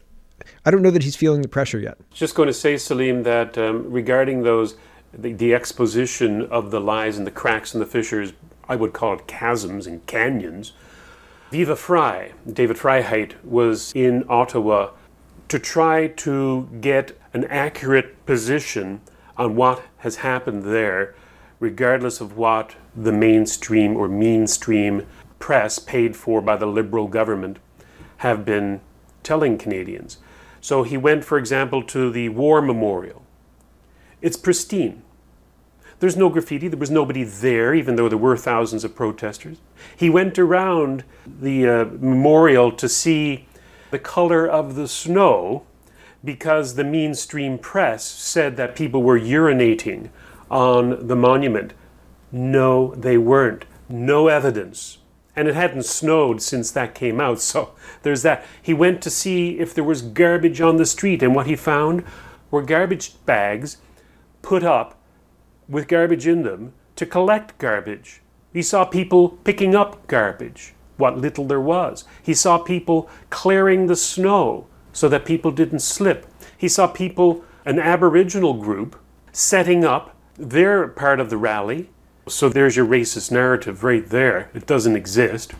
I 0.64 0.70
don't 0.70 0.83
know 0.83 0.90
that 0.90 1.03
he's 1.03 1.16
feeling 1.16 1.42
the 1.42 1.48
pressure 1.48 1.79
yet. 1.79 1.98
Just 2.12 2.35
going 2.35 2.46
to 2.46 2.53
say, 2.53 2.76
Salim, 2.76 3.22
that 3.24 3.57
um, 3.59 3.90
regarding 3.90 4.42
those, 4.42 4.76
the, 5.12 5.33
the 5.33 5.55
exposition 5.55 6.46
of 6.46 6.70
the 6.70 6.81
lies 6.81 7.18
and 7.18 7.26
the 7.26 7.31
cracks 7.31 7.74
and 7.74 7.81
the 7.81 7.87
fissures, 7.87 8.33
I 8.68 8.76
would 8.76 8.92
call 8.92 9.14
it 9.14 9.29
chasms 9.29 9.87
and 9.87 10.05
canyons. 10.07 10.72
Viva 11.50 11.74
Frei, 11.74 12.33
David 12.50 12.76
Freiheit, 12.76 13.42
was 13.42 13.92
in 13.94 14.24
Ottawa 14.29 14.90
to 15.48 15.59
try 15.59 16.07
to 16.07 16.68
get 16.81 17.18
an 17.33 17.44
accurate 17.44 18.24
position 18.24 19.00
on 19.37 19.57
what 19.57 19.83
has 19.98 20.16
happened 20.16 20.62
there, 20.62 21.14
regardless 21.59 22.20
of 22.20 22.37
what 22.37 22.76
the 22.94 23.11
mainstream 23.11 23.96
or 23.96 24.07
mainstream 24.07 25.07
press 25.40 25.79
paid 25.81 26.14
for 26.14 26.40
by 26.40 26.57
the 26.57 26.66
Liberal 26.66 27.09
government 27.09 27.59
have 28.18 28.44
been 28.44 28.81
telling 29.22 29.59
Canadians. 29.59 30.18
So 30.61 30.83
he 30.83 30.96
went, 30.96 31.25
for 31.25 31.38
example, 31.38 31.83
to 31.85 32.11
the 32.11 32.29
War 32.29 32.61
Memorial. 32.61 33.23
It's 34.20 34.37
pristine. 34.37 35.03
There's 36.01 36.16
no 36.16 36.29
graffiti. 36.31 36.68
There 36.68 36.79
was 36.79 36.90
nobody 36.90 37.25
there, 37.25 37.75
even 37.75 37.96
though 37.96 38.09
there 38.09 38.18
were 38.18 38.37
thousands 38.37 38.85
of 38.85 38.94
protesters. 38.94 39.59
He 39.96 40.09
went 40.09 40.38
around 40.38 41.05
the 41.27 41.68
uh, 41.68 41.85
memorial 41.85 42.73
to 42.73 42.88
see 42.88 43.46
the 43.90 43.99
color 43.99 44.46
of 44.46 44.77
the 44.77 44.88
snow 44.88 45.64
because 46.25 46.75
the 46.75 46.85
mainstream 46.85 47.59
press 47.59 48.05
said 48.05 48.57
that 48.57 48.77
people 48.77 49.03
were 49.03 49.18
urinating 49.18 50.11
on 50.51 51.07
the 51.07 51.16
monument. 51.16 51.73
No, 52.33 52.94
they 52.94 53.18
weren't. 53.18 53.64
No 53.88 54.29
evidence. 54.29 54.99
And 55.40 55.48
it 55.48 55.55
hadn't 55.55 55.87
snowed 55.87 56.42
since 56.42 56.70
that 56.72 56.94
came 56.94 57.18
out, 57.18 57.40
so 57.53 57.72
there's 58.03 58.20
that. 58.24 58.44
He 58.61 58.74
went 58.74 59.00
to 59.00 59.09
see 59.09 59.59
if 59.59 59.72
there 59.72 59.83
was 59.83 60.03
garbage 60.03 60.61
on 60.61 60.76
the 60.76 60.85
street, 60.85 61.22
and 61.22 61.35
what 61.35 61.46
he 61.46 61.57
found 61.57 62.05
were 62.50 62.61
garbage 62.61 63.14
bags 63.24 63.79
put 64.42 64.62
up 64.62 64.98
with 65.66 65.88
garbage 65.88 66.26
in 66.26 66.42
them 66.42 66.74
to 66.96 67.07
collect 67.07 67.57
garbage. 67.57 68.20
He 68.53 68.61
saw 68.61 68.85
people 68.85 69.31
picking 69.31 69.74
up 69.74 70.07
garbage, 70.09 70.74
what 70.98 71.16
little 71.16 71.46
there 71.46 71.59
was. 71.59 72.05
He 72.22 72.35
saw 72.35 72.59
people 72.59 73.09
clearing 73.31 73.87
the 73.87 73.96
snow 73.96 74.66
so 74.92 75.09
that 75.09 75.24
people 75.24 75.53
didn't 75.53 75.79
slip. 75.79 76.26
He 76.55 76.68
saw 76.68 76.87
people, 76.87 77.46
an 77.64 77.79
Aboriginal 77.79 78.53
group, 78.53 79.00
setting 79.33 79.87
up 79.87 80.14
their 80.37 80.87
part 80.87 81.18
of 81.18 81.31
the 81.31 81.38
rally. 81.38 81.88
So 82.31 82.49
there's 82.49 82.77
your 82.77 82.87
racist 82.87 83.31
narrative 83.31 83.83
right 83.83 84.09
there. 84.09 84.51
It 84.55 84.66
doesn't 84.66 84.97
exist. 84.97 85.53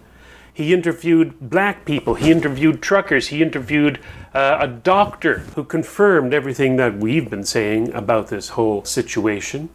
He 0.53 0.73
interviewed 0.73 1.39
black 1.41 1.85
people, 1.85 2.15
he 2.15 2.31
interviewed 2.31 2.83
truckers, 2.83 3.29
he 3.29 3.43
interviewed 3.43 3.99
uh, 4.35 4.59
a 4.61 4.69
doctor 4.69 5.39
who 5.55 5.65
confirmed 5.65 6.35
everything 6.35 6.77
that 6.77 6.97
we've 6.97 7.31
been 7.31 7.45
saying 7.45 7.93
about 7.95 8.29
this 8.29 8.51
whole 8.51 8.85
situation. 8.85 9.71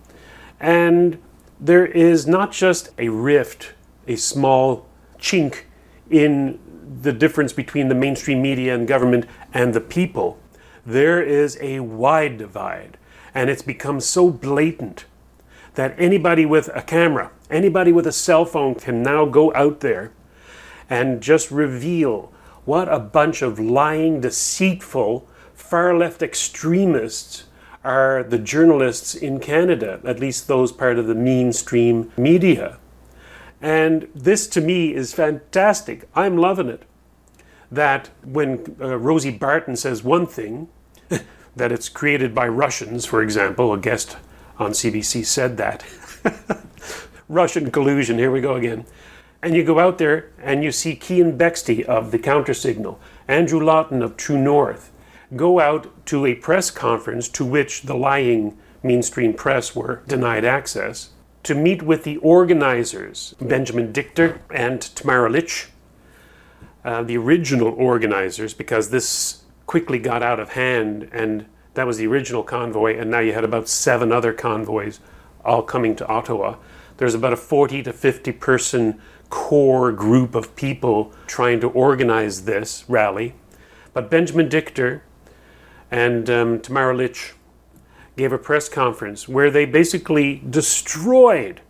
And 0.59 1.19
there 1.59 1.85
is 1.85 2.27
not 2.27 2.51
just 2.51 2.89
a 2.99 3.09
rift, 3.09 3.73
a 4.07 4.15
small 4.15 4.87
chink 5.17 5.63
in 6.09 6.59
the 7.01 7.13
difference 7.13 7.51
between 7.51 7.87
the 7.87 7.95
mainstream 7.95 8.41
media 8.41 8.75
and 8.75 8.87
government 8.87 9.25
and 9.53 9.73
the 9.73 9.81
people. 9.81 10.37
There 10.85 11.21
is 11.21 11.57
a 11.61 11.79
wide 11.79 12.37
divide, 12.37 12.97
and 13.33 13.49
it's 13.49 13.63
become 13.63 13.99
so 13.99 14.29
blatant 14.29 15.05
that 15.75 15.95
anybody 15.97 16.45
with 16.45 16.69
a 16.75 16.81
camera, 16.81 17.31
anybody 17.49 17.91
with 17.91 18.07
a 18.07 18.11
cell 18.11 18.45
phone 18.45 18.75
can 18.75 19.03
now 19.03 19.25
go 19.25 19.53
out 19.53 19.81
there 19.81 20.11
and 20.89 21.21
just 21.21 21.51
reveal 21.51 22.31
what 22.65 22.91
a 22.91 22.99
bunch 22.99 23.41
of 23.41 23.59
lying, 23.59 24.21
deceitful, 24.21 25.27
far 25.53 25.95
left 25.95 26.21
extremists 26.21 27.45
are 27.83 28.23
the 28.23 28.39
journalists 28.39 29.13
in 29.13 29.39
Canada, 29.39 30.01
at 30.03 30.19
least 30.19 30.47
those 30.47 30.71
part 30.71 30.97
of 30.97 31.05
the 31.05 31.13
mainstream 31.13 32.11
media. 32.17 32.79
And 33.61 34.07
this 34.15 34.47
to 34.47 34.61
me 34.61 34.93
is 34.93 35.13
fantastic. 35.13 36.09
I'm 36.15 36.37
loving 36.37 36.67
it. 36.67 36.83
That 37.71 38.09
when 38.23 38.75
uh, 38.79 38.97
Rosie 38.97 39.31
Barton 39.31 39.75
says 39.75 40.03
one 40.03 40.25
thing, 40.25 40.67
that 41.55 41.71
it's 41.71 41.89
created 41.89 42.33
by 42.33 42.47
Russians, 42.47 43.05
for 43.05 43.21
example, 43.21 43.73
a 43.73 43.77
guest 43.77 44.17
on 44.57 44.71
CBC 44.71 45.25
said 45.25 45.57
that. 45.57 45.83
Russian 47.29 47.71
collusion, 47.71 48.17
here 48.17 48.31
we 48.31 48.41
go 48.41 48.55
again. 48.55 48.85
And 49.41 49.55
you 49.55 49.63
go 49.63 49.79
out 49.79 49.97
there 49.97 50.31
and 50.41 50.63
you 50.63 50.71
see 50.71 50.95
Keean 50.95 51.37
Bexte 51.37 51.83
of 51.83 52.11
the 52.11 52.19
Counter 52.19 52.53
Signal, 52.53 52.99
Andrew 53.27 53.63
Lawton 53.63 54.01
of 54.01 54.17
True 54.17 54.37
North, 54.37 54.91
go 55.35 55.59
out 55.59 56.05
to 56.07 56.25
a 56.25 56.35
press 56.35 56.71
conference 56.71 57.27
to 57.29 57.45
which 57.45 57.83
the 57.83 57.95
lying 57.95 58.57
mainstream 58.83 59.33
press 59.33 59.75
were 59.75 60.01
denied 60.07 60.45
access 60.45 61.09
to 61.43 61.53
meet 61.53 61.83
with 61.83 62.03
the 62.03 62.17
organizers, 62.17 63.35
Benjamin 63.39 63.91
Dichter 63.91 64.41
and 64.49 64.81
Tamara 64.81 65.29
Lich, 65.29 65.67
uh, 66.83 67.03
the 67.03 67.17
original 67.17 67.69
organizers, 67.69 68.53
because 68.53 68.89
this 68.89 69.43
quickly 69.67 69.99
got 69.99 70.23
out 70.23 70.39
of 70.39 70.49
hand 70.53 71.07
and 71.11 71.45
that 71.75 71.85
was 71.85 71.97
the 71.97 72.07
original 72.07 72.43
convoy, 72.43 72.97
and 72.97 73.11
now 73.11 73.19
you 73.19 73.33
had 73.33 73.43
about 73.43 73.67
seven 73.67 74.11
other 74.11 74.33
convoys 74.33 74.99
all 75.43 75.61
coming 75.61 75.95
to 75.97 76.07
Ottawa. 76.07 76.55
There's 76.97 77.13
about 77.13 77.33
a 77.33 77.37
40 77.37 77.83
to 77.83 77.93
50 77.93 78.31
person 78.33 79.01
core 79.29 79.91
group 79.91 80.35
of 80.35 80.55
people 80.55 81.13
trying 81.27 81.59
to 81.59 81.69
organize 81.69 82.45
this 82.45 82.85
rally. 82.87 83.35
But 83.93 84.09
Benjamin 84.09 84.49
Dichter 84.49 85.03
and 85.91 86.29
um, 86.29 86.59
Tamara 86.61 86.95
Lich 86.95 87.33
gave 88.15 88.31
a 88.31 88.37
press 88.37 88.69
conference 88.69 89.27
where 89.27 89.51
they 89.51 89.65
basically 89.65 90.41
destroyed 90.49 91.61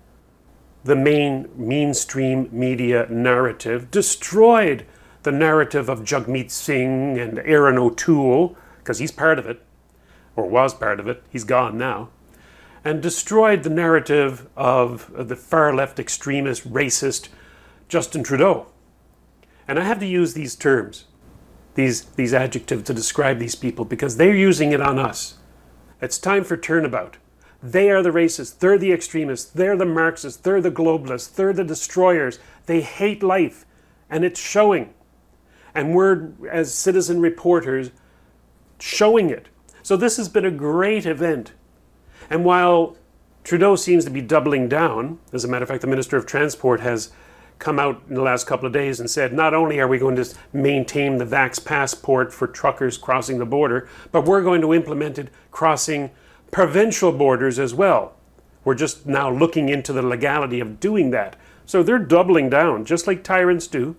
the 0.84 0.96
main 0.96 1.50
mainstream 1.56 2.48
media 2.52 3.08
narrative, 3.10 3.90
destroyed 3.90 4.86
the 5.24 5.32
narrative 5.32 5.90
of 5.90 6.02
Jagmeet 6.02 6.52
Singh 6.52 7.18
and 7.18 7.40
Erin 7.40 7.80
O'Toole, 7.80 8.56
because 8.78 9.00
he's 9.00 9.12
part 9.12 9.40
of 9.40 9.48
it, 9.48 9.64
or 10.36 10.46
was 10.48 10.74
part 10.74 11.00
of 11.00 11.08
it, 11.08 11.24
he's 11.30 11.44
gone 11.44 11.78
now, 11.78 12.10
and 12.84 13.02
destroyed 13.02 13.64
the 13.64 13.70
narrative 13.70 14.48
of 14.56 15.12
the 15.28 15.36
far 15.36 15.74
left 15.74 16.00
extremist, 16.00 16.72
racist 16.72 17.30
Justin 17.88 18.24
Trudeau. 18.24 18.68
And 19.68 19.80
I 19.80 19.84
have 19.84 20.00
to 20.00 20.06
use 20.06 20.34
these 20.34 20.56
terms, 20.56 21.06
these, 21.76 22.04
these 22.04 22.34
adjectives 22.34 22.84
to 22.84 22.94
describe 22.94 23.40
these 23.40 23.56
people 23.56 23.86
because 23.86 24.18
they're 24.18 24.36
using 24.36 24.72
it 24.72 24.82
on 24.82 25.00
us. 25.00 25.38
It's 26.02 26.18
time 26.18 26.44
for 26.44 26.58
turnabout. 26.58 27.18
They 27.64 27.90
are 27.90 28.04
the 28.04 28.12
racists, 28.12 28.60
they're 28.60 28.78
the 28.78 28.92
extremists, 28.92 29.50
they're 29.50 29.78
the 29.78 29.86
Marxists, 29.86 30.40
they're 30.40 30.62
the 30.62 30.70
globalists, 30.70 31.34
they're 31.34 31.54
the 31.54 31.64
destroyers. 31.64 32.38
They 32.68 32.82
hate 32.82 33.24
life, 33.24 33.66
and 34.08 34.24
it's 34.24 34.40
showing. 34.40 34.94
And 35.74 35.96
we're, 35.96 36.30
as 36.52 36.74
citizen 36.74 37.22
reporters, 37.22 37.90
showing 38.80 39.32
it. 39.32 39.48
So 39.86 39.96
this 39.96 40.18
has 40.18 40.30
been 40.30 40.46
a 40.46 40.50
great 40.50 41.06
event. 41.06 41.52
And 42.28 42.44
while 42.44 42.98
Trudeau 43.44 43.76
seems 43.76 44.04
to 44.06 44.10
be 44.10 44.20
doubling 44.20 44.68
down, 44.68 45.20
as 45.32 45.46
a 45.46 45.48
matter 45.48 45.62
of 45.62 45.70
fact, 45.70 45.82
the 45.82 45.88
Minister 45.88 46.18
of 46.18 46.26
Transport 46.26 46.80
has 46.80 47.12
come 47.60 47.78
out 47.78 48.02
in 48.10 48.16
the 48.16 48.24
last 48.24 48.48
couple 48.48 48.66
of 48.66 48.74
days 48.74 49.00
and 49.00 49.08
said 49.08 49.32
not 49.32 49.54
only 49.54 49.80
are 49.80 49.88
we 49.88 50.00
going 50.00 50.16
to 50.16 50.28
maintain 50.52 51.20
the 51.20 51.26
Vax 51.26 51.64
passport 51.64 52.34
for 52.34 52.48
truckers 52.48 52.98
crossing 52.98 53.38
the 53.38 53.46
border, 53.46 53.88
but 54.12 54.26
we're 54.26 54.42
going 54.42 54.60
to 54.62 54.74
implement 54.74 55.20
it 55.20 55.30
crossing 55.52 56.10
provincial 56.50 57.12
borders 57.12 57.60
as 57.60 57.76
well. 57.76 58.16
We're 58.64 58.74
just 58.74 59.06
now 59.06 59.30
looking 59.30 59.70
into 59.70 59.94
the 59.94 60.02
legality 60.02 60.60
of 60.60 60.80
doing 60.80 61.12
that. 61.12 61.36
So 61.68 61.84
they're 61.84 62.00
doubling 62.00 62.50
down, 62.50 62.86
just 62.86 63.06
like 63.06 63.24
tyrants 63.24 63.68
do. 63.68 63.96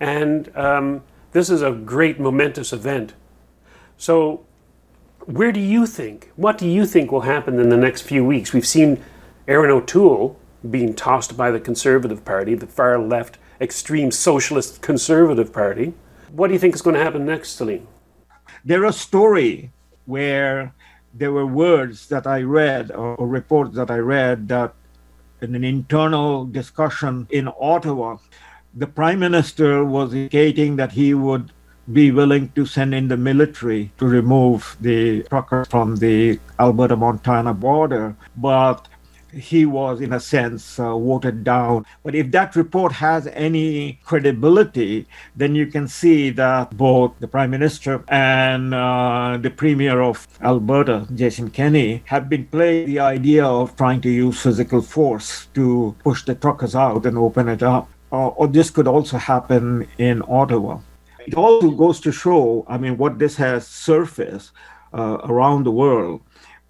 And 0.00 0.50
um, 0.56 1.02
this 1.30 1.50
is 1.50 1.62
a 1.62 1.70
great 1.70 2.18
momentous 2.18 2.72
event. 2.72 3.14
So, 4.00 4.46
where 5.26 5.52
do 5.52 5.60
you 5.60 5.86
think, 5.86 6.30
what 6.36 6.56
do 6.56 6.66
you 6.66 6.86
think 6.86 7.12
will 7.12 7.20
happen 7.20 7.60
in 7.60 7.68
the 7.68 7.76
next 7.76 8.00
few 8.00 8.24
weeks? 8.24 8.54
We've 8.54 8.66
seen 8.66 9.04
Erin 9.46 9.70
O'Toole 9.70 10.40
being 10.70 10.94
tossed 10.94 11.36
by 11.36 11.50
the 11.50 11.60
Conservative 11.60 12.24
Party, 12.24 12.54
the 12.54 12.66
far 12.66 12.98
left, 12.98 13.36
extreme 13.60 14.10
socialist 14.10 14.80
Conservative 14.80 15.52
Party. 15.52 15.92
What 16.32 16.46
do 16.46 16.54
you 16.54 16.58
think 16.58 16.74
is 16.74 16.80
going 16.80 16.96
to 16.96 17.04
happen 17.04 17.26
next, 17.26 17.50
Salim? 17.50 17.86
There 18.64 18.86
are 18.86 18.92
story 18.92 19.70
where 20.06 20.72
there 21.12 21.32
were 21.32 21.46
words 21.46 22.08
that 22.08 22.26
I 22.26 22.40
read 22.40 22.90
or, 22.92 23.16
or 23.16 23.28
reports 23.28 23.76
that 23.76 23.90
I 23.90 23.98
read 23.98 24.48
that 24.48 24.72
in 25.42 25.54
an 25.54 25.62
internal 25.62 26.46
discussion 26.46 27.26
in 27.28 27.50
Ottawa, 27.60 28.16
the 28.74 28.86
prime 28.86 29.18
minister 29.18 29.84
was 29.84 30.14
indicating 30.14 30.76
that 30.76 30.92
he 30.92 31.12
would 31.12 31.52
be 31.92 32.10
willing 32.10 32.50
to 32.50 32.66
send 32.66 32.94
in 32.94 33.08
the 33.08 33.16
military 33.16 33.92
to 33.98 34.06
remove 34.06 34.76
the 34.80 35.22
truckers 35.24 35.66
from 35.68 35.96
the 35.96 36.38
Alberta 36.58 36.96
Montana 36.96 37.54
border. 37.54 38.16
But 38.36 38.88
he 39.32 39.64
was, 39.66 40.00
in 40.00 40.12
a 40.12 40.20
sense, 40.20 40.78
uh, 40.78 40.96
voted 40.96 41.44
down. 41.44 41.86
But 42.02 42.14
if 42.14 42.30
that 42.32 42.56
report 42.56 42.92
has 42.92 43.26
any 43.28 44.00
credibility, 44.04 45.06
then 45.36 45.54
you 45.54 45.66
can 45.66 45.88
see 45.88 46.30
that 46.30 46.76
both 46.76 47.12
the 47.20 47.28
Prime 47.28 47.50
Minister 47.50 48.04
and 48.08 48.74
uh, 48.74 49.38
the 49.40 49.50
Premier 49.50 50.00
of 50.00 50.26
Alberta, 50.42 51.06
Jason 51.14 51.50
Kenney, 51.50 52.02
have 52.06 52.28
been 52.28 52.46
playing 52.46 52.86
the 52.86 53.00
idea 53.00 53.44
of 53.44 53.76
trying 53.76 54.00
to 54.02 54.10
use 54.10 54.40
physical 54.40 54.82
force 54.82 55.46
to 55.54 55.94
push 56.02 56.24
the 56.24 56.34
truckers 56.34 56.74
out 56.74 57.06
and 57.06 57.16
open 57.16 57.48
it 57.48 57.62
up. 57.62 57.88
Uh, 58.12 58.28
or 58.28 58.48
this 58.48 58.70
could 58.70 58.88
also 58.88 59.16
happen 59.18 59.86
in 59.98 60.20
Ottawa. 60.26 60.80
It 61.30 61.36
also 61.36 61.70
goes 61.70 62.00
to 62.00 62.10
show, 62.10 62.64
I 62.66 62.76
mean, 62.76 62.96
what 62.96 63.20
this 63.20 63.36
has 63.36 63.64
surfaced 63.64 64.50
uh, 64.92 65.18
around 65.22 65.62
the 65.62 65.70
world 65.70 66.22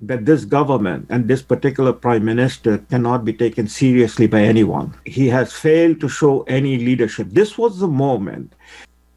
that 0.02 0.26
this 0.26 0.44
government 0.44 1.06
and 1.08 1.26
this 1.26 1.40
particular 1.40 1.94
prime 1.94 2.26
minister 2.26 2.76
cannot 2.90 3.24
be 3.24 3.32
taken 3.32 3.66
seriously 3.66 4.26
by 4.26 4.42
anyone. 4.42 4.94
He 5.06 5.28
has 5.28 5.54
failed 5.54 5.98
to 6.00 6.10
show 6.10 6.42
any 6.42 6.76
leadership. 6.76 7.28
This 7.30 7.56
was 7.56 7.78
the 7.78 7.88
moment, 7.88 8.52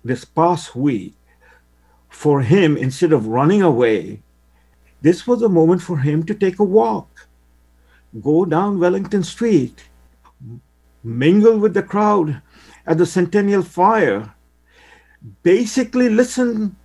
this 0.06 0.24
past 0.24 0.78
week, 0.78 1.14
for 2.08 2.40
him, 2.42 2.78
instead 2.78 3.12
of 3.12 3.28
running 3.28 3.62
away, 3.62 4.22
this 5.02 5.28
was 5.28 5.42
a 5.42 5.50
moment 5.50 5.82
for 5.82 5.98
him 5.98 6.24
to 6.24 6.34
take 6.34 6.60
a 6.60 6.64
walk, 6.64 7.28
go 8.22 8.46
down 8.46 8.80
Wellington 8.80 9.24
Street, 9.24 9.90
mingle 11.04 11.58
with 11.58 11.74
the 11.74 11.84
crowd 11.84 12.42
at 12.86 12.98
the 12.98 13.06
Centennial 13.06 13.62
Fire, 13.62 14.33
basically 15.44 16.10
listen 16.10 16.76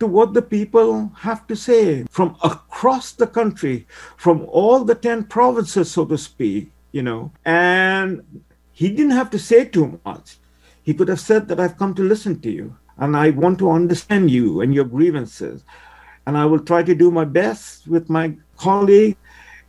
to 0.00 0.06
what 0.06 0.34
the 0.34 0.42
people 0.42 1.12
have 1.18 1.46
to 1.46 1.56
say 1.56 2.04
from 2.10 2.36
across 2.42 3.12
the 3.12 3.26
country, 3.26 3.86
from 4.16 4.46
all 4.50 4.84
the 4.84 4.94
10 4.94 5.24
provinces, 5.24 5.90
so 5.90 6.04
to 6.04 6.18
speak, 6.18 6.70
you 6.92 7.02
know. 7.02 7.30
And 7.44 8.22
he 8.72 8.88
didn't 8.88 9.12
have 9.12 9.30
to 9.30 9.38
say 9.38 9.64
too 9.64 10.00
much. 10.04 10.38
He 10.82 10.94
could 10.94 11.08
have 11.08 11.20
said 11.20 11.48
that 11.48 11.60
I've 11.60 11.78
come 11.78 11.94
to 11.94 12.02
listen 12.02 12.40
to 12.40 12.50
you 12.50 12.76
and 12.98 13.16
I 13.16 13.30
want 13.30 13.58
to 13.60 13.70
understand 13.70 14.30
you 14.30 14.60
and 14.60 14.74
your 14.74 14.84
grievances. 14.84 15.64
And 16.26 16.36
I 16.36 16.44
will 16.46 16.60
try 16.60 16.82
to 16.82 16.94
do 16.94 17.10
my 17.10 17.24
best 17.24 17.86
with 17.86 18.10
my 18.10 18.34
colleague 18.56 19.16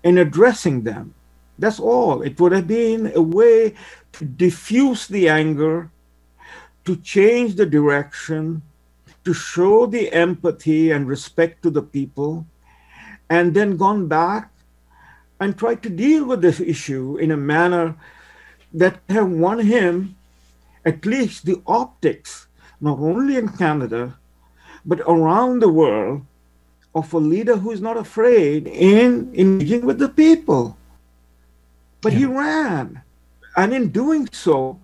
in 0.03 0.17
addressing 0.17 0.83
them. 0.83 1.13
That's 1.59 1.79
all. 1.79 2.21
It 2.21 2.39
would 2.39 2.51
have 2.51 2.67
been 2.67 3.11
a 3.15 3.21
way 3.21 3.75
to 4.13 4.25
diffuse 4.25 5.07
the 5.07 5.29
anger, 5.29 5.89
to 6.85 6.95
change 6.97 7.55
the 7.55 7.65
direction, 7.65 8.61
to 9.23 9.33
show 9.33 9.85
the 9.85 10.11
empathy 10.13 10.91
and 10.91 11.07
respect 11.07 11.61
to 11.63 11.69
the 11.69 11.81
people, 11.81 12.45
and 13.29 13.53
then 13.53 13.77
gone 13.77 14.07
back 14.07 14.51
and 15.39 15.57
tried 15.57 15.81
to 15.83 15.89
deal 15.89 16.25
with 16.25 16.41
this 16.41 16.59
issue 16.59 17.17
in 17.17 17.31
a 17.31 17.37
manner 17.37 17.95
that 18.73 18.99
have 19.09 19.29
won 19.29 19.59
him 19.59 20.15
at 20.85 21.05
least 21.05 21.45
the 21.45 21.59
optics, 21.65 22.47
not 22.79 22.99
only 22.99 23.37
in 23.37 23.49
Canada, 23.49 24.15
but 24.85 25.01
around 25.01 25.59
the 25.59 25.69
world, 25.69 26.21
of 26.93 27.11
a 27.11 27.17
leader 27.17 27.57
who 27.57 27.71
is 27.71 27.81
not 27.81 27.97
afraid 27.97 28.67
in 28.67 29.29
engaging 29.35 29.85
with 29.85 29.99
the 29.99 30.07
people. 30.07 30.77
But 32.01 32.13
yeah. 32.13 32.19
he 32.19 32.25
ran. 32.25 33.01
And 33.57 33.73
in 33.73 33.89
doing 33.89 34.29
so, 34.31 34.79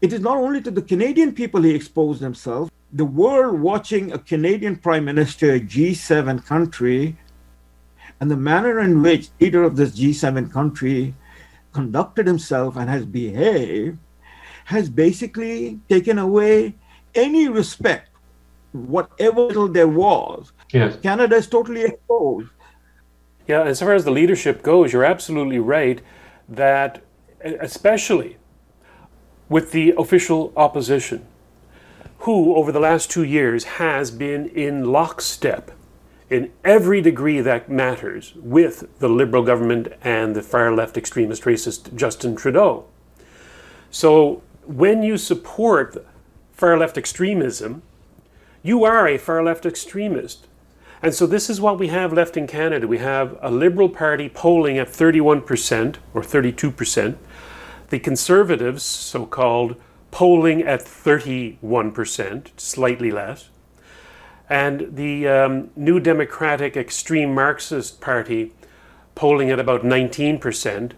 it 0.00 0.12
is 0.12 0.20
not 0.20 0.36
only 0.36 0.60
to 0.62 0.70
the 0.70 0.82
Canadian 0.82 1.32
people 1.32 1.62
he 1.62 1.74
exposed 1.74 2.20
himself, 2.20 2.70
the 2.92 3.04
world 3.04 3.60
watching 3.60 4.12
a 4.12 4.18
Canadian 4.18 4.76
Prime 4.76 5.04
Minister, 5.04 5.54
a 5.54 5.60
G7 5.60 6.44
country, 6.46 7.16
and 8.20 8.30
the 8.30 8.36
manner 8.36 8.80
in 8.80 9.02
which 9.02 9.28
leader 9.40 9.62
of 9.62 9.76
this 9.76 9.98
G7 9.98 10.52
country 10.52 11.14
conducted 11.72 12.26
himself 12.26 12.76
and 12.76 12.88
has 12.88 13.04
behaved 13.04 13.98
has 14.64 14.88
basically 14.90 15.80
taken 15.88 16.18
away 16.18 16.74
any 17.14 17.48
respect, 17.48 18.10
whatever 18.72 19.40
little 19.42 19.68
there 19.68 19.88
was. 19.88 20.52
Yes. 20.72 20.96
Canada 21.02 21.36
is 21.36 21.46
totally 21.46 21.82
exposed. 21.82 22.48
Yeah, 23.46 23.62
as 23.62 23.80
far 23.80 23.94
as 23.94 24.04
the 24.04 24.10
leadership 24.10 24.62
goes, 24.62 24.92
you're 24.92 25.04
absolutely 25.04 25.58
right 25.58 26.02
that, 26.50 27.02
especially 27.42 28.36
with 29.48 29.72
the 29.72 29.94
official 29.96 30.52
opposition, 30.56 31.26
who, 32.20 32.54
over 32.54 32.72
the 32.72 32.80
last 32.80 33.10
two 33.10 33.24
years, 33.24 33.64
has 33.64 34.10
been 34.10 34.48
in 34.48 34.84
lockstep 34.92 35.70
in 36.30 36.50
every 36.64 37.00
degree 37.00 37.40
that 37.40 37.70
matters 37.70 38.34
with 38.36 38.98
the 38.98 39.08
Liberal 39.08 39.42
government 39.42 39.88
and 40.02 40.36
the 40.36 40.42
far 40.42 40.74
left 40.74 40.96
extremist 40.96 41.44
racist 41.44 41.94
Justin 41.94 42.36
Trudeau. 42.36 42.84
So, 43.90 44.42
when 44.66 45.02
you 45.02 45.16
support 45.16 46.04
far 46.52 46.76
left 46.76 46.98
extremism, 46.98 47.82
you 48.62 48.84
are 48.84 49.08
a 49.08 49.16
far 49.16 49.42
left 49.42 49.64
extremist. 49.64 50.46
And 51.00 51.14
so, 51.14 51.26
this 51.26 51.48
is 51.48 51.60
what 51.60 51.78
we 51.78 51.88
have 51.88 52.12
left 52.12 52.36
in 52.36 52.46
Canada. 52.46 52.86
We 52.86 52.98
have 52.98 53.38
a 53.40 53.50
Liberal 53.50 53.88
Party 53.88 54.28
polling 54.28 54.76
at 54.76 54.88
31% 54.88 55.96
or 56.12 56.20
32%, 56.20 57.16
the 57.90 57.98
Conservatives, 57.98 58.82
so 58.82 59.26
called, 59.26 59.76
polling 60.10 60.62
at 60.62 60.80
31%, 60.80 62.48
slightly 62.56 63.10
less, 63.10 63.50
and 64.48 64.96
the 64.96 65.28
um, 65.28 65.70
New 65.76 66.00
Democratic 66.00 66.76
Extreme 66.76 67.34
Marxist 67.34 68.00
Party 68.00 68.52
polling 69.14 69.50
at 69.50 69.60
about 69.60 69.82
19%, 69.82 70.92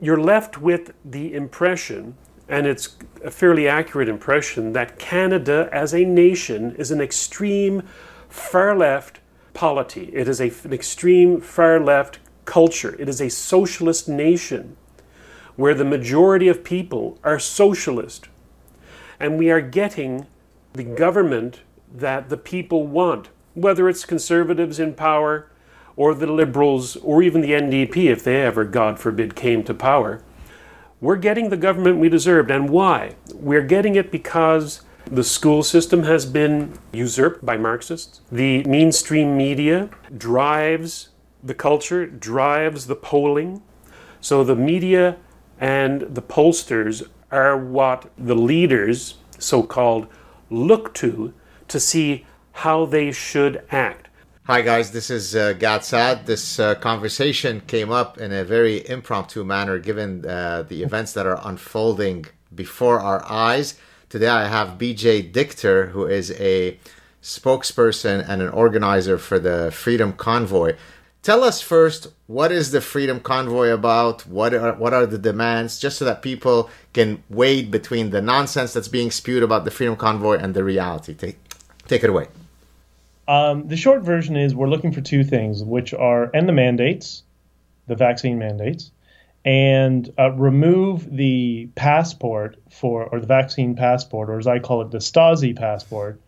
you're 0.00 0.20
left 0.20 0.58
with 0.58 0.92
the 1.04 1.34
impression, 1.34 2.16
and 2.48 2.66
it's 2.66 2.96
a 3.22 3.30
fairly 3.30 3.68
accurate 3.68 4.08
impression, 4.08 4.72
that 4.72 4.98
Canada 4.98 5.68
as 5.72 5.92
a 5.92 6.04
nation 6.04 6.74
is 6.76 6.90
an 6.90 7.00
extreme 7.00 7.82
far 8.28 8.74
left 8.74 9.20
polity. 9.52 10.10
It 10.14 10.26
is 10.26 10.40
a, 10.40 10.50
an 10.64 10.72
extreme 10.72 11.40
far 11.40 11.80
left 11.80 12.18
culture. 12.46 12.96
It 12.98 13.08
is 13.08 13.20
a 13.20 13.28
socialist 13.28 14.08
nation 14.08 14.76
where 15.60 15.74
the 15.74 15.84
majority 15.84 16.48
of 16.48 16.64
people 16.64 17.18
are 17.22 17.38
socialist. 17.38 18.28
And 19.20 19.36
we 19.36 19.50
are 19.50 19.60
getting 19.60 20.26
the 20.72 20.82
government 20.82 21.60
that 21.94 22.30
the 22.30 22.38
people 22.38 22.86
want, 22.86 23.28
whether 23.52 23.86
it's 23.86 24.06
conservatives 24.06 24.80
in 24.80 24.94
power 24.94 25.50
or 25.96 26.14
the 26.14 26.26
liberals 26.26 26.96
or 26.96 27.22
even 27.22 27.42
the 27.42 27.50
NDP, 27.50 28.06
if 28.06 28.24
they 28.24 28.40
ever, 28.40 28.64
God 28.64 28.98
forbid, 28.98 29.36
came 29.36 29.62
to 29.64 29.74
power. 29.74 30.22
we're 31.02 31.16
getting 31.16 31.50
the 31.50 31.58
government 31.58 31.98
we 31.98 32.08
deserved. 32.08 32.50
And 32.50 32.70
why? 32.70 33.16
We're 33.34 33.66
getting 33.66 33.96
it 33.96 34.10
because 34.10 34.80
the 35.04 35.24
school 35.24 35.62
system 35.62 36.04
has 36.04 36.24
been 36.24 36.78
usurped 36.90 37.44
by 37.44 37.58
Marxists. 37.58 38.22
The 38.32 38.64
mainstream 38.64 39.36
media 39.36 39.90
drives 40.16 41.10
the 41.42 41.54
culture, 41.54 42.06
drives 42.06 42.86
the 42.86 42.96
polling. 42.96 43.60
So 44.22 44.42
the 44.42 44.56
media 44.56 45.18
and 45.60 46.00
the 46.00 46.22
pollsters 46.22 47.06
are 47.30 47.56
what 47.56 48.10
the 48.18 48.34
leaders, 48.34 49.18
so 49.38 49.62
called, 49.62 50.08
look 50.48 50.92
to 50.94 51.32
to 51.68 51.78
see 51.78 52.26
how 52.52 52.84
they 52.86 53.12
should 53.12 53.62
act. 53.70 54.08
Hi, 54.44 54.62
guys. 54.62 54.90
This 54.90 55.10
is 55.10 55.36
uh, 55.36 55.52
Gad 55.52 55.84
Saad. 55.84 56.26
This 56.26 56.58
uh, 56.58 56.74
conversation 56.74 57.60
came 57.68 57.92
up 57.92 58.18
in 58.18 58.32
a 58.32 58.42
very 58.42 58.88
impromptu 58.88 59.44
manner 59.44 59.78
given 59.78 60.26
uh, 60.26 60.62
the 60.62 60.82
events 60.82 61.12
that 61.12 61.26
are 61.26 61.40
unfolding 61.44 62.26
before 62.52 62.98
our 62.98 63.24
eyes. 63.30 63.78
Today, 64.08 64.26
I 64.26 64.48
have 64.48 64.78
BJ 64.78 65.30
Dichter, 65.30 65.90
who 65.90 66.06
is 66.06 66.32
a 66.32 66.80
spokesperson 67.22 68.28
and 68.28 68.42
an 68.42 68.48
organizer 68.48 69.18
for 69.18 69.38
the 69.38 69.70
Freedom 69.70 70.12
Convoy. 70.14 70.74
Tell 71.22 71.44
us 71.44 71.60
first, 71.60 72.06
what 72.28 72.50
is 72.50 72.70
the 72.70 72.80
Freedom 72.80 73.20
Convoy 73.20 73.68
about? 73.68 74.26
What 74.26 74.54
are, 74.54 74.72
what 74.72 74.94
are 74.94 75.04
the 75.04 75.18
demands? 75.18 75.78
Just 75.78 75.98
so 75.98 76.06
that 76.06 76.22
people 76.22 76.70
can 76.94 77.22
wade 77.28 77.70
between 77.70 78.08
the 78.08 78.22
nonsense 78.22 78.72
that's 78.72 78.88
being 78.88 79.10
spewed 79.10 79.42
about 79.42 79.66
the 79.66 79.70
Freedom 79.70 79.96
Convoy 79.96 80.38
and 80.38 80.54
the 80.54 80.64
reality. 80.64 81.12
Take, 81.12 81.38
take 81.86 82.02
it 82.04 82.08
away. 82.08 82.28
Um, 83.28 83.68
the 83.68 83.76
short 83.76 84.02
version 84.02 84.34
is 84.34 84.54
we're 84.54 84.70
looking 84.70 84.92
for 84.92 85.02
two 85.02 85.22
things, 85.22 85.62
which 85.62 85.92
are 85.92 86.34
end 86.34 86.48
the 86.48 86.54
mandates, 86.54 87.22
the 87.86 87.96
vaccine 87.96 88.38
mandates, 88.38 88.90
and 89.44 90.10
uh, 90.18 90.30
remove 90.32 91.14
the 91.14 91.68
passport 91.74 92.56
for, 92.70 93.04
or 93.04 93.20
the 93.20 93.26
vaccine 93.26 93.76
passport, 93.76 94.30
or 94.30 94.38
as 94.38 94.46
I 94.46 94.58
call 94.58 94.80
it, 94.80 94.90
the 94.90 94.98
Stasi 94.98 95.54
passport, 95.54 96.18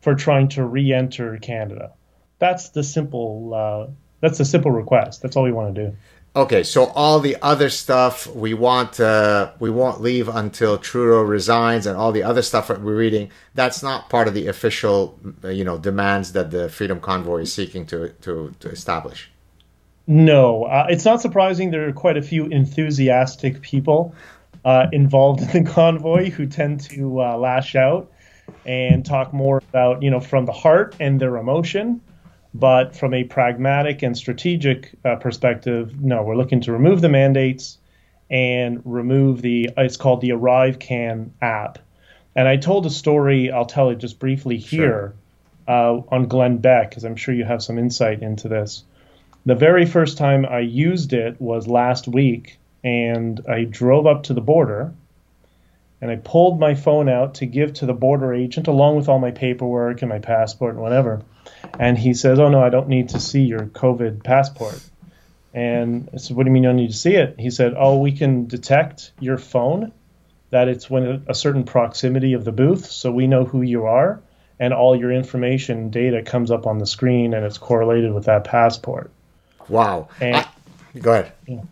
for 0.00 0.16
trying 0.16 0.48
to 0.48 0.64
re-enter 0.64 1.36
Canada. 1.38 1.92
That's 2.40 2.70
the 2.70 2.82
simple. 2.82 3.54
Uh, 3.54 3.92
that's 4.20 4.40
a 4.40 4.44
simple 4.44 4.70
request. 4.70 5.22
That's 5.22 5.36
all 5.36 5.44
we 5.44 5.52
want 5.52 5.74
to 5.74 5.86
do. 5.86 5.96
Okay, 6.36 6.62
so 6.62 6.84
all 6.94 7.18
the 7.18 7.36
other 7.42 7.68
stuff 7.68 8.28
we 8.28 8.54
want, 8.54 9.00
uh, 9.00 9.50
we 9.58 9.68
won't 9.68 10.00
leave 10.00 10.28
until 10.28 10.78
Trudeau 10.78 11.22
resigns, 11.22 11.86
and 11.86 11.96
all 11.96 12.12
the 12.12 12.22
other 12.22 12.42
stuff 12.42 12.68
that 12.68 12.80
we're 12.80 12.94
reading. 12.94 13.30
That's 13.54 13.82
not 13.82 14.08
part 14.08 14.28
of 14.28 14.34
the 14.34 14.46
official, 14.46 15.18
uh, 15.42 15.48
you 15.48 15.64
know, 15.64 15.76
demands 15.76 16.32
that 16.34 16.52
the 16.52 16.68
Freedom 16.68 17.00
Convoy 17.00 17.42
is 17.42 17.52
seeking 17.52 17.84
to 17.86 18.10
to, 18.20 18.54
to 18.60 18.68
establish. 18.68 19.28
No, 20.06 20.64
uh, 20.64 20.86
it's 20.88 21.04
not 21.04 21.20
surprising. 21.20 21.70
There 21.72 21.88
are 21.88 21.92
quite 21.92 22.16
a 22.16 22.22
few 22.22 22.46
enthusiastic 22.46 23.60
people 23.60 24.14
uh, 24.64 24.86
involved 24.92 25.40
in 25.40 25.64
the 25.64 25.70
convoy 25.72 26.30
who 26.30 26.46
tend 26.46 26.80
to 26.90 27.22
uh, 27.22 27.36
lash 27.36 27.76
out 27.76 28.10
and 28.66 29.04
talk 29.04 29.32
more 29.32 29.62
about, 29.70 30.02
you 30.02 30.10
know, 30.10 30.20
from 30.20 30.46
the 30.46 30.52
heart 30.52 30.96
and 31.00 31.20
their 31.20 31.36
emotion. 31.36 32.00
But 32.52 32.96
from 32.96 33.14
a 33.14 33.24
pragmatic 33.24 34.02
and 34.02 34.16
strategic 34.16 34.92
uh, 35.04 35.16
perspective, 35.16 36.00
no, 36.00 36.22
we're 36.22 36.36
looking 36.36 36.60
to 36.62 36.72
remove 36.72 37.00
the 37.00 37.08
mandates 37.08 37.78
and 38.28 38.82
remove 38.84 39.42
the, 39.42 39.70
it's 39.76 39.96
called 39.96 40.20
the 40.20 40.30
ArriveCAN 40.30 41.30
app. 41.40 41.78
And 42.34 42.48
I 42.48 42.56
told 42.56 42.86
a 42.86 42.90
story, 42.90 43.50
I'll 43.50 43.66
tell 43.66 43.90
it 43.90 43.98
just 43.98 44.18
briefly 44.18 44.56
here 44.56 45.14
uh, 45.68 46.00
on 46.08 46.26
Glenn 46.26 46.58
Beck, 46.58 46.90
because 46.90 47.04
I'm 47.04 47.16
sure 47.16 47.34
you 47.34 47.44
have 47.44 47.62
some 47.62 47.78
insight 47.78 48.22
into 48.22 48.48
this. 48.48 48.84
The 49.46 49.54
very 49.54 49.86
first 49.86 50.18
time 50.18 50.44
I 50.44 50.60
used 50.60 51.12
it 51.12 51.40
was 51.40 51.66
last 51.66 52.06
week, 52.06 52.58
and 52.84 53.40
I 53.48 53.64
drove 53.64 54.06
up 54.06 54.24
to 54.24 54.34
the 54.34 54.40
border 54.40 54.92
and 56.00 56.10
I 56.10 56.16
pulled 56.16 56.58
my 56.58 56.74
phone 56.74 57.08
out 57.08 57.34
to 57.34 57.46
give 57.46 57.74
to 57.74 57.86
the 57.86 57.92
border 57.92 58.32
agent 58.32 58.68
along 58.68 58.96
with 58.96 59.08
all 59.08 59.18
my 59.18 59.30
paperwork 59.30 60.02
and 60.02 60.08
my 60.08 60.18
passport 60.18 60.74
and 60.74 60.82
whatever. 60.82 61.22
And 61.78 61.96
he 61.98 62.14
says, 62.14 62.38
"Oh 62.38 62.48
no, 62.48 62.62
I 62.62 62.70
don't 62.70 62.88
need 62.88 63.10
to 63.10 63.20
see 63.20 63.42
your 63.42 63.60
COVID 63.66 64.22
passport." 64.22 64.80
And 65.54 66.08
I 66.12 66.18
said, 66.18 66.36
"What 66.36 66.44
do 66.44 66.48
you 66.48 66.52
mean 66.52 66.62
you 66.62 66.68
don't 66.68 66.76
need 66.76 66.90
to 66.90 66.96
see 66.96 67.14
it?" 67.14 67.36
He 67.38 67.50
said, 67.50 67.74
"Oh, 67.76 67.98
we 67.98 68.12
can 68.12 68.46
detect 68.46 69.12
your 69.20 69.38
phone 69.38 69.92
that 70.50 70.68
it's 70.68 70.90
when 70.90 71.24
a 71.28 71.34
certain 71.34 71.64
proximity 71.64 72.32
of 72.32 72.44
the 72.44 72.52
booth, 72.52 72.86
so 72.86 73.12
we 73.12 73.26
know 73.26 73.44
who 73.44 73.62
you 73.62 73.86
are, 73.86 74.20
and 74.58 74.74
all 74.74 74.96
your 74.96 75.12
information 75.12 75.90
data 75.90 76.22
comes 76.22 76.50
up 76.50 76.66
on 76.66 76.78
the 76.78 76.86
screen, 76.86 77.34
and 77.34 77.44
it's 77.44 77.58
correlated 77.58 78.12
with 78.12 78.24
that 78.24 78.44
passport." 78.44 79.10
Wow. 79.68 80.08
And, 80.20 80.36
I, 80.36 80.46
go 80.98 81.12
ahead. 81.12 81.32
Yeah. 81.46 81.62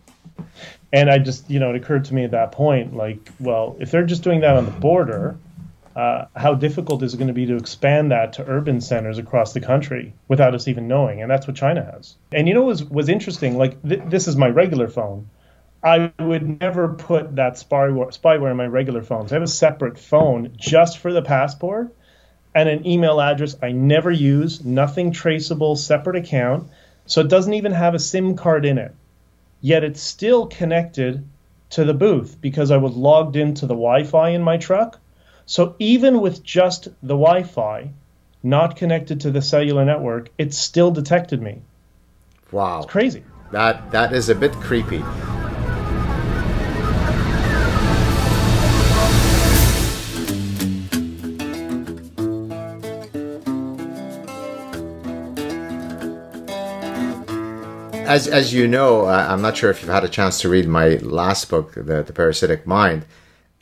And 0.93 1.11
I 1.11 1.19
just, 1.19 1.51
you 1.51 1.59
know, 1.59 1.71
it 1.71 1.77
occurred 1.77 2.07
to 2.07 2.15
me 2.15 2.25
at 2.25 2.31
that 2.31 2.53
point, 2.53 2.97
like, 2.97 3.31
well, 3.39 3.77
if 3.79 3.91
they're 3.91 4.07
just 4.07 4.23
doing 4.23 4.41
that 4.41 4.57
on 4.57 4.65
the 4.65 4.71
border, 4.71 5.37
uh, 5.99 6.29
how 6.37 6.55
difficult 6.55 7.03
is 7.03 7.13
it 7.13 7.17
going 7.17 7.27
to 7.27 7.35
be 7.35 7.47
to 7.47 7.57
expand 7.57 8.13
that 8.13 8.35
to 8.35 8.47
urban 8.47 8.81
centers 8.81 9.19
across 9.19 9.53
the 9.53 9.61
country 9.61 10.15
without 10.29 10.55
us 10.55 10.69
even 10.69 10.87
knowing? 10.87 11.21
And 11.21 11.29
that's 11.29 11.49
what 11.49 11.57
China 11.57 11.85
has. 11.85 12.15
And 12.31 12.47
you 12.47 12.55
know, 12.55 12.61
what 12.63 12.69
was 12.69 12.85
was 12.85 13.09
interesting. 13.09 13.59
Like, 13.59 13.83
th- 13.83 14.03
this 14.07 14.29
is 14.29 14.37
my 14.37 14.49
regular 14.49 14.87
phone. 14.87 15.29
I 15.83 16.13
would 16.21 16.61
never 16.61 16.95
put 16.95 17.35
that 17.35 17.55
spyware, 17.55 18.17
spyware 18.17 18.53
in 18.53 18.57
my 18.57 18.67
regular 18.67 19.03
phones. 19.03 19.33
I 19.33 19.35
have 19.35 19.43
a 19.43 19.49
separate 19.49 19.99
phone 19.99 20.53
just 20.57 20.99
for 20.99 21.13
the 21.13 21.23
passport 21.23 21.93
and 22.55 22.69
an 22.69 22.87
email 22.87 23.21
address 23.21 23.57
I 23.61 23.73
never 23.73 24.13
use, 24.13 24.65
nothing 24.65 25.11
traceable, 25.11 25.75
separate 25.75 26.17
account. 26.17 26.71
So 27.07 27.23
it 27.23 27.29
doesn't 27.29 27.55
even 27.55 27.73
have 27.73 27.97
a 27.97 27.99
SIM 27.99 28.37
card 28.37 28.65
in 28.65 28.79
it. 28.79 28.95
Yet 29.61 29.83
it's 29.83 30.01
still 30.01 30.47
connected 30.47 31.25
to 31.71 31.85
the 31.85 31.95
booth 31.95 32.37
because 32.41 32.71
I 32.71 32.77
was 32.77 32.95
logged 32.95 33.35
into 33.35 33.67
the 33.67 33.75
Wi 33.75 34.05
Fi 34.05 34.29
in 34.31 34.43
my 34.43 34.59
truck. 34.59 35.01
So 35.51 35.75
even 35.79 36.21
with 36.21 36.43
just 36.43 36.89
the 37.03 37.17
Wi 37.17 37.43
Fi, 37.43 37.89
not 38.43 38.77
connected 38.77 39.23
to 39.23 39.31
the 39.31 39.41
cellular 39.41 39.83
network, 39.83 40.29
it 40.37 40.53
still 40.53 40.91
detected 40.91 41.41
me. 41.41 41.63
Wow. 42.53 42.83
It's 42.83 42.93
crazy. 42.93 43.25
That 43.51 43.91
that 43.93 44.13
is 44.13 44.29
a 44.29 44.35
bit 44.35 44.53
creepy. 44.53 45.03
As, 58.05 58.29
as 58.29 58.53
you 58.53 58.69
know, 58.69 59.07
uh, 59.07 59.27
I'm 59.31 59.41
not 59.41 59.57
sure 59.57 59.71
if 59.71 59.81
you've 59.81 59.91
had 59.91 60.05
a 60.05 60.09
chance 60.09 60.41
to 60.43 60.51
read 60.51 60.67
my 60.67 60.97
last 60.97 61.49
book, 61.49 61.73
The, 61.73 62.03
the 62.03 62.13
Parasitic 62.13 62.67
Mind. 62.67 63.07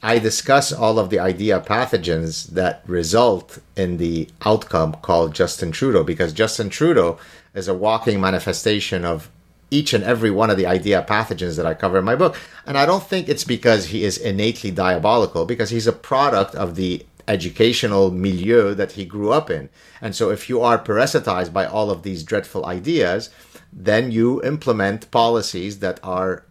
I 0.06 0.20
discuss 0.20 0.72
all 0.72 1.00
of 1.00 1.10
the 1.10 1.18
idea 1.18 1.58
pathogens 1.58 2.50
that 2.50 2.84
result 2.86 3.58
in 3.76 3.96
the 3.96 4.28
outcome 4.44 4.92
called 5.02 5.34
Justin 5.34 5.72
Trudeau, 5.72 6.04
because 6.04 6.32
Justin 6.32 6.70
Trudeau 6.70 7.18
is 7.54 7.66
a 7.66 7.74
walking 7.74 8.20
manifestation 8.20 9.04
of 9.04 9.28
each 9.68 9.92
and 9.92 10.04
every 10.04 10.30
one 10.30 10.48
of 10.48 10.56
the 10.56 10.64
idea 10.64 11.04
pathogens 11.08 11.56
that 11.56 11.66
I 11.66 11.74
cover 11.74 11.98
in 11.98 12.04
my 12.04 12.14
book. 12.14 12.36
And 12.64 12.78
I 12.78 12.86
don't 12.86 13.02
think 13.02 13.28
it's 13.28 13.42
because 13.42 13.86
he 13.86 14.04
is 14.04 14.16
innately 14.16 14.70
diabolical, 14.70 15.44
because 15.44 15.70
he's 15.70 15.88
a 15.88 15.92
product 15.92 16.54
of 16.54 16.76
the 16.76 17.04
educational 17.26 18.12
milieu 18.12 18.74
that 18.74 18.92
he 18.92 19.04
grew 19.04 19.32
up 19.32 19.50
in. 19.50 19.68
And 20.00 20.14
so 20.14 20.30
if 20.30 20.48
you 20.48 20.60
are 20.60 20.78
parasitized 20.78 21.52
by 21.52 21.66
all 21.66 21.90
of 21.90 22.04
these 22.04 22.22
dreadful 22.22 22.64
ideas, 22.64 23.28
then 23.72 24.12
you 24.12 24.40
implement 24.44 25.10
policies 25.10 25.80
that 25.80 25.98
are 26.04 26.44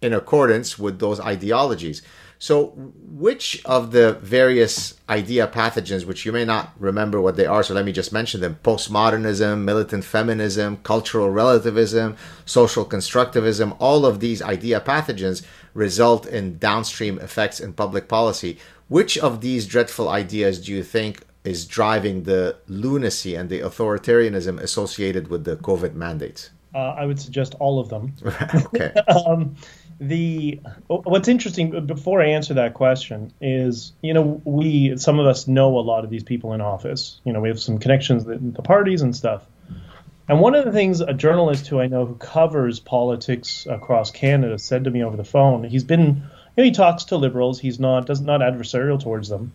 in 0.00 0.12
accordance 0.12 0.78
with 0.78 1.00
those 1.00 1.18
ideologies. 1.18 2.00
So, 2.42 2.68
which 2.68 3.62
of 3.66 3.92
the 3.92 4.14
various 4.14 4.98
idea 5.10 5.46
pathogens, 5.46 6.06
which 6.06 6.24
you 6.24 6.32
may 6.32 6.46
not 6.46 6.72
remember 6.78 7.20
what 7.20 7.36
they 7.36 7.44
are, 7.44 7.62
so 7.62 7.74
let 7.74 7.84
me 7.84 7.92
just 7.92 8.14
mention 8.14 8.40
them 8.40 8.58
postmodernism, 8.64 9.62
militant 9.62 10.04
feminism, 10.04 10.78
cultural 10.78 11.30
relativism, 11.30 12.16
social 12.46 12.86
constructivism, 12.86 13.76
all 13.78 14.06
of 14.06 14.20
these 14.20 14.40
idea 14.40 14.80
pathogens 14.80 15.44
result 15.74 16.26
in 16.26 16.56
downstream 16.56 17.18
effects 17.18 17.60
in 17.60 17.74
public 17.74 18.08
policy. 18.08 18.56
Which 18.88 19.18
of 19.18 19.42
these 19.42 19.66
dreadful 19.66 20.08
ideas 20.08 20.64
do 20.64 20.72
you 20.72 20.82
think 20.82 21.24
is 21.44 21.66
driving 21.66 22.22
the 22.22 22.56
lunacy 22.68 23.34
and 23.34 23.50
the 23.50 23.60
authoritarianism 23.60 24.58
associated 24.60 25.28
with 25.28 25.44
the 25.44 25.56
COVID 25.56 25.92
mandates? 25.92 26.48
Uh, 26.74 26.94
I 26.96 27.04
would 27.04 27.20
suggest 27.20 27.54
all 27.60 27.78
of 27.78 27.90
them. 27.90 28.14
okay. 28.66 28.94
um, 29.26 29.56
the 30.00 30.60
what's 30.86 31.28
interesting 31.28 31.86
before 31.86 32.22
I 32.22 32.30
answer 32.30 32.54
that 32.54 32.72
question 32.72 33.34
is 33.38 33.92
you 34.00 34.14
know 34.14 34.40
we 34.44 34.96
some 34.96 35.18
of 35.18 35.26
us 35.26 35.46
know 35.46 35.78
a 35.78 35.80
lot 35.80 36.04
of 36.04 36.10
these 36.10 36.24
people 36.24 36.54
in 36.54 36.62
office. 36.62 37.20
You 37.24 37.34
know 37.34 37.40
we 37.40 37.48
have 37.48 37.60
some 37.60 37.78
connections 37.78 38.26
in 38.26 38.52
the 38.52 38.62
parties 38.62 39.02
and 39.02 39.14
stuff. 39.14 39.44
And 40.26 40.40
one 40.40 40.54
of 40.54 40.64
the 40.64 40.72
things 40.72 41.00
a 41.00 41.12
journalist 41.12 41.66
who 41.66 41.80
I 41.80 41.88
know 41.88 42.06
who 42.06 42.14
covers 42.14 42.80
politics 42.80 43.66
across 43.68 44.10
Canada 44.10 44.58
said 44.58 44.84
to 44.84 44.90
me 44.90 45.04
over 45.04 45.16
the 45.16 45.24
phone, 45.24 45.64
he's 45.64 45.84
been 45.84 46.06
you 46.06 46.22
know 46.56 46.64
he 46.64 46.70
talks 46.70 47.04
to 47.04 47.16
liberals. 47.16 47.60
He's 47.60 47.78
not 47.78 48.06
does 48.06 48.22
not 48.22 48.40
adversarial 48.40 49.02
towards 49.02 49.28
them. 49.28 49.52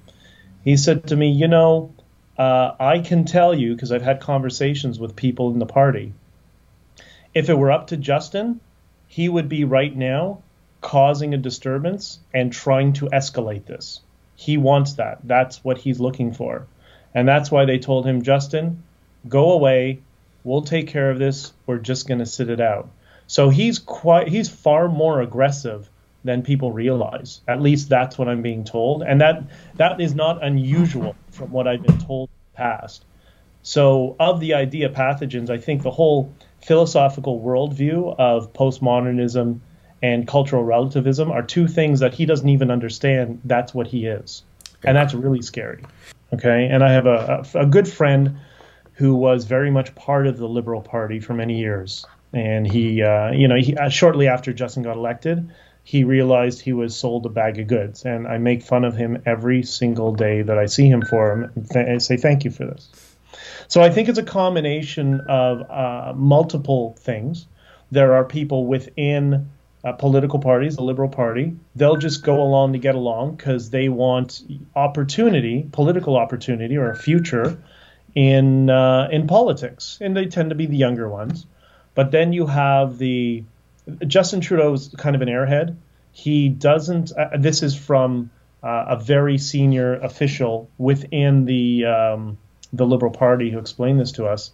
He 0.64 0.78
said 0.78 1.08
to 1.08 1.16
me, 1.16 1.32
you 1.32 1.48
know, 1.48 1.96
uh, 2.38 2.72
I 2.80 3.00
can 3.00 3.26
tell 3.26 3.56
you 3.56 3.74
because 3.74 3.92
I've 3.92 4.04
had 4.04 4.20
conversations 4.20 5.00
with 5.00 5.16
people 5.16 5.52
in 5.52 5.58
the 5.58 5.66
party. 5.66 6.14
If 7.34 7.50
it 7.50 7.58
were 7.58 7.72
up 7.72 7.88
to 7.88 7.98
Justin, 7.98 8.62
he 9.08 9.30
would 9.30 9.50
be 9.50 9.64
right 9.64 9.96
now 9.96 10.42
causing 10.82 11.34
a 11.34 11.38
disturbance 11.38 12.20
and 12.34 12.54
trying 12.54 12.94
to 12.94 13.08
escalate 13.08 13.66
this. 13.66 14.02
He 14.36 14.58
wants 14.58 14.94
that. 14.94 15.20
That's 15.24 15.64
what 15.64 15.78
he's 15.78 16.00
looking 16.00 16.34
for. 16.34 16.68
And 17.14 17.28
that's 17.28 17.50
why 17.50 17.66
they 17.66 17.80
told 17.80 18.06
him, 18.06 18.22
Justin, 18.22 18.84
go 19.28 19.54
away. 19.54 20.02
We'll 20.44 20.62
take 20.62 20.88
care 20.88 21.10
of 21.10 21.18
this. 21.18 21.54
We're 21.66 21.78
just 21.78 22.08
going 22.08 22.20
to 22.20 22.26
sit 22.26 22.50
it 22.50 22.60
out. 22.60 22.90
So 23.28 23.50
he's 23.50 23.80
quite 23.80 24.28
he's 24.28 24.50
far 24.50 24.88
more 24.88 25.22
aggressive 25.22 25.90
than 26.24 26.44
people 26.44 26.72
realize. 26.72 27.42
At 27.48 27.62
least 27.62 27.90
that's 27.90 28.18
what 28.18 28.28
I'm 28.28 28.42
being 28.42 28.64
told, 28.64 29.04
and 29.04 29.22
that 29.22 29.44
that 29.76 30.02
is 30.02 30.14
not 30.14 30.44
unusual 30.44 31.16
from 31.32 31.52
what 31.52 31.68
I've 31.68 31.82
been 31.82 31.98
told 32.00 32.30
in 32.30 32.36
the 32.52 32.58
past. 32.58 33.06
So 33.64 34.16
of 34.20 34.40
the 34.40 34.54
idea 34.54 34.90
pathogens, 34.90 35.50
I 35.50 35.58
think 35.58 35.82
the 35.82 35.92
whole 35.92 36.32
philosophical 36.66 37.40
worldview 37.40 38.16
of 38.18 38.52
postmodernism 38.54 39.60
and 40.02 40.28
cultural 40.28 40.64
relativism 40.64 41.32
are 41.32 41.44
two 41.44 41.68
things 41.68 42.00
that 42.00 42.14
he 42.16 42.26
doesn't 42.26 42.50
even 42.50 42.72
understand. 42.72 43.40
That's 43.46 43.74
what 43.74 43.86
he 43.88 44.08
is, 44.08 44.44
and 44.84 44.98
that's 44.98 45.14
really 45.14 45.44
scary. 45.44 45.84
Okay, 46.34 46.66
and 46.66 46.84
I 46.84 46.92
have 46.94 47.06
a, 47.06 47.46
a, 47.54 47.66
good 47.68 47.88
friend 47.88 48.40
who 48.94 49.14
was 49.14 49.46
very 49.46 49.70
much 49.70 49.94
part 49.94 50.26
of 50.26 50.38
the 50.38 50.48
Liberal 50.48 50.82
Party 50.82 51.20
for 51.20 51.36
many 51.36 51.60
years, 51.60 52.06
and 52.34 52.66
he, 52.66 53.04
uh, 53.04 53.32
you 53.32 53.48
know, 53.48 53.56
he, 53.56 53.78
uh, 53.78 53.90
shortly 53.90 54.28
after 54.28 54.52
Justin 54.52 54.82
got 54.82 54.98
elected, 54.98 55.52
he 55.84 56.04
realized 56.04 56.62
he 56.62 56.74
was 56.74 56.96
sold 56.96 57.28
a 57.28 57.30
bag 57.30 57.60
of 57.60 57.68
goods, 57.68 58.06
and 58.06 58.28
I 58.28 58.40
make 58.40 58.64
fun 58.64 58.86
of 58.86 58.96
him 58.96 59.22
every 59.28 59.62
single 59.62 60.16
day 60.16 60.42
that 60.42 60.58
I 60.58 60.66
see 60.66 60.88
him 60.88 61.04
for 61.04 61.32
him, 61.32 61.68
th- 61.72 62.02
say 62.02 62.18
thank 62.18 62.44
you 62.44 62.50
for 62.50 62.66
this. 62.66 62.90
So 63.68 63.82
I 63.82 63.90
think 63.90 64.10
it's 64.10 64.20
a 64.20 64.24
combination 64.24 65.22
of 65.28 65.70
uh, 65.70 66.14
multiple 66.16 66.96
things. 67.00 67.48
There 67.92 68.14
are 68.14 68.24
people 68.24 68.66
within 68.66 69.50
uh, 69.86 69.94
political 69.94 70.40
parties, 70.40 70.76
the 70.76 70.82
Liberal 70.82 71.10
Party, 71.10 71.56
they'll 71.76 71.96
just 71.96 72.24
go 72.24 72.42
along 72.42 72.74
to 72.74 72.80
get 72.80 72.96
along 72.96 73.36
because 73.36 73.70
they 73.70 73.88
want 73.88 74.42
opportunity, 74.76 75.70
political 75.72 76.18
opportunity, 76.18 76.76
or 76.76 76.90
a 76.90 76.96
future 76.96 77.62
in 78.16 78.70
uh, 78.70 79.08
in 79.12 79.28
politics, 79.28 80.00
and 80.02 80.18
they 80.18 80.26
tend 80.26 80.50
to 80.50 80.56
be 80.56 80.66
the 80.66 80.78
younger 80.78 81.08
ones. 81.08 81.46
But 81.94 82.10
then 82.10 82.34
you 82.34 82.48
have 82.48 82.98
the 82.98 83.44
Justin 84.08 84.42
Trudeau 84.42 84.74
is 84.74 84.94
kind 84.98 85.16
of 85.16 85.22
an 85.22 85.28
airhead. 85.28 85.78
He 86.12 86.50
doesn't. 86.50 87.12
Uh, 87.16 87.38
this 87.38 87.62
is 87.62 87.76
from 87.76 88.32
uh, 88.64 88.86
a 88.90 88.96
very 89.00 89.38
senior 89.38 89.94
official 89.94 90.68
within 90.80 91.46
the 91.46 91.86
um, 91.86 92.38
the 92.74 92.86
Liberal 92.86 93.12
Party 93.12 93.52
who 93.52 93.60
explained 93.60 94.00
this 94.00 94.14
to 94.14 94.26
us. 94.26 94.52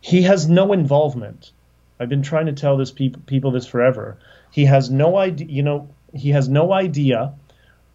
He 0.00 0.22
has 0.22 0.48
no 0.48 0.72
involvement. 0.72 1.50
I've 1.98 2.08
been 2.08 2.22
trying 2.22 2.46
to 2.46 2.52
tell 2.52 2.76
this 2.76 2.92
people 2.92 3.22
people 3.26 3.50
this 3.50 3.66
forever. 3.66 4.18
He 4.50 4.64
has 4.66 4.90
no 4.90 5.16
idea. 5.16 5.48
You 5.48 5.62
know, 5.62 5.88
he 6.14 6.30
has 6.30 6.48
no 6.48 6.72
idea 6.72 7.34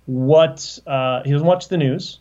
what. 0.05 0.79
Uh, 0.85 1.23
he 1.23 1.31
doesn't 1.31 1.47
watch 1.47 1.69
the 1.69 1.77
news. 1.77 2.19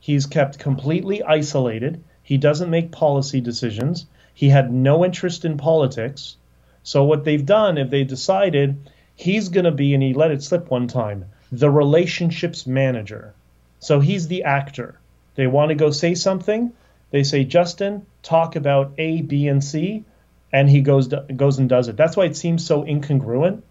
He's 0.00 0.26
kept 0.26 0.58
completely 0.58 1.22
isolated. 1.22 2.04
He 2.22 2.38
doesn't 2.38 2.70
make 2.70 2.92
policy 2.92 3.40
decisions. 3.40 4.06
He 4.34 4.48
had 4.48 4.72
no 4.72 5.04
interest 5.04 5.44
in 5.44 5.56
politics. 5.56 6.36
So 6.84 7.02
what 7.02 7.24
they've 7.24 7.44
done, 7.44 7.78
if 7.78 7.90
they 7.90 8.04
decided 8.04 8.90
he's 9.16 9.48
going 9.48 9.64
to 9.64 9.72
be, 9.72 9.94
and 9.94 10.02
he 10.02 10.14
let 10.14 10.30
it 10.30 10.42
slip 10.42 10.70
one 10.70 10.86
time, 10.86 11.24
the 11.50 11.70
relationships 11.70 12.66
manager. 12.66 13.34
So 13.80 13.98
he's 14.00 14.28
the 14.28 14.44
actor. 14.44 15.00
They 15.38 15.46
want 15.46 15.68
to 15.68 15.76
go 15.76 15.92
say 15.92 16.16
something. 16.16 16.72
They 17.12 17.22
say, 17.22 17.44
Justin, 17.44 18.04
talk 18.24 18.56
about 18.56 18.92
A, 18.98 19.22
B, 19.22 19.46
and 19.46 19.62
C, 19.62 20.04
and 20.52 20.68
he 20.68 20.80
goes 20.80 21.06
goes 21.36 21.60
and 21.60 21.68
does 21.68 21.86
it. 21.86 21.96
That's 21.96 22.16
why 22.16 22.24
it 22.24 22.36
seems 22.36 22.66
so 22.66 22.82
incongruent. 22.82 23.62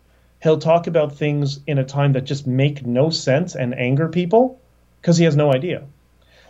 He'll 0.42 0.60
talk 0.60 0.88
about 0.88 1.18
things 1.18 1.60
in 1.68 1.78
a 1.78 1.84
time 1.84 2.14
that 2.14 2.24
just 2.24 2.48
make 2.48 2.86
no 2.86 3.10
sense 3.10 3.54
and 3.54 3.78
anger 3.78 4.08
people 4.08 4.62
because 5.02 5.18
he 5.18 5.26
has 5.26 5.36
no 5.36 5.54
idea. 5.54 5.84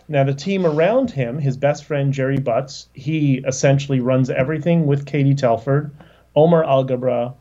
Now, 0.06 0.22
the 0.22 0.34
team 0.34 0.64
around 0.64 1.10
him, 1.10 1.40
his 1.40 1.56
best 1.56 1.84
friend 1.84 2.12
Gerry 2.12 2.38
Butts, 2.38 2.88
he 2.92 3.42
essentially 3.44 3.98
runs 3.98 4.30
everything 4.30 4.86
with 4.86 5.04
Katie 5.04 5.34
Telford, 5.34 5.90
Omar 6.36 6.62
Alghabra, 6.62 7.34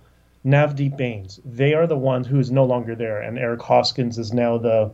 Navdeep 0.43 0.97
Bains. 0.97 1.39
They 1.45 1.75
are 1.75 1.85
the 1.85 1.95
ones 1.95 2.25
who 2.25 2.39
is 2.39 2.49
no 2.49 2.65
longer 2.65 2.95
there, 2.95 3.21
and 3.21 3.37
Eric 3.37 3.61
Hoskins 3.61 4.17
is 4.17 4.33
now 4.33 4.57
the 4.57 4.91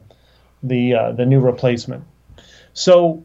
the 0.62 0.96
uh, 0.96 1.12
the 1.14 1.26
new 1.26 1.40
replacement. 1.40 2.04
So 2.74 3.24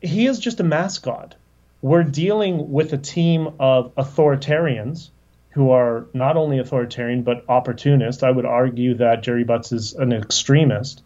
he 0.00 0.26
is 0.26 0.38
just 0.38 0.60
a 0.60 0.64
mascot. 0.64 1.34
We're 1.82 2.04
dealing 2.04 2.70
with 2.72 2.92
a 2.92 2.98
team 2.98 3.54
of 3.58 3.94
authoritarians 3.94 5.10
who 5.50 5.70
are 5.70 6.06
not 6.12 6.36
only 6.36 6.58
authoritarian 6.58 7.22
but 7.22 7.44
opportunist. 7.48 8.22
I 8.22 8.30
would 8.30 8.46
argue 8.46 8.94
that 8.94 9.22
Gerry 9.22 9.44
Butts 9.44 9.72
is 9.72 9.94
an 9.94 10.12
extremist 10.12 11.02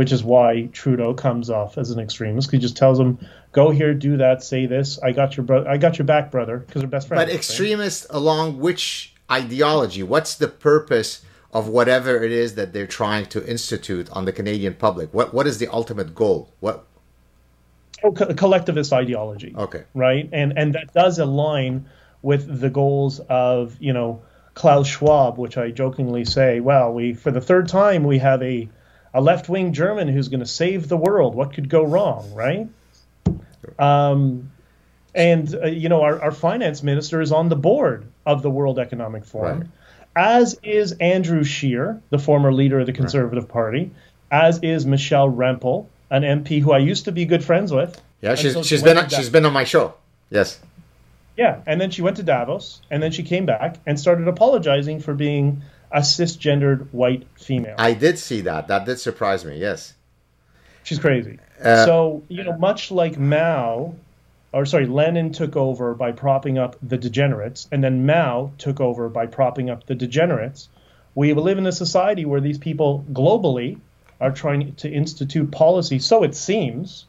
which 0.00 0.12
is 0.12 0.24
why 0.24 0.66
Trudeau 0.72 1.12
comes 1.12 1.50
off 1.50 1.76
as 1.76 1.90
an 1.90 2.00
extremist. 2.00 2.50
He 2.50 2.56
just 2.56 2.74
tells 2.74 2.96
them, 2.96 3.18
"Go 3.52 3.68
here, 3.68 3.92
do 3.92 4.16
that, 4.16 4.42
say 4.42 4.64
this. 4.64 4.98
I 5.02 5.12
got 5.12 5.36
your 5.36 5.44
brother. 5.44 5.68
I 5.68 5.76
got 5.76 5.98
your 5.98 6.06
back, 6.06 6.30
brother," 6.30 6.56
because 6.56 6.80
they're 6.80 6.88
best 6.88 7.08
friends. 7.08 7.26
But 7.26 7.34
extremist 7.34 8.06
right? 8.08 8.16
along 8.16 8.60
which 8.60 9.14
ideology? 9.30 10.02
What's 10.02 10.36
the 10.36 10.48
purpose 10.48 11.20
of 11.52 11.68
whatever 11.68 12.24
it 12.24 12.32
is 12.32 12.54
that 12.54 12.72
they're 12.72 12.86
trying 12.86 13.26
to 13.26 13.46
institute 13.46 14.08
on 14.12 14.24
the 14.24 14.32
Canadian 14.32 14.72
public? 14.72 15.12
What 15.12 15.34
What 15.34 15.46
is 15.46 15.58
the 15.58 15.68
ultimate 15.68 16.14
goal? 16.14 16.48
What? 16.60 16.86
Co- 18.02 18.34
collectivist 18.34 18.92
ideology. 18.92 19.54
Okay. 19.56 19.84
Right, 19.94 20.28
and 20.32 20.56
and 20.56 20.74
that 20.74 20.92
does 20.92 21.18
align 21.18 21.86
with 22.22 22.60
the 22.60 22.70
goals 22.70 23.20
of 23.20 23.76
you 23.80 23.92
know 23.92 24.22
Klaus 24.54 24.88
Schwab, 24.88 25.38
which 25.38 25.56
I 25.56 25.70
jokingly 25.70 26.24
say, 26.24 26.60
well, 26.60 26.92
we 26.92 27.14
for 27.14 27.30
the 27.30 27.40
third 27.40 27.68
time 27.68 28.04
we 28.04 28.18
have 28.18 28.42
a 28.42 28.68
a 29.12 29.20
left 29.20 29.48
wing 29.48 29.72
German 29.72 30.08
who's 30.08 30.28
going 30.28 30.40
to 30.40 30.46
save 30.46 30.88
the 30.88 30.96
world. 30.96 31.34
What 31.34 31.52
could 31.52 31.68
go 31.68 31.84
wrong, 31.84 32.32
right? 32.34 32.68
Um, 33.78 34.50
and 35.14 35.54
uh, 35.54 35.66
you 35.66 35.88
know, 35.88 36.02
our, 36.02 36.20
our 36.22 36.32
finance 36.32 36.82
minister 36.82 37.20
is 37.20 37.32
on 37.32 37.48
the 37.48 37.56
board 37.56 38.06
of 38.24 38.42
the 38.42 38.50
World 38.50 38.78
Economic 38.78 39.24
Forum, 39.24 39.60
right. 39.60 39.68
as 40.16 40.58
is 40.62 40.92
Andrew 40.92 41.42
Scheer, 41.42 42.00
the 42.10 42.18
former 42.18 42.52
leader 42.52 42.80
of 42.80 42.86
the 42.86 42.92
Conservative 42.92 43.44
right. 43.44 43.52
Party, 43.52 43.90
as 44.30 44.60
is 44.62 44.86
Michelle 44.86 45.30
Rempel, 45.30 45.86
an 46.10 46.22
MP 46.22 46.60
who 46.60 46.72
I 46.72 46.78
used 46.78 47.04
to 47.06 47.12
be 47.12 47.24
good 47.24 47.44
friends 47.44 47.72
with. 47.72 48.00
Yeah, 48.20 48.34
she's, 48.34 48.52
so 48.52 48.62
she 48.62 48.70
she's 48.70 48.82
been 48.82 48.98
on, 48.98 49.08
she's 49.08 49.30
been 49.30 49.46
on 49.46 49.52
my 49.52 49.64
show. 49.64 49.94
Yes. 50.30 50.60
Yeah, 51.36 51.60
and 51.66 51.80
then 51.80 51.90
she 51.90 52.02
went 52.02 52.16
to 52.18 52.22
Davos, 52.22 52.80
and 52.90 53.02
then 53.02 53.12
she 53.12 53.22
came 53.22 53.46
back 53.46 53.76
and 53.86 53.98
started 53.98 54.28
apologizing 54.28 55.00
for 55.00 55.14
being 55.14 55.62
a 55.90 56.00
cisgendered 56.00 56.88
white 56.92 57.26
female. 57.36 57.76
I 57.78 57.94
did 57.94 58.18
see 58.18 58.42
that. 58.42 58.68
That 58.68 58.84
did 58.84 59.00
surprise 59.00 59.44
me. 59.44 59.58
Yes. 59.58 59.94
She's 60.82 60.98
crazy. 60.98 61.38
Uh, 61.62 61.84
so, 61.84 62.22
you 62.28 62.44
know, 62.44 62.56
much 62.56 62.90
like 62.90 63.18
Mao, 63.18 63.94
or 64.52 64.66
sorry, 64.66 64.86
Lenin 64.86 65.32
took 65.32 65.56
over 65.56 65.94
by 65.94 66.12
propping 66.12 66.58
up 66.58 66.76
the 66.82 66.98
degenerates, 66.98 67.68
and 67.70 67.82
then 67.82 68.06
Mao 68.06 68.52
took 68.58 68.80
over 68.80 69.08
by 69.08 69.26
propping 69.26 69.70
up 69.70 69.86
the 69.86 69.94
degenerates. 69.94 70.68
We 71.14 71.32
live 71.34 71.58
in 71.58 71.66
a 71.66 71.72
society 71.72 72.24
where 72.24 72.40
these 72.40 72.58
people 72.58 73.04
globally 73.12 73.78
are 74.20 74.30
trying 74.30 74.74
to 74.76 74.90
institute 74.90 75.50
policy, 75.50 75.98
so 75.98 76.22
it 76.22 76.34
seems, 76.34 77.06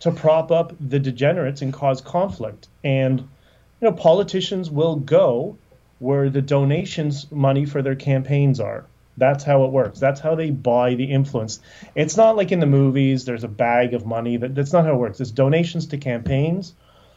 to 0.00 0.10
prop 0.10 0.50
up 0.50 0.74
the 0.80 0.98
degenerates 0.98 1.62
and 1.62 1.72
cause 1.72 2.00
conflict. 2.00 2.68
And, 2.84 3.20
you 3.20 3.26
know, 3.82 3.92
politicians 3.92 4.70
will 4.70 4.96
go 4.96 5.56
where 5.98 6.28
the 6.28 6.42
donations 6.42 7.30
money 7.30 7.64
for 7.64 7.82
their 7.82 7.94
campaigns 7.94 8.60
are. 8.60 8.84
That's 9.16 9.44
how 9.44 9.64
it 9.64 9.70
works. 9.70 9.98
That's 9.98 10.20
how 10.20 10.34
they 10.34 10.50
buy 10.50 10.94
the 10.94 11.04
influence. 11.04 11.60
It's 11.94 12.18
not 12.18 12.36
like 12.36 12.52
in 12.52 12.60
the 12.60 12.66
movies, 12.66 13.24
there's 13.24 13.44
a 13.44 13.48
bag 13.48 13.94
of 13.94 14.04
money. 14.04 14.36
That, 14.36 14.54
that's 14.54 14.72
not 14.72 14.84
how 14.84 14.92
it 14.92 14.98
works. 14.98 15.20
It's 15.20 15.30
donations 15.30 15.86
to 15.86 15.98
campaigns 15.98 16.74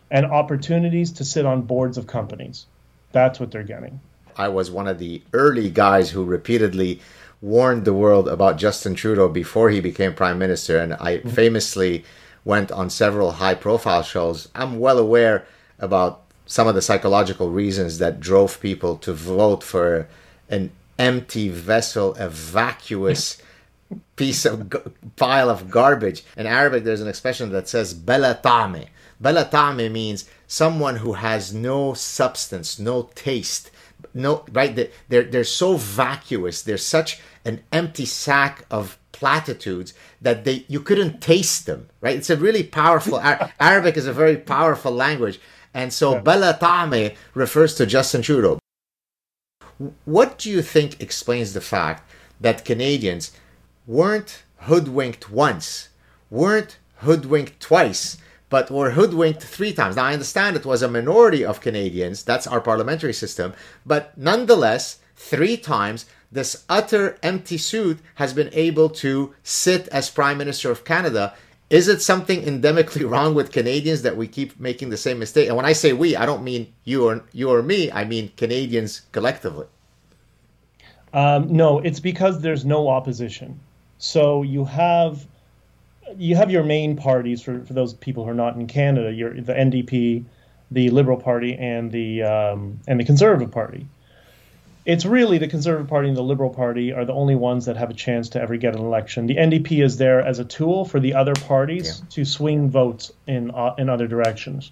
and 0.10 0.26
opportunities 0.26 1.12
to 1.14 1.26
sit 1.26 1.46
on 1.46 1.64
boards 1.64 1.98
of 1.98 2.08
companies. 2.08 2.68
That's 3.12 3.40
what 3.40 3.52
they're 3.52 3.64
getting. 3.64 4.00
I 4.38 4.48
was 4.48 4.72
one 4.72 4.88
of 4.88 5.00
the 5.00 5.22
early 5.34 5.70
guys 5.70 6.10
who 6.10 6.24
repeatedly 6.24 7.02
warned 7.42 7.86
the 7.86 7.94
world 7.94 8.28
about 8.28 8.58
Justin 8.58 8.96
Trudeau 8.96 9.30
before 9.30 9.70
he 9.70 9.80
became 9.80 10.14
prime 10.14 10.38
minister. 10.38 10.78
And 10.78 10.94
I 10.94 11.18
mm-hmm. 11.18 11.30
famously 11.30 12.04
went 12.44 12.72
on 12.72 12.90
several 12.90 13.34
high 13.34 13.56
profile 13.56 14.04
shows. 14.04 14.50
I'm 14.56 14.80
well 14.80 14.98
aware 14.98 15.46
about 15.78 16.22
some 16.46 16.68
of 16.68 16.76
the 16.76 16.82
psychological 16.82 17.50
reasons 17.52 18.00
that 18.00 18.20
drove 18.20 18.60
people 18.60 18.98
to 18.98 19.14
vote 19.14 19.64
for 19.64 20.08
an 20.50 20.72
empty 20.98 21.48
vessel, 21.48 22.16
a 22.16 22.30
vacuous 22.30 23.42
piece 24.16 24.46
of 24.46 24.70
g- 24.70 24.80
pile 25.16 25.50
of 25.50 25.70
garbage. 25.70 26.24
In 26.36 26.46
Arabic, 26.46 26.84
there's 26.84 27.02
an 27.02 27.08
expression 27.08 27.52
that 27.52 27.68
says 27.68 27.94
belatame. 27.94 28.88
Belatame 29.22 29.92
means 29.92 30.30
someone 30.48 30.98
who 30.98 31.14
has 31.14 31.54
no 31.54 31.94
substance, 31.94 32.80
no 32.80 33.10
taste, 33.16 33.70
no 34.14 34.46
right. 34.52 34.90
They're 35.08 35.24
they're 35.24 35.44
so 35.44 35.78
vacuous. 35.78 36.62
They're 36.62 36.78
such 36.78 37.22
an 37.46 37.64
empty 37.72 38.06
sack 38.06 38.66
of 38.70 38.98
platitudes 39.12 39.94
that 40.22 40.46
they 40.46 40.66
you 40.68 40.82
couldn't 40.82 41.22
taste 41.22 41.66
them. 41.66 41.90
Right? 42.02 42.18
It's 42.18 42.30
a 42.30 42.38
really 42.38 42.64
powerful. 42.64 43.20
Arabic 43.60 43.98
is 43.98 44.08
a 44.08 44.14
very 44.14 44.38
powerful 44.38 44.92
language 44.92 45.40
and 45.74 45.94
so 45.94 46.16
yeah. 46.16 46.22
Bella 46.22 46.58
Ta'me 46.60 47.12
refers 47.34 47.76
to 47.76 47.86
Justin 47.86 48.22
Trudeau. 48.22 48.60
What 50.06 50.38
do 50.38 50.50
you 50.50 50.62
think 50.62 51.02
explains 51.02 51.54
the 51.54 51.62
fact 51.62 52.10
that 52.42 52.66
Canadians 52.66 53.32
weren't 53.88 54.44
hoodwinked 54.62 55.30
once, 55.30 55.90
weren't 56.30 56.78
hoodwinked 56.98 57.60
twice, 57.60 58.18
but 58.50 58.72
were 58.72 58.92
hoodwinked 58.92 59.44
three 59.44 59.74
times? 59.74 59.96
Now, 59.96 60.06
I 60.06 60.14
understand 60.14 60.56
it 60.56 60.66
was 60.66 60.82
a 60.82 60.88
minority 60.88 61.46
of 61.46 61.62
Canadians, 61.62 62.24
that's 62.24 62.48
our 62.48 62.62
parliamentary 62.62 63.14
system, 63.14 63.54
but 63.86 64.18
nonetheless, 64.18 65.00
three 65.16 65.58
times 65.58 66.06
this 66.32 66.64
utter 66.70 67.18
empty 67.24 67.58
suit 67.58 68.00
has 68.16 68.34
been 68.34 68.50
able 68.54 68.90
to 68.90 69.34
sit 69.44 69.88
as 69.90 70.10
Prime 70.10 70.38
Minister 70.38 70.70
of 70.70 70.86
Canada. 70.86 71.34
Is 71.70 71.88
it 71.88 72.02
something 72.02 72.42
endemically 72.44 73.10
wrong 73.10 73.34
with 73.34 73.52
Canadians 73.52 74.04
that 74.04 74.18
we 74.18 74.28
keep 74.28 74.60
making 74.60 74.90
the 74.90 74.98
same 74.98 75.20
mistake? 75.20 75.48
And 75.48 75.58
when 75.58 75.66
I 75.66 75.74
say 75.74 75.94
we, 75.94 76.16
I 76.16 76.26
don't 76.26 76.44
mean 76.44 76.72
you 76.84 77.06
or 77.06 77.24
you 77.34 77.50
or 77.50 77.64
me. 77.64 77.92
I 77.92 78.06
mean 78.06 78.32
Canadians 78.38 79.02
collectively. 79.12 79.68
Um, 81.14 81.52
no, 81.52 81.80
it's 81.80 82.00
because 82.00 82.42
there's 82.42 82.66
no 82.66 82.88
opposition. 82.88 83.60
So 83.98 84.44
you 84.44 84.64
have 84.66 85.26
you 86.18 86.36
have 86.36 86.52
your 86.52 86.64
main 86.64 86.96
parties 86.96 87.42
for, 87.42 87.64
for 87.66 87.74
those 87.74 87.94
people 87.94 88.24
who 88.24 88.30
are 88.30 88.36
not 88.36 88.56
in 88.56 88.68
Canada. 88.68 89.12
You're 89.12 89.34
the 89.34 89.54
NDP, 89.54 90.26
the 90.72 90.90
Liberal 90.90 91.18
Party, 91.18 91.56
and 91.56 91.92
the 91.92 92.24
um, 92.24 92.80
and 92.88 93.00
the 93.00 93.06
Conservative 93.06 93.52
Party. 93.52 93.88
It's 94.86 95.06
really 95.06 95.38
the 95.38 95.48
Conservative 95.48 95.88
Party 95.88 96.08
and 96.08 96.18
the 96.18 96.24
Liberal 96.24 96.50
Party 96.50 96.94
are 96.94 97.06
the 97.06 97.14
only 97.14 97.36
ones 97.36 97.66
that 97.66 97.78
have 97.78 97.90
a 97.90 97.94
chance 97.94 98.30
to 98.30 98.42
ever 98.42 98.58
get 98.58 98.76
an 98.76 98.82
election. 98.82 99.28
The 99.28 99.36
NDP 99.36 99.84
is 99.84 99.98
there 99.98 100.22
as 100.22 100.40
a 100.40 100.46
tool 100.46 100.86
for 100.86 101.00
the 101.00 101.14
other 101.14 101.34
parties 101.34 102.02
to 102.12 102.26
swing 102.26 102.70
votes 102.70 103.12
in 103.28 103.52
uh, 103.52 103.76
in 103.78 103.90
other 103.90 104.08
directions. 104.08 104.72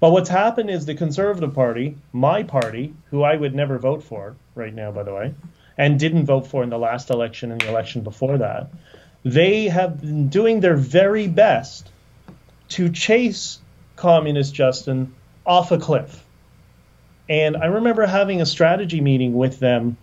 But 0.00 0.10
what's 0.10 0.28
happened 0.28 0.70
is 0.70 0.84
the 0.84 0.94
Conservative 0.94 1.54
Party, 1.54 1.96
my 2.12 2.42
party, 2.42 2.94
who 3.10 3.22
I 3.22 3.36
would 3.36 3.54
never 3.54 3.78
vote 3.78 4.02
for 4.02 4.34
right 4.54 4.74
now, 4.74 4.90
by 4.90 5.02
the 5.02 5.14
way, 5.14 5.34
and 5.78 5.98
didn't 5.98 6.26
vote 6.26 6.46
for 6.46 6.62
in 6.62 6.70
the 6.70 6.78
last 6.78 7.10
election 7.10 7.52
and 7.52 7.60
the 7.60 7.68
election 7.68 8.02
before 8.02 8.38
that, 8.38 8.70
they 9.24 9.68
have 9.68 10.00
been 10.00 10.28
doing 10.28 10.60
their 10.60 10.76
very 10.76 11.26
best 11.28 11.90
to 12.68 12.90
chase 12.90 13.58
communist 13.96 14.54
Justin 14.54 15.14
off 15.46 15.72
a 15.72 15.78
cliff. 15.78 16.22
And 17.28 17.56
I 17.56 17.66
remember 17.66 18.06
having 18.06 18.42
a 18.42 18.46
strategy 18.46 19.00
meeting 19.00 19.34
with 19.34 19.58
them 19.58 19.96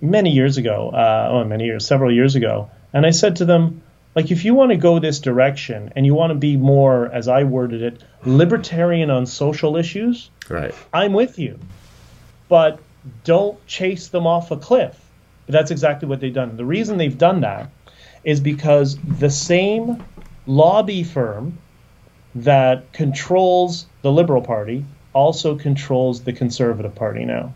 many 0.00 0.30
years 0.30 0.58
ago, 0.58 0.90
uh, 0.90 1.28
oh, 1.30 1.44
many 1.44 1.64
years, 1.64 1.86
several 1.86 2.12
years 2.12 2.34
ago. 2.34 2.70
And 2.92 3.06
I 3.06 3.10
said 3.10 3.36
to 3.36 3.44
them, 3.44 3.82
like, 4.14 4.30
if 4.30 4.44
you 4.44 4.54
want 4.54 4.70
to 4.70 4.76
go 4.76 4.98
this 4.98 5.20
direction 5.20 5.92
and 5.94 6.04
you 6.04 6.14
want 6.14 6.30
to 6.30 6.34
be 6.34 6.56
more, 6.56 7.06
as 7.06 7.28
I 7.28 7.44
worded 7.44 7.82
it, 7.82 8.02
libertarian 8.24 9.10
on 9.10 9.26
social 9.26 9.76
issues, 9.76 10.30
right? 10.48 10.74
I'm 10.92 11.12
with 11.12 11.38
you. 11.38 11.58
But 12.48 12.80
don't 13.24 13.64
chase 13.66 14.08
them 14.08 14.26
off 14.26 14.50
a 14.50 14.56
cliff. 14.56 14.98
But 15.46 15.52
that's 15.52 15.70
exactly 15.70 16.08
what 16.08 16.20
they've 16.20 16.34
done. 16.34 16.56
The 16.56 16.64
reason 16.64 16.98
they've 16.98 17.16
done 17.16 17.40
that 17.40 17.70
is 18.28 18.40
because 18.40 18.98
the 19.18 19.30
same 19.30 20.04
lobby 20.46 21.02
firm 21.02 21.56
that 22.34 22.92
controls 22.92 23.86
the 24.02 24.12
Liberal 24.12 24.42
Party 24.42 24.84
also 25.14 25.56
controls 25.56 26.24
the 26.24 26.32
Conservative 26.34 26.94
Party 26.94 27.24
now. 27.24 27.54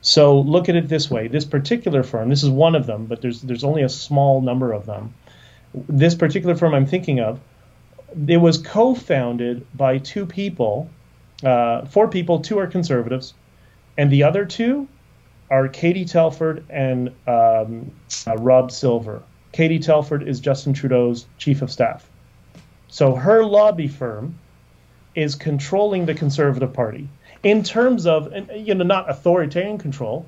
So 0.00 0.40
look 0.40 0.70
at 0.70 0.76
it 0.76 0.88
this 0.88 1.10
way: 1.10 1.28
this 1.28 1.44
particular 1.44 2.02
firm, 2.02 2.30
this 2.30 2.42
is 2.42 2.48
one 2.48 2.74
of 2.74 2.86
them, 2.86 3.04
but 3.04 3.20
there's 3.20 3.42
there's 3.42 3.64
only 3.64 3.82
a 3.82 3.88
small 3.90 4.40
number 4.40 4.72
of 4.72 4.86
them. 4.86 5.12
This 5.74 6.14
particular 6.14 6.56
firm 6.56 6.72
I'm 6.72 6.86
thinking 6.86 7.20
of, 7.20 7.38
it 8.26 8.38
was 8.38 8.56
co-founded 8.56 9.66
by 9.74 9.98
two 9.98 10.24
people, 10.24 10.88
uh, 11.44 11.84
four 11.84 12.08
people. 12.08 12.40
Two 12.40 12.58
are 12.58 12.66
conservatives, 12.66 13.34
and 13.98 14.10
the 14.10 14.22
other 14.22 14.46
two 14.46 14.88
are 15.50 15.68
Katie 15.68 16.06
Telford 16.06 16.64
and 16.70 17.08
um, 17.26 17.92
uh, 18.26 18.36
Rob 18.38 18.70
Silver. 18.70 19.22
Katie 19.58 19.80
Telford 19.80 20.22
is 20.22 20.38
Justin 20.38 20.72
Trudeau's 20.72 21.26
chief 21.36 21.62
of 21.62 21.72
staff. 21.72 22.08
So 22.86 23.16
her 23.16 23.44
lobby 23.44 23.88
firm 23.88 24.38
is 25.16 25.34
controlling 25.34 26.06
the 26.06 26.14
Conservative 26.14 26.72
Party 26.72 27.08
in 27.42 27.64
terms 27.64 28.06
of, 28.06 28.32
you 28.54 28.76
know, 28.76 28.84
not 28.84 29.10
authoritarian 29.10 29.78
control, 29.78 30.26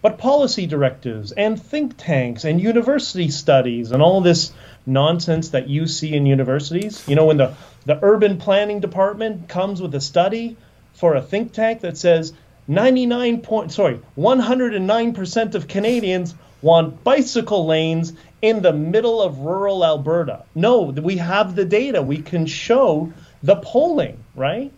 but 0.00 0.16
policy 0.16 0.68
directives 0.68 1.32
and 1.32 1.60
think 1.60 1.96
tanks 1.96 2.44
and 2.44 2.60
university 2.60 3.30
studies 3.30 3.90
and 3.90 4.00
all 4.00 4.20
this 4.20 4.52
nonsense 4.86 5.48
that 5.48 5.68
you 5.68 5.88
see 5.88 6.14
in 6.14 6.24
universities. 6.24 7.02
You 7.08 7.16
know, 7.16 7.26
when 7.26 7.38
the, 7.38 7.56
the 7.84 7.98
urban 8.00 8.38
planning 8.38 8.78
department 8.78 9.48
comes 9.48 9.82
with 9.82 9.92
a 9.96 10.00
study 10.00 10.56
for 10.92 11.16
a 11.16 11.20
think 11.20 11.52
tank 11.52 11.80
that 11.80 11.98
says 11.98 12.32
99 12.68 13.40
point, 13.40 13.72
sorry, 13.72 13.98
109% 14.16 15.54
of 15.56 15.66
Canadians 15.66 16.36
want 16.60 17.02
bicycle 17.04 17.66
lanes 17.66 18.12
in 18.40 18.62
the 18.62 18.72
middle 18.72 19.20
of 19.20 19.38
rural 19.38 19.84
Alberta. 19.84 20.44
No, 20.54 20.82
we 20.82 21.16
have 21.16 21.54
the 21.54 21.64
data. 21.64 22.02
We 22.02 22.22
can 22.22 22.46
show 22.46 23.12
the 23.42 23.56
polling, 23.56 24.22
right? 24.34 24.72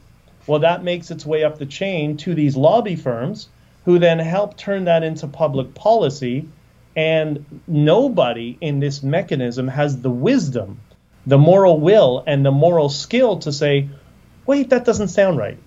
Well, 0.47 0.61
that 0.61 0.83
makes 0.83 1.11
its 1.11 1.27
way 1.27 1.45
up 1.45 1.59
the 1.59 1.67
chain 1.67 2.17
to 2.19 2.35
these 2.35 2.57
lobby 2.57 2.97
firms 2.97 3.49
who 3.85 3.99
then 3.99 4.19
help 4.19 4.57
turn 4.57 4.85
that 4.85 5.03
into 5.03 5.27
public 5.27 5.75
policy. 5.75 6.49
And 6.97 7.63
nobody 7.67 8.59
in 8.61 8.81
this 8.81 9.03
mechanism 9.03 9.69
has 9.69 10.01
the 10.01 10.11
wisdom, 10.11 10.81
the 11.27 11.39
moral 11.39 11.79
will, 11.79 12.25
and 12.27 12.45
the 12.45 12.51
moral 12.51 12.89
skill 12.89 13.39
to 13.41 13.53
say, 13.53 13.89
wait, 14.47 14.71
that 14.71 14.85
doesn't 14.85 15.09
sound 15.09 15.39
right. 15.39 15.59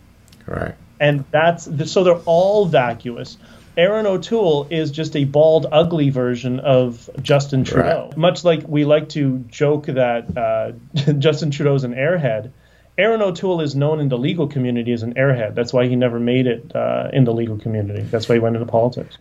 Right. 0.46 0.76
And 1.00 1.26
that's 1.32 1.70
so 1.91 2.04
they're 2.04 2.22
all 2.26 2.66
vacuous. 2.66 3.38
Erin 3.76 4.05
O'Toole 4.05 4.67
is 4.69 4.91
just 4.91 5.15
a 5.15 5.24
bald, 5.24 5.65
ugly 5.71 6.09
version 6.09 6.59
of 6.59 7.09
Justin 7.21 7.63
Trudeau. 7.63 8.07
Right. 8.09 8.17
Much 8.17 8.43
like 8.43 8.67
we 8.67 8.86
like 8.86 9.09
to 9.09 9.39
joke 9.49 9.88
that 9.88 10.38
uh, 10.38 10.74
Justin 11.13 11.49
Trudeau's 11.49 11.84
an 11.84 11.93
airhead. 11.93 12.51
Erin 12.97 13.24
O'Toole 13.24 13.61
is 13.61 13.76
known 13.76 13.99
in 13.99 14.09
the 14.09 14.17
legal 14.17 14.47
community 14.47 14.93
as 14.93 15.01
an 15.01 15.15
airhead. 15.15 15.55
That's 15.55 15.74
why 15.74 15.88
he 15.88 15.95
never 15.95 16.19
made 16.19 16.45
it 16.45 16.76
uh, 16.76 17.09
in 17.11 17.24
the 17.24 17.34
legal 17.34 17.57
community. 17.57 18.03
That's 18.03 18.30
why 18.30 18.36
he 18.36 18.39
went 18.39 18.55
into 18.55 18.67
politics. 18.67 19.17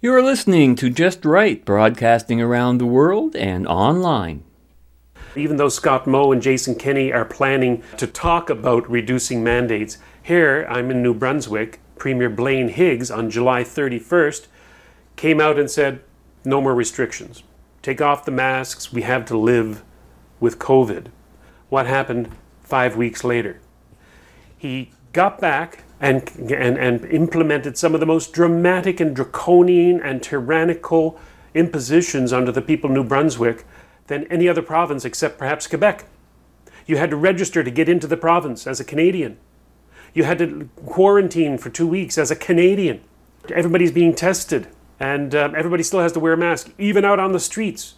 You're 0.00 0.22
listening 0.22 0.74
to 0.76 0.88
Just 0.88 1.24
Right, 1.26 1.62
broadcasting 1.64 2.40
around 2.40 2.78
the 2.78 2.86
world 2.86 3.36
and 3.36 3.66
online. 3.66 4.42
Even 5.36 5.56
though 5.56 5.68
Scott 5.68 6.06
Moe 6.06 6.32
and 6.32 6.40
Jason 6.40 6.76
Kenney 6.76 7.12
are 7.12 7.24
planning 7.24 7.82
to 7.98 8.06
talk 8.06 8.48
about 8.48 8.90
reducing 8.90 9.44
mandates, 9.44 9.98
here 10.22 10.66
I'm 10.70 10.90
in 10.90 11.02
New 11.02 11.12
Brunswick. 11.12 11.80
Premier 12.04 12.28
Blaine 12.28 12.68
Higgs 12.68 13.10
on 13.10 13.30
July 13.30 13.64
31st 13.64 14.46
came 15.16 15.40
out 15.40 15.58
and 15.58 15.70
said, 15.70 16.00
no 16.44 16.60
more 16.60 16.74
restrictions. 16.74 17.42
Take 17.80 18.02
off 18.02 18.26
the 18.26 18.30
masks. 18.30 18.92
We 18.92 19.00
have 19.00 19.24
to 19.24 19.38
live 19.38 19.82
with 20.38 20.58
COVID. 20.58 21.06
What 21.70 21.86
happened 21.86 22.28
five 22.62 22.94
weeks 22.94 23.24
later? 23.24 23.58
He 24.58 24.90
got 25.14 25.40
back 25.40 25.84
and, 25.98 26.30
and, 26.36 26.76
and 26.76 27.06
implemented 27.06 27.78
some 27.78 27.94
of 27.94 28.00
the 28.00 28.06
most 28.06 28.34
dramatic 28.34 29.00
and 29.00 29.16
draconian 29.16 29.98
and 29.98 30.22
tyrannical 30.22 31.18
impositions 31.54 32.34
onto 32.34 32.52
the 32.52 32.60
people 32.60 32.90
of 32.90 32.96
New 32.96 33.04
Brunswick 33.04 33.64
than 34.08 34.24
any 34.24 34.46
other 34.46 34.60
province 34.60 35.06
except 35.06 35.38
perhaps 35.38 35.66
Quebec. 35.66 36.04
You 36.86 36.98
had 36.98 37.08
to 37.08 37.16
register 37.16 37.64
to 37.64 37.70
get 37.70 37.88
into 37.88 38.06
the 38.06 38.18
province 38.18 38.66
as 38.66 38.78
a 38.78 38.84
Canadian. 38.84 39.38
You 40.14 40.24
had 40.24 40.38
to 40.38 40.70
quarantine 40.86 41.58
for 41.58 41.70
two 41.70 41.86
weeks 41.86 42.16
as 42.16 42.30
a 42.30 42.36
Canadian. 42.36 43.02
Everybody's 43.52 43.92
being 43.92 44.14
tested, 44.14 44.68
and 44.98 45.34
um, 45.34 45.54
everybody 45.56 45.82
still 45.82 46.00
has 46.00 46.12
to 46.12 46.20
wear 46.20 46.32
a 46.32 46.36
mask, 46.36 46.72
even 46.78 47.04
out 47.04 47.18
on 47.18 47.32
the 47.32 47.40
streets. 47.40 47.96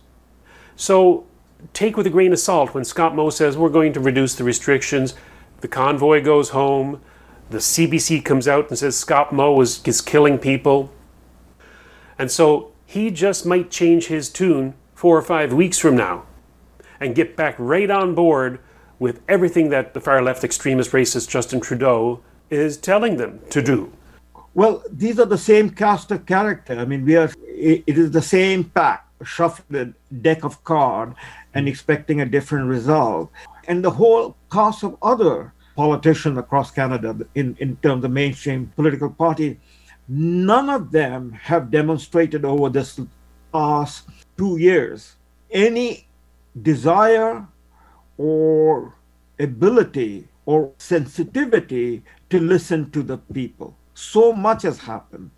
So 0.74 1.26
take 1.72 1.96
with 1.96 2.06
a 2.06 2.10
grain 2.10 2.32
of 2.32 2.38
salt 2.38 2.74
when 2.74 2.84
Scott 2.84 3.14
Moe 3.14 3.30
says 3.30 3.56
we're 3.56 3.68
going 3.68 3.92
to 3.92 4.00
reduce 4.00 4.34
the 4.34 4.44
restrictions. 4.44 5.14
The 5.60 5.68
convoy 5.68 6.22
goes 6.22 6.50
home. 6.50 7.02
The 7.50 7.58
CBC 7.58 8.24
comes 8.24 8.48
out 8.48 8.70
and 8.70 8.78
says 8.78 8.96
Scott 8.96 9.32
Moe 9.32 9.60
is, 9.60 9.82
is 9.84 10.00
killing 10.00 10.38
people. 10.38 10.90
And 12.18 12.30
so 12.30 12.72
he 12.86 13.10
just 13.10 13.44
might 13.46 13.70
change 13.70 14.06
his 14.06 14.30
tune 14.30 14.74
four 14.94 15.16
or 15.16 15.22
five 15.22 15.52
weeks 15.52 15.78
from 15.78 15.96
now 15.96 16.24
and 16.98 17.14
get 17.14 17.36
back 17.36 17.54
right 17.58 17.90
on 17.90 18.14
board 18.14 18.58
with 18.98 19.20
everything 19.28 19.68
that 19.70 19.94
the 19.94 20.00
far 20.00 20.22
left 20.22 20.44
extremist 20.44 20.92
racist 20.92 21.28
Justin 21.28 21.60
Trudeau 21.60 22.20
is 22.50 22.76
telling 22.76 23.16
them 23.16 23.40
to 23.50 23.62
do. 23.62 23.92
Well, 24.54 24.82
these 24.90 25.18
are 25.18 25.26
the 25.26 25.38
same 25.38 25.70
cast 25.70 26.10
of 26.10 26.24
character. 26.24 26.78
I 26.78 26.84
mean, 26.86 27.04
we 27.04 27.16
are. 27.16 27.30
It 27.46 27.84
is 27.86 28.10
the 28.10 28.22
same 28.22 28.64
pack, 28.64 29.06
shuffled 29.22 29.92
deck 30.22 30.44
of 30.44 30.62
card, 30.64 31.14
and 31.52 31.68
expecting 31.68 32.20
a 32.20 32.26
different 32.26 32.68
result. 32.68 33.30
And 33.68 33.84
the 33.84 33.90
whole 33.90 34.36
cast 34.50 34.82
of 34.82 34.96
other 35.02 35.52
politicians 35.74 36.38
across 36.38 36.70
Canada, 36.70 37.16
in 37.34 37.56
in 37.60 37.76
terms 37.76 38.04
of 38.04 38.10
mainstream 38.10 38.72
political 38.76 39.10
party, 39.10 39.60
none 40.08 40.70
of 40.70 40.90
them 40.90 41.32
have 41.32 41.70
demonstrated 41.70 42.44
over 42.44 42.70
this 42.70 42.98
past 43.52 44.08
two 44.38 44.56
years 44.56 45.16
any 45.50 46.06
desire 46.62 47.46
or 48.18 48.94
ability 49.38 50.28
or 50.46 50.72
sensitivity 50.78 52.02
to 52.30 52.40
listen 52.40 52.90
to 52.90 53.02
the 53.02 53.18
people. 53.18 53.76
So 53.94 54.32
much 54.32 54.62
has 54.62 54.78
happened. 54.78 55.30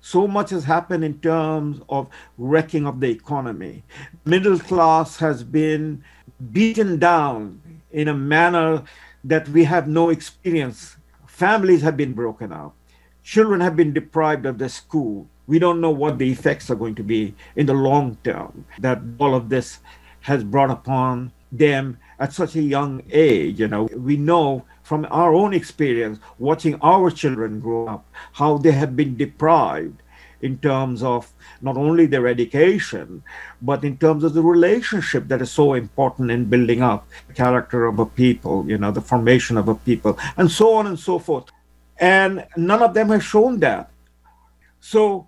so 0.00 0.28
much 0.28 0.50
has 0.50 0.64
happened 0.64 1.02
in 1.02 1.18
terms 1.20 1.80
of 1.88 2.08
wrecking 2.36 2.86
of 2.86 3.00
the 3.00 3.08
economy. 3.08 3.82
Middle 4.26 4.58
class 4.58 5.16
has 5.16 5.42
been 5.42 6.04
beaten 6.52 6.98
down 6.98 7.62
in 7.90 8.08
a 8.08 8.14
manner 8.14 8.82
that 9.24 9.48
we 9.48 9.64
have 9.64 9.88
no 9.88 10.10
experience. 10.10 10.96
Families 11.26 11.80
have 11.80 11.96
been 11.96 12.12
broken 12.12 12.52
up. 12.52 12.74
Children 13.22 13.62
have 13.62 13.76
been 13.76 13.94
deprived 13.94 14.44
of 14.44 14.58
their 14.58 14.68
school. 14.68 15.26
We 15.46 15.58
don't 15.58 15.80
know 15.80 15.90
what 15.90 16.18
the 16.18 16.30
effects 16.30 16.70
are 16.70 16.76
going 16.76 16.96
to 16.96 17.02
be 17.02 17.34
in 17.56 17.64
the 17.64 17.72
long 17.72 18.18
term 18.24 18.66
that 18.80 19.00
all 19.18 19.34
of 19.34 19.48
this 19.48 19.78
has 20.20 20.44
brought 20.44 20.70
upon 20.70 21.32
them 21.58 21.98
at 22.18 22.32
such 22.32 22.56
a 22.56 22.62
young 22.62 23.02
age. 23.10 23.60
You 23.60 23.68
know, 23.68 23.84
we 23.96 24.16
know 24.16 24.64
from 24.82 25.06
our 25.10 25.34
own 25.34 25.54
experience 25.54 26.18
watching 26.38 26.78
our 26.82 27.10
children 27.10 27.60
grow 27.60 27.86
up 27.86 28.06
how 28.32 28.58
they 28.58 28.72
have 28.72 28.94
been 28.96 29.16
deprived 29.16 30.00
in 30.42 30.58
terms 30.58 31.02
of 31.02 31.32
not 31.62 31.76
only 31.76 32.04
their 32.04 32.26
education 32.26 33.22
but 33.62 33.82
in 33.82 33.96
terms 33.96 34.22
of 34.24 34.34
the 34.34 34.42
relationship 34.42 35.26
that 35.28 35.40
is 35.40 35.50
so 35.50 35.72
important 35.72 36.30
in 36.30 36.44
building 36.44 36.82
up 36.82 37.08
the 37.28 37.32
character 37.32 37.86
of 37.86 37.98
a 37.98 38.04
people 38.04 38.68
you 38.68 38.76
know 38.76 38.90
the 38.90 39.00
formation 39.00 39.56
of 39.56 39.68
a 39.68 39.74
people 39.74 40.18
and 40.36 40.50
so 40.50 40.74
on 40.74 40.86
and 40.86 40.98
so 40.98 41.18
forth 41.18 41.46
and 41.98 42.46
none 42.58 42.82
of 42.82 42.92
them 42.92 43.08
have 43.08 43.24
shown 43.24 43.58
that 43.58 43.90
so 44.80 45.26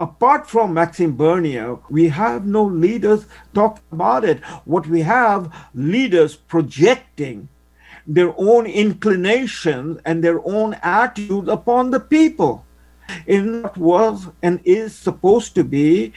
apart 0.00 0.48
from 0.48 0.74
Maxime 0.74 1.16
Bernier, 1.16 1.78
we 1.90 2.08
have 2.08 2.46
no 2.46 2.64
leaders 2.64 3.26
talk 3.54 3.80
about 3.92 4.24
it. 4.24 4.44
What 4.64 4.86
we 4.86 5.02
have 5.02 5.54
leaders 5.74 6.36
projecting 6.36 7.48
their 8.06 8.32
own 8.38 8.66
inclinations 8.66 10.00
and 10.04 10.24
their 10.24 10.40
own 10.46 10.74
attitude 10.82 11.48
upon 11.48 11.90
the 11.90 12.00
people 12.00 12.64
in 13.26 13.62
what 13.62 13.76
was 13.76 14.28
and 14.42 14.60
is 14.64 14.94
supposed 14.94 15.54
to 15.54 15.64
be 15.64 16.12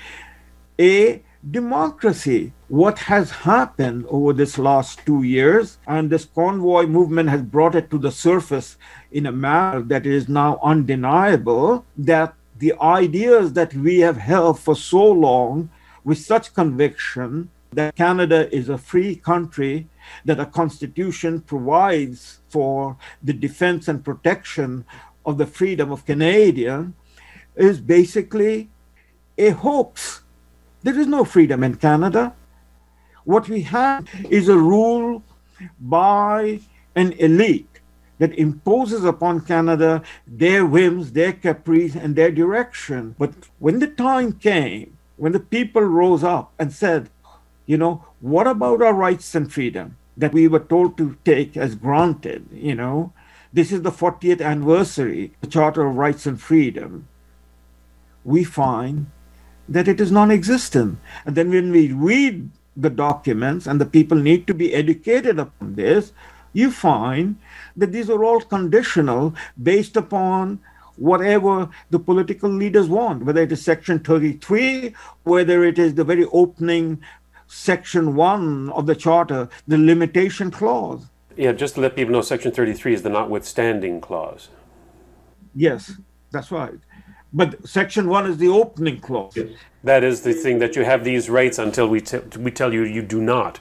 a 0.80 1.22
democracy. 1.50 2.54
What 2.68 3.00
has 3.00 3.32
happened 3.32 4.06
over 4.08 4.32
this 4.32 4.58
last 4.58 5.06
two 5.06 5.24
years, 5.24 5.80
and 5.88 6.10
this 6.10 6.24
convoy 6.24 6.86
movement 6.86 7.30
has 7.30 7.42
brought 7.42 7.76
it 7.76 7.90
to 7.90 7.98
the 7.98 8.12
surface 8.12 8.78
in 9.12 9.26
a 9.26 9.32
manner 9.32 9.82
that 9.82 10.06
is 10.06 10.30
now 10.30 10.60
undeniable, 10.64 11.86
that 11.98 12.36
the 12.62 12.76
ideas 12.80 13.54
that 13.54 13.74
we 13.74 14.00
have 14.02 14.18
held 14.18 14.60
for 14.60 14.76
so 14.76 15.04
long 15.04 15.68
with 16.04 16.20
such 16.20 16.54
conviction 16.54 17.50
that 17.72 17.96
Canada 17.96 18.54
is 18.56 18.70
a 18.70 18.78
free 18.78 19.16
country, 19.16 19.88
that 20.26 20.40
a 20.40 20.46
constitution 20.46 21.42
provides 21.42 22.40
for 22.50 22.98
the 23.24 23.34
defense 23.34 23.88
and 23.88 24.06
protection 24.06 24.86
of 25.26 25.40
the 25.40 25.48
freedom 25.48 25.92
of 25.92 26.06
Canadian, 26.06 26.94
is 27.56 27.82
basically 27.82 28.70
a 29.40 29.50
hoax. 29.50 30.22
There 30.84 31.00
is 31.00 31.08
no 31.08 31.24
freedom 31.26 31.64
in 31.64 31.76
Canada. 31.76 32.36
What 33.24 33.50
we 33.50 33.62
have 33.62 34.08
is 34.30 34.50
a 34.50 34.58
rule 34.58 35.24
by 35.80 36.60
an 36.96 37.14
elite 37.14 37.71
that 38.22 38.38
imposes 38.38 39.04
upon 39.04 39.42
Canada 39.42 40.04
their 40.28 40.64
whims, 40.64 41.14
their 41.14 41.34
caprice, 41.34 41.96
and 41.96 42.16
their 42.16 42.30
direction. 42.30 43.16
But 43.18 43.34
when 43.58 43.80
the 43.80 43.88
time 43.88 44.34
came, 44.34 44.96
when 45.18 45.32
the 45.32 45.40
people 45.40 45.82
rose 45.82 46.24
up 46.24 46.54
and 46.60 46.72
said, 46.72 47.10
you 47.66 47.80
know, 47.80 48.06
what 48.20 48.46
about 48.46 48.84
our 48.84 48.94
rights 48.94 49.34
and 49.34 49.52
freedom 49.52 49.98
that 50.16 50.34
we 50.34 50.48
were 50.48 50.60
told 50.60 51.00
to 51.00 51.18
take 51.26 51.58
as 51.58 51.74
granted? 51.74 52.46
You 52.54 52.76
know, 52.76 53.12
this 53.52 53.72
is 53.72 53.82
the 53.82 53.90
40th 53.90 54.40
anniversary, 54.40 55.34
the 55.42 55.48
Charter 55.48 55.88
of 55.88 55.96
Rights 55.96 56.28
and 56.28 56.40
Freedom. 56.40 57.08
We 58.24 58.44
find 58.44 59.10
that 59.68 59.88
it 59.88 60.00
is 60.00 60.12
non 60.12 60.30
existent. 60.30 61.00
And 61.26 61.36
then 61.36 61.50
when 61.50 61.72
we 61.72 61.92
read 61.92 62.52
the 62.78 62.92
documents, 62.92 63.66
and 63.66 63.82
the 63.82 63.86
people 63.88 64.18
need 64.20 64.46
to 64.46 64.54
be 64.54 64.76
educated 64.76 65.40
upon 65.40 65.74
this, 65.74 66.14
you 66.54 66.70
find 66.70 67.38
that 67.82 67.92
these 67.92 68.10
are 68.10 68.24
all 68.24 68.40
conditional 68.40 69.36
based 69.62 69.98
upon 69.98 70.60
whatever 70.96 71.68
the 71.90 72.00
political 72.00 72.50
leaders 72.50 72.88
want, 72.88 73.26
whether 73.26 73.42
it 73.42 73.52
is 73.52 73.64
Section 73.64 74.00
33, 74.00 74.94
whether 75.24 75.64
it 75.64 75.80
is 75.80 75.96
the 75.96 76.04
very 76.04 76.26
opening 76.32 77.02
Section 77.48 78.16
1 78.16 78.70
of 78.70 78.86
the 78.86 78.96
Charter, 78.96 79.50
the 79.68 79.78
limitation 79.78 80.52
clause. 80.52 81.08
Yeah, 81.36 81.54
just 81.54 81.76
to 81.76 81.82
let 81.82 81.96
people 81.96 82.14
know, 82.14 82.22
Section 82.22 82.52
33 82.52 82.94
is 82.94 83.02
the 83.02 83.10
notwithstanding 83.10 84.00
clause. 84.00 84.50
Yes, 85.56 85.92
that's 86.30 86.52
right. 86.52 86.80
But 87.34 87.68
Section 87.68 88.08
1 88.08 88.30
is 88.30 88.38
the 88.38 88.50
opening 88.50 89.00
clause. 89.00 89.38
That 89.84 90.04
is 90.04 90.22
the 90.22 90.34
thing 90.34 90.60
that 90.60 90.76
you 90.76 90.84
have 90.84 91.04
these 91.04 91.30
rights 91.30 91.58
until 91.58 91.88
we, 91.88 92.02
t- 92.02 92.20
we 92.38 92.52
tell 92.52 92.74
you 92.74 92.84
you 92.84 93.02
do 93.02 93.20
not. 93.20 93.60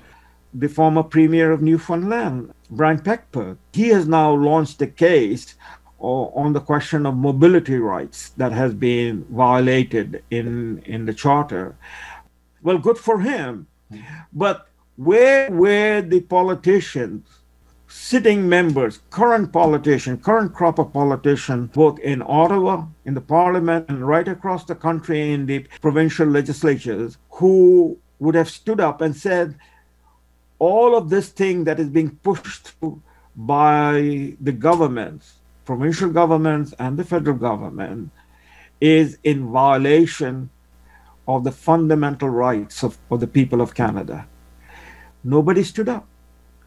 The 0.53 0.69
former 0.69 1.05
Premier 1.05 1.53
of 1.53 1.63
Newfoundland, 1.63 2.53
Brian 2.71 3.01
Peckford, 3.01 3.59
he 3.73 3.89
has 3.89 4.07
now 4.07 4.33
launched 4.33 4.81
a 4.83 4.87
case 4.87 5.55
uh, 6.01 6.05
on 6.05 6.53
the 6.53 6.61
question 6.61 7.05
of 7.05 7.17
mobility 7.17 7.77
rights 7.77 8.31
that 8.37 8.53
has 8.53 8.73
been 8.75 9.25
violated 9.31 10.23
in, 10.31 10.79
in 10.87 11.05
the 11.05 11.13
Charter. 11.13 11.77
Well, 12.63 12.79
good 12.79 12.99
for 12.99 13.21
him. 13.21 13.67
But 14.33 14.69
where 14.97 15.51
were 15.51 16.01
the 16.03 16.21
politicians, 16.21 17.27
sitting 17.89 18.49
members, 18.49 19.01
current 19.11 19.53
politicians, 19.53 20.25
current 20.25 20.55
crop 20.55 20.79
of 20.79 20.93
politicians, 20.93 21.71
both 21.73 21.99
in 21.99 22.23
Ottawa, 22.23 22.87
in 23.05 23.15
the 23.15 23.21
parliament, 23.21 23.87
and 23.89 24.07
right 24.07 24.29
across 24.29 24.65
the 24.65 24.77
country 24.77 25.33
in 25.33 25.47
the 25.47 25.67
provincial 25.81 26.29
legislatures, 26.29 27.19
who 27.31 27.99
would 28.21 28.37
have 28.37 28.49
stood 28.49 28.79
up 28.79 29.01
and 29.01 29.17
said, 29.17 29.57
all 30.61 30.95
of 30.95 31.11
this 31.11 31.31
thing 31.31 31.65
that 31.65 31.81
is 31.81 31.89
being 31.89 32.11
pushed 32.23 32.69
through 32.69 33.03
by 33.35 34.37
the 34.41 34.53
governments, 34.53 35.41
provincial 35.65 36.11
governments 36.11 36.73
and 36.79 36.97
the 36.97 37.05
federal 37.05 37.37
government, 37.37 38.11
is 38.81 39.19
in 39.25 39.51
violation 39.51 40.51
of 41.27 41.45
the 41.45 41.53
fundamental 41.53 42.29
rights 42.29 42.85
of, 42.85 42.99
of 43.11 43.21
the 43.21 43.27
people 43.27 43.61
of 43.61 43.75
Canada. 43.75 44.27
Nobody 45.25 45.65
stood 45.65 45.89
up. 45.89 46.07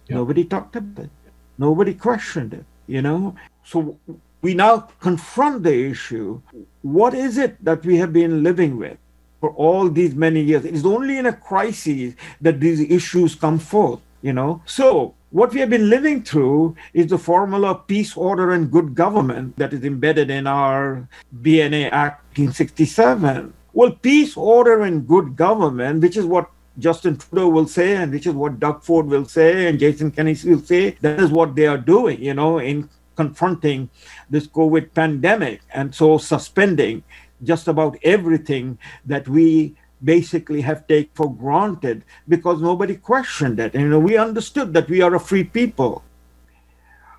Yep. 0.08 0.16
Nobody 0.16 0.44
talked 0.44 0.76
about 0.76 1.06
it. 1.06 1.12
Nobody 1.58 1.94
questioned 1.94 2.54
it, 2.54 2.66
you 2.88 3.02
know? 3.02 3.36
So 3.64 3.98
we 4.42 4.54
now 4.54 4.90
confront 5.00 5.64
the 5.64 5.74
issue. 5.74 6.42
What 6.82 7.14
is 7.14 7.38
it 7.38 7.64
that 7.64 7.86
we 7.86 7.98
have 7.98 8.12
been 8.12 8.44
living 8.44 8.78
with 8.78 8.98
for 9.44 9.52
all 9.56 9.90
these 9.90 10.16
many 10.16 10.40
years? 10.40 10.64
It 10.64 10.74
is 10.74 10.86
only 10.86 11.18
in 11.18 11.26
a 11.26 11.34
crisis 11.34 12.14
that 12.40 12.62
these 12.62 12.80
issues 12.80 13.36
come 13.36 13.60
forth, 13.60 14.00
you 14.22 14.32
know? 14.32 14.62
So 14.66 15.16
what 15.32 15.52
we 15.52 15.60
have 15.60 15.70
been 15.70 15.90
living 15.90 16.24
through 16.24 16.78
is 16.94 17.08
the 17.08 17.18
formula 17.18 17.72
of 17.72 17.86
peace, 17.86 18.16
order, 18.16 18.54
and 18.54 18.72
good 18.72 18.96
government 18.96 19.58
that 19.58 19.74
is 19.74 19.84
embedded 19.84 20.30
in 20.30 20.48
our 20.48 21.10
BNA 21.42 21.92
Act 21.92 22.24
1967 22.40 23.54
well, 23.74 23.90
peace, 23.90 24.38
order, 24.38 24.84
and 24.84 25.08
good 25.08 25.36
government, 25.36 26.04
which 26.04 26.16
is 26.16 26.26
what 26.26 26.48
Justin 26.78 27.18
Trudeau 27.18 27.50
will 27.50 27.68
say, 27.68 27.96
and 27.96 28.12
which 28.12 28.28
is 28.28 28.34
what 28.36 28.60
Doug 28.60 28.84
Ford 28.84 29.08
will 29.08 29.26
say, 29.26 29.68
and 29.68 29.80
Jason 29.80 30.12
Kenney 30.12 30.38
will 30.46 30.62
say, 30.62 30.92
that 31.02 31.20
is 31.20 31.32
what 31.32 31.56
they 31.56 31.66
are 31.66 31.80
doing, 31.80 32.22
you 32.22 32.36
know, 32.36 32.60
in 32.60 32.88
confronting 33.16 33.90
this 34.30 34.48
COVID 34.48 34.94
pandemic. 34.94 35.62
And 35.74 35.94
so 35.94 36.18
suspending 36.18 37.04
just 37.44 37.68
about 37.68 37.98
everything 38.04 38.78
that 39.06 39.28
we 39.28 39.76
basically 40.04 40.62
have 40.62 40.86
take 40.88 41.10
for 41.14 41.34
granted 41.34 42.04
because 42.28 42.62
nobody 42.62 42.96
questioned 42.96 43.60
it. 43.60 43.74
And, 43.74 43.84
you 43.84 43.90
know, 43.90 44.00
we 44.00 44.18
understood 44.18 44.74
that 44.74 44.90
we 44.90 45.02
are 45.02 45.16
a 45.16 45.20
free 45.20 45.44
people. 45.44 46.04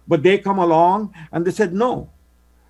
But 0.06 0.22
they 0.22 0.38
come 0.38 0.58
along 0.58 1.14
and 1.32 1.46
they 1.46 1.50
said, 1.50 1.72
no, 1.72 2.10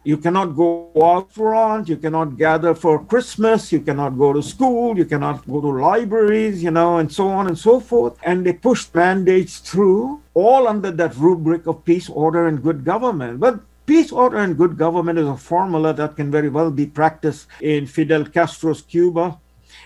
you 0.05 0.18
cannot 0.18 0.55
go 0.55 0.92
out 1.02 1.32
for 1.32 1.50
front, 1.50 1.88
you 1.88 1.96
cannot 1.96 2.36
gather 2.36 2.74
for 2.74 3.02
Christmas, 3.05 3.72
you 3.72 3.80
cannot 3.80 4.18
go 4.18 4.32
to 4.34 4.42
school, 4.42 4.96
you 4.96 5.07
cannot 5.07 5.46
go 5.48 5.61
to 5.61 5.68
libraries, 5.68 6.62
you 6.62 6.70
know, 6.70 6.98
and 6.98 7.11
so 7.11 7.28
on 7.28 7.48
and 7.48 7.59
so 7.59 7.80
forth. 7.80 8.16
And 8.22 8.44
they 8.44 8.52
pushed 8.52 8.94
mandates 8.94 9.59
through, 9.59 10.20
all 10.34 10.68
under 10.68 10.90
that 10.90 11.16
rubric 11.16 11.66
of 11.66 11.84
peace, 11.84 12.11
order, 12.11 12.46
and 12.46 12.62
good 12.62 12.84
government. 12.84 13.40
But 13.40 13.61
peace, 13.87 14.12
order, 14.12 14.39
and 14.39 14.57
good 14.57 14.76
government 14.76 15.18
is 15.18 15.28
a 15.28 15.37
formula 15.37 15.93
that 15.95 16.16
can 16.16 16.30
very 16.30 16.49
well 16.49 16.70
be 16.70 16.87
practiced 16.87 17.47
in 17.61 17.87
Fidel 17.87 18.24
Castro's 18.24 18.82
Cuba, 18.82 19.39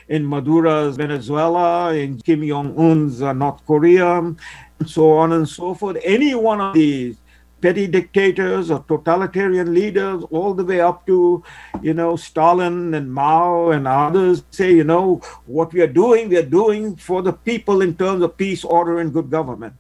in 0.09 0.25
Maduro's 0.25 0.97
Venezuela, 0.97 1.93
in 1.95 2.19
Kim 2.19 2.47
Jong 2.47 2.79
un's 2.79 3.23
uh, 3.23 3.33
North 3.33 3.65
Korea, 3.67 4.19
and 4.19 4.39
so 4.87 5.13
on 5.13 5.33
and 5.33 5.49
so 5.49 5.75
forth. 5.75 5.99
Any 6.05 6.35
one 6.35 6.61
of 6.61 6.75
these 6.75 7.17
petty 7.61 7.89
dictators 7.89 8.71
or 8.71 8.85
totalitarian 8.87 9.75
leaders, 9.75 10.23
all 10.31 10.55
the 10.55 10.65
way 10.65 10.81
up 10.81 11.05
to, 11.07 11.43
you 11.83 11.93
know, 11.93 12.15
Stalin 12.15 12.95
and 12.95 13.13
Mao 13.13 13.71
and 13.71 13.89
others 13.89 14.45
say, 14.51 14.73
you 14.73 14.85
know, 14.85 15.21
what 15.47 15.73
we 15.73 15.81
are 15.81 15.89
doing, 15.89 16.29
we 16.29 16.37
are 16.37 16.43
doing 16.43 16.95
for 16.95 17.21
the 17.21 17.33
people 17.33 17.83
in 17.83 17.97
terms 17.97 18.23
of 18.23 18.37
peace, 18.37 18.65
order, 18.65 19.01
and 19.01 19.13
good 19.13 19.29
government. 19.29 19.75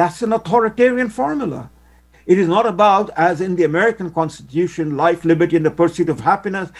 That's 0.00 0.22
an 0.22 0.32
authoritarian 0.32 1.10
formula. 1.10 1.68
It 2.24 2.38
is 2.38 2.48
not 2.48 2.64
about, 2.64 3.10
as 3.18 3.42
in 3.42 3.56
the 3.56 3.64
American 3.64 4.10
Constitution, 4.10 4.96
life, 4.96 5.26
liberty, 5.26 5.56
and 5.56 5.66
the 5.66 5.70
pursuit 5.70 6.08
of 6.08 6.20
happiness, 6.20 6.70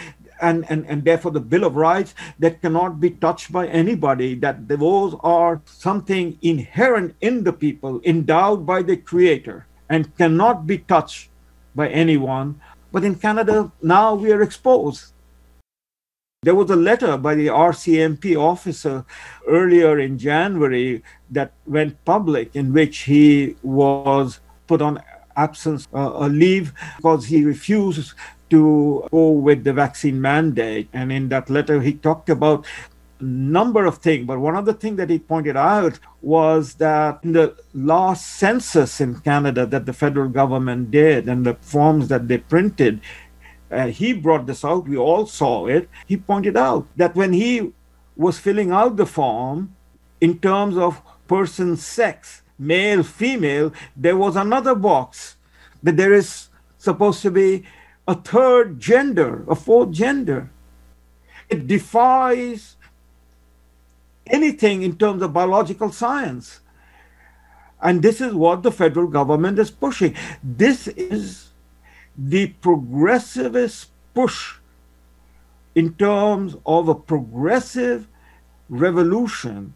and, 0.41 0.65
and, 0.71 0.87
and 0.87 1.05
therefore 1.05 1.31
the 1.31 1.39
Bill 1.53 1.65
of 1.65 1.77
Rights 1.77 2.15
that 2.39 2.63
cannot 2.63 2.99
be 2.99 3.11
touched 3.11 3.53
by 3.53 3.67
anybody, 3.67 4.37
that 4.37 4.69
those 4.69 5.15
are 5.21 5.61
something 5.67 6.39
inherent 6.41 7.15
in 7.21 7.45
the 7.45 7.53
people, 7.53 8.01
endowed 8.05 8.65
by 8.65 8.81
the 8.81 8.97
Creator, 8.97 9.67
and 9.91 10.17
cannot 10.17 10.67
be 10.67 10.79
touched 10.79 11.29
by 11.75 11.91
anyone. 11.91 12.59
But 12.91 13.05
in 13.05 13.17
Canada, 13.17 13.71
now 13.83 14.15
we 14.15 14.33
are 14.33 14.41
exposed. 14.41 15.13
There 16.43 16.55
was 16.55 16.71
a 16.71 16.75
letter 16.75 17.19
by 17.19 17.35
the 17.35 17.49
RCMP 17.49 18.35
officer 18.35 19.05
earlier 19.47 19.99
in 19.99 20.17
January 20.17 21.03
that 21.31 21.53
went 21.67 22.03
public 22.07 22.57
in 22.57 22.73
which 22.73 23.01
he 23.01 23.57
was 23.63 24.41
put 24.67 24.81
on 24.81 25.03
absence 25.37 25.87
uh, 25.93 26.29
leave 26.29 26.73
because 26.97 27.27
he 27.27 27.45
refused 27.45 28.15
to 28.49 29.07
go 29.11 29.33
with 29.33 29.65
the 29.65 29.75
vaccine 29.75 30.19
mandate. 30.19 30.89
And 30.95 31.13
in 31.13 31.29
that 31.29 31.51
letter, 31.51 31.83
he 31.83 31.93
talked 31.93 32.31
about 32.31 32.65
a 33.21 33.25
number 33.25 33.85
of 33.85 33.99
things. 33.99 34.27
But 34.27 34.39
one 34.39 34.57
of 34.57 34.65
the 34.65 34.73
things 34.73 34.97
that 34.97 35.11
he 35.11 35.19
pointed 35.19 35.59
out 35.59 35.99
was 36.23 36.73
that 36.77 37.21
in 37.23 37.33
the 37.33 37.55
last 37.75 38.39
census 38.39 38.99
in 38.99 39.21
Canada 39.21 39.67
that 39.67 39.85
the 39.85 39.93
federal 39.93 40.31
government 40.31 40.91
did 40.91 41.29
and 41.29 41.45
the 41.45 41.57
forms 41.61 42.09
that 42.09 42.29
they 42.29 42.39
printed, 42.39 43.03
uh, 43.71 43.87
he 43.89 44.13
brought 44.13 44.47
this 44.47 44.65
out. 44.65 44.89
We 44.89 44.97
all 44.97 45.27
saw 45.27 45.67
it. 45.67 45.89
He 46.07 46.17
pointed 46.17 46.57
out 46.57 46.87
that 46.97 47.15
when 47.15 47.33
he 47.33 47.73
was 48.17 48.39
filling 48.39 48.71
out 48.71 48.97
the 48.97 49.07
form, 49.07 49.75
in 50.21 50.39
terms 50.39 50.77
of 50.77 51.01
person 51.27 51.77
sex, 51.77 52.43
male, 52.59 53.03
female, 53.03 53.73
there 53.97 54.17
was 54.17 54.37
another 54.37 54.75
box 54.75 55.37
that 55.83 55.97
there 55.97 56.13
is 56.13 56.49
supposed 56.79 57.23
to 57.23 57.31
be 57.31 57.65
a 58.07 58.15
third 58.15 58.81
gender, 58.81 59.45
a 59.49 59.55
fourth 59.55 59.93
gender. 59.93 60.51
It 61.49 61.67
defies 61.67 62.77
anything 64.27 64.83
in 64.83 64.97
terms 64.97 65.23
of 65.23 65.33
biological 65.33 65.91
science. 65.91 66.61
And 67.81 68.03
this 68.03 68.21
is 68.21 68.35
what 68.35 68.63
the 68.63 68.73
federal 68.73 69.07
government 69.07 69.59
is 69.59 69.71
pushing. 69.71 70.15
This 70.43 70.87
is 70.89 71.50
the 72.23 72.49
progressivist 72.61 73.87
push 74.13 74.57
in 75.75 75.95
terms 75.95 76.55
of 76.67 76.89
a 76.89 76.95
progressive 76.95 78.07
revolution 78.69 79.73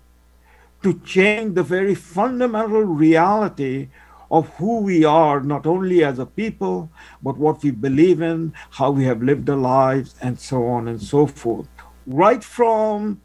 to 0.82 1.00
change 1.00 1.54
the 1.54 1.62
very 1.62 1.94
fundamental 1.94 2.82
reality 2.82 3.88
of 4.30 4.48
who 4.56 4.80
we 4.80 5.04
are, 5.04 5.40
not 5.40 5.64
only 5.64 6.04
as 6.04 6.18
a 6.18 6.26
people, 6.26 6.90
but 7.22 7.38
what 7.38 7.62
we 7.62 7.70
believe 7.70 8.20
in, 8.20 8.52
how 8.70 8.90
we 8.90 9.04
have 9.04 9.22
lived 9.22 9.48
our 9.48 9.56
lives, 9.56 10.14
and 10.20 10.38
so 10.38 10.66
on 10.66 10.88
and 10.88 11.00
so 11.00 11.26
forth. 11.26 11.68
Right 12.06 12.44
from, 12.44 13.20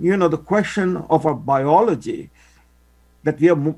you 0.00 0.16
know, 0.16 0.28
the 0.28 0.38
question 0.38 0.96
of 1.08 1.26
our 1.26 1.34
biology, 1.34 2.30
that 3.22 3.38
we 3.38 3.50
are 3.50 3.74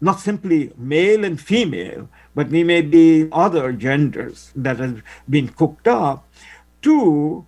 not 0.00 0.20
simply 0.20 0.72
male 0.78 1.24
and 1.24 1.38
female, 1.38 2.08
but 2.34 2.48
we 2.48 2.62
may 2.62 2.82
be 2.82 3.28
other 3.32 3.72
genders 3.72 4.52
that 4.54 4.78
have 4.78 5.02
been 5.28 5.48
cooked 5.48 5.88
up, 5.88 6.26
to 6.82 7.46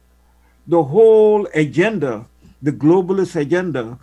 the 0.67 0.83
whole 0.85 1.49
agenda, 1.55 2.27
the 2.61 2.73
globalist 2.73 3.37
agenda 3.37 3.99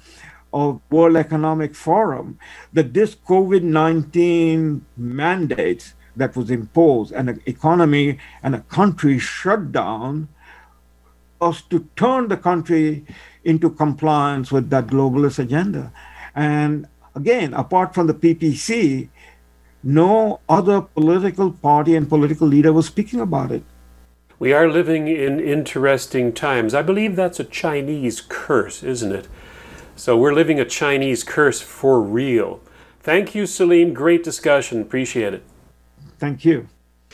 of 0.51 0.81
World 0.89 1.15
Economic 1.15 1.75
Forum 1.75 2.39
that 2.73 2.93
this 2.93 3.15
COVID-19 3.15 4.81
mandate 4.97 5.93
that 6.15 6.35
was 6.35 6.49
imposed 6.49 7.11
and 7.11 7.29
an 7.29 7.41
economy 7.45 8.17
and 8.41 8.55
a 8.55 8.61
country 8.61 9.19
shut 9.19 9.71
down 9.71 10.27
was 11.39 11.61
to 11.61 11.87
turn 11.95 12.27
the 12.27 12.37
country 12.37 13.05
into 13.43 13.69
compliance 13.69 14.51
with 14.51 14.69
that 14.69 14.87
globalist 14.87 15.39
agenda. 15.39 15.93
And 16.35 16.87
again, 17.15 17.53
apart 17.53 17.93
from 17.93 18.07
the 18.07 18.13
PPC, 18.13 19.09
no 19.83 20.39
other 20.49 20.81
political 20.81 21.51
party 21.51 21.95
and 21.95 22.09
political 22.09 22.47
leader 22.47 22.73
was 22.73 22.87
speaking 22.87 23.19
about 23.19 23.51
it. 23.51 23.63
We 24.37 24.53
are 24.53 24.69
living 24.69 25.07
in 25.07 25.39
interesting 25.39 26.31
times. 26.33 26.73
I 26.73 26.81
believe 26.81 27.15
that's 27.15 27.39
a 27.39 27.43
Chinese 27.43 28.21
curse, 28.21 28.83
isn't 28.83 29.11
it? 29.11 29.27
So 29.95 30.15
we're 30.15 30.33
living 30.33 30.59
a 30.59 30.65
Chinese 30.65 31.23
curse 31.23 31.59
for 31.59 32.01
real. 32.01 32.61
Thank 33.01 33.35
you, 33.35 33.45
Salim. 33.45 33.93
Great 33.93 34.23
discussion. 34.23 34.81
Appreciate 34.81 35.33
it. 35.33 35.43
Thank 36.19 36.45
you. 36.45 36.67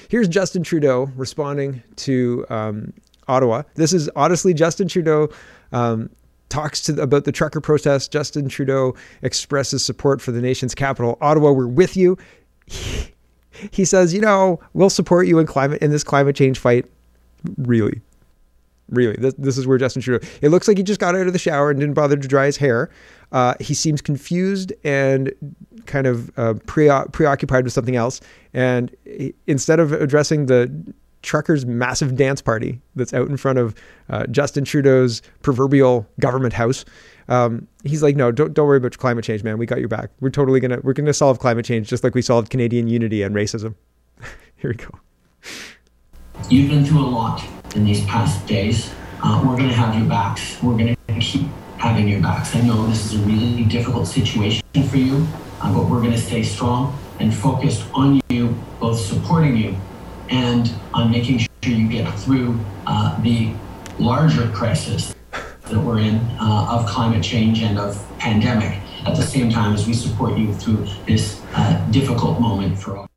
Here's 0.09 0.27
Justin 0.27 0.61
Trudeau 0.61 1.09
responding 1.15 1.81
to 1.97 2.45
um, 2.49 2.93
Ottawa. 3.27 3.63
This 3.75 3.93
is 3.93 4.09
honestly 4.15 4.53
Justin 4.53 4.87
Trudeau 4.87 5.29
um, 5.71 6.09
talks 6.49 6.81
to 6.83 7.01
about 7.01 7.23
the 7.23 7.31
trucker 7.31 7.61
protest. 7.61 8.11
Justin 8.11 8.49
Trudeau 8.49 8.95
expresses 9.21 9.83
support 9.83 10.21
for 10.21 10.31
the 10.31 10.41
nation's 10.41 10.75
capital, 10.75 11.17
Ottawa. 11.21 11.51
We're 11.51 11.67
with 11.67 11.97
you. 11.97 12.17
He, 12.67 13.85
says, 13.85 14.13
you 14.13 14.21
know, 14.21 14.59
we'll 14.73 14.89
support 14.89 15.27
you 15.27 15.39
in 15.39 15.45
climate 15.45 15.81
in 15.81 15.91
this 15.91 16.03
climate 16.03 16.35
change 16.35 16.59
fight. 16.59 16.85
Really, 17.57 18.01
Really, 18.89 19.15
this, 19.15 19.33
this 19.35 19.57
is 19.57 19.65
where 19.65 19.77
Justin 19.79 20.01
Trudeau. 20.01 20.25
It 20.41 20.49
looks 20.49 20.67
like 20.67 20.77
he 20.77 20.83
just 20.83 20.99
got 20.99 21.15
out 21.15 21.25
of 21.25 21.33
the 21.33 21.39
shower 21.39 21.71
and 21.71 21.79
didn't 21.79 21.95
bother 21.95 22.15
to 22.15 22.27
dry 22.27 22.45
his 22.45 22.57
hair. 22.57 22.91
Uh, 23.31 23.55
he 23.59 23.73
seems 23.73 23.99
confused 23.99 24.71
and 24.83 25.33
kind 25.87 26.05
of 26.05 26.31
uh, 26.37 26.53
pre- 26.67 26.91
preoccupied 27.11 27.63
with 27.63 27.73
something 27.73 27.95
else. 27.95 28.21
And 28.53 28.95
he, 29.05 29.33
instead 29.47 29.79
of 29.79 29.91
addressing 29.91 30.45
the 30.45 30.71
truckers' 31.23 31.65
massive 31.65 32.15
dance 32.15 32.43
party 32.43 32.79
that's 32.95 33.11
out 33.11 33.27
in 33.27 33.37
front 33.37 33.57
of 33.57 33.73
uh, 34.09 34.27
Justin 34.27 34.63
Trudeau's 34.63 35.23
proverbial 35.41 36.07
government 36.19 36.53
house, 36.53 36.85
um, 37.27 37.67
he's 37.83 38.03
like, 38.03 38.15
"No, 38.15 38.31
don't 38.31 38.53
don't 38.53 38.67
worry 38.67 38.77
about 38.77 38.97
climate 38.97 39.25
change, 39.25 39.43
man. 39.43 39.57
We 39.57 39.65
got 39.65 39.79
your 39.79 39.87
back. 39.87 40.11
We're 40.19 40.29
totally 40.29 40.59
gonna 40.59 40.79
we're 40.83 40.93
gonna 40.93 41.13
solve 41.13 41.39
climate 41.39 41.65
change 41.65 41.87
just 41.87 42.03
like 42.03 42.15
we 42.15 42.21
solved 42.21 42.49
Canadian 42.49 42.87
unity 42.87 43.21
and 43.21 43.35
racism." 43.35 43.75
Here 44.57 44.71
we 44.71 44.75
go. 44.75 44.89
You've 46.49 46.69
been 46.69 46.85
through 46.85 47.05
a 47.05 47.07
lot 47.07 47.43
in 47.75 47.85
these 47.85 48.03
past 48.05 48.45
days. 48.45 48.91
Uh, 49.23 49.43
we're 49.45 49.57
to 49.57 49.73
have 49.73 49.95
your 49.95 50.07
backs. 50.07 50.61
We're 50.61 50.77
to 50.77 50.95
keep 51.19 51.47
having 51.77 52.07
your 52.07 52.21
backs. 52.21 52.55
I 52.55 52.61
know 52.61 52.85
this 52.87 53.05
is 53.05 53.21
a 53.21 53.25
really 53.25 53.63
difficult 53.63 54.07
situation 54.07 54.63
for 54.89 54.97
you, 54.97 55.27
uh, 55.61 55.73
but 55.73 55.89
we're 55.89 56.03
to 56.03 56.17
stay 56.17 56.43
strong 56.43 56.97
and 57.19 57.33
focused 57.33 57.85
on 57.93 58.21
you, 58.29 58.55
both 58.79 58.99
supporting 58.99 59.55
you 59.57 59.75
and 60.29 60.71
on 60.93 61.11
making 61.11 61.39
sure 61.39 61.49
you 61.63 61.87
get 61.87 62.07
through 62.19 62.59
uh, 62.87 63.19
the 63.21 63.53
larger 63.97 64.49
crisis 64.51 65.15
that 65.67 65.79
we're 65.79 65.99
in 65.99 66.15
uh, 66.39 66.67
of 66.69 66.85
climate 66.87 67.23
change 67.23 67.61
and 67.61 67.77
of 67.77 68.01
pandemic 68.19 68.79
at 69.05 69.15
the 69.15 69.21
same 69.21 69.49
time 69.49 69.73
as 69.73 69.87
we 69.87 69.93
support 69.93 70.37
you 70.37 70.53
through 70.53 70.85
this 71.07 71.41
uh, 71.53 71.85
difficult 71.91 72.39
moment 72.39 72.77
for 72.77 72.97
all. 72.97 73.07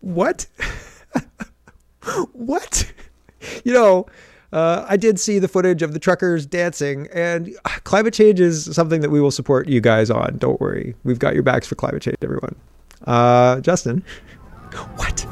What? 0.00 0.46
what? 2.32 2.90
you 3.64 3.72
know, 3.72 4.06
uh, 4.52 4.84
I 4.88 4.96
did 4.96 5.20
see 5.20 5.38
the 5.38 5.48
footage 5.48 5.82
of 5.82 5.92
the 5.92 5.98
truckers 5.98 6.46
dancing, 6.46 7.06
and 7.12 7.54
climate 7.84 8.14
change 8.14 8.40
is 8.40 8.74
something 8.74 9.00
that 9.00 9.10
we 9.10 9.20
will 9.20 9.30
support 9.30 9.68
you 9.68 9.80
guys 9.80 10.10
on. 10.10 10.38
Don't 10.38 10.60
worry. 10.60 10.94
We've 11.04 11.18
got 11.18 11.34
your 11.34 11.42
backs 11.42 11.66
for 11.66 11.76
climate 11.76 12.02
change, 12.02 12.16
everyone. 12.22 12.56
Uh, 13.06 13.60
Justin, 13.60 14.02
what? 14.96 15.26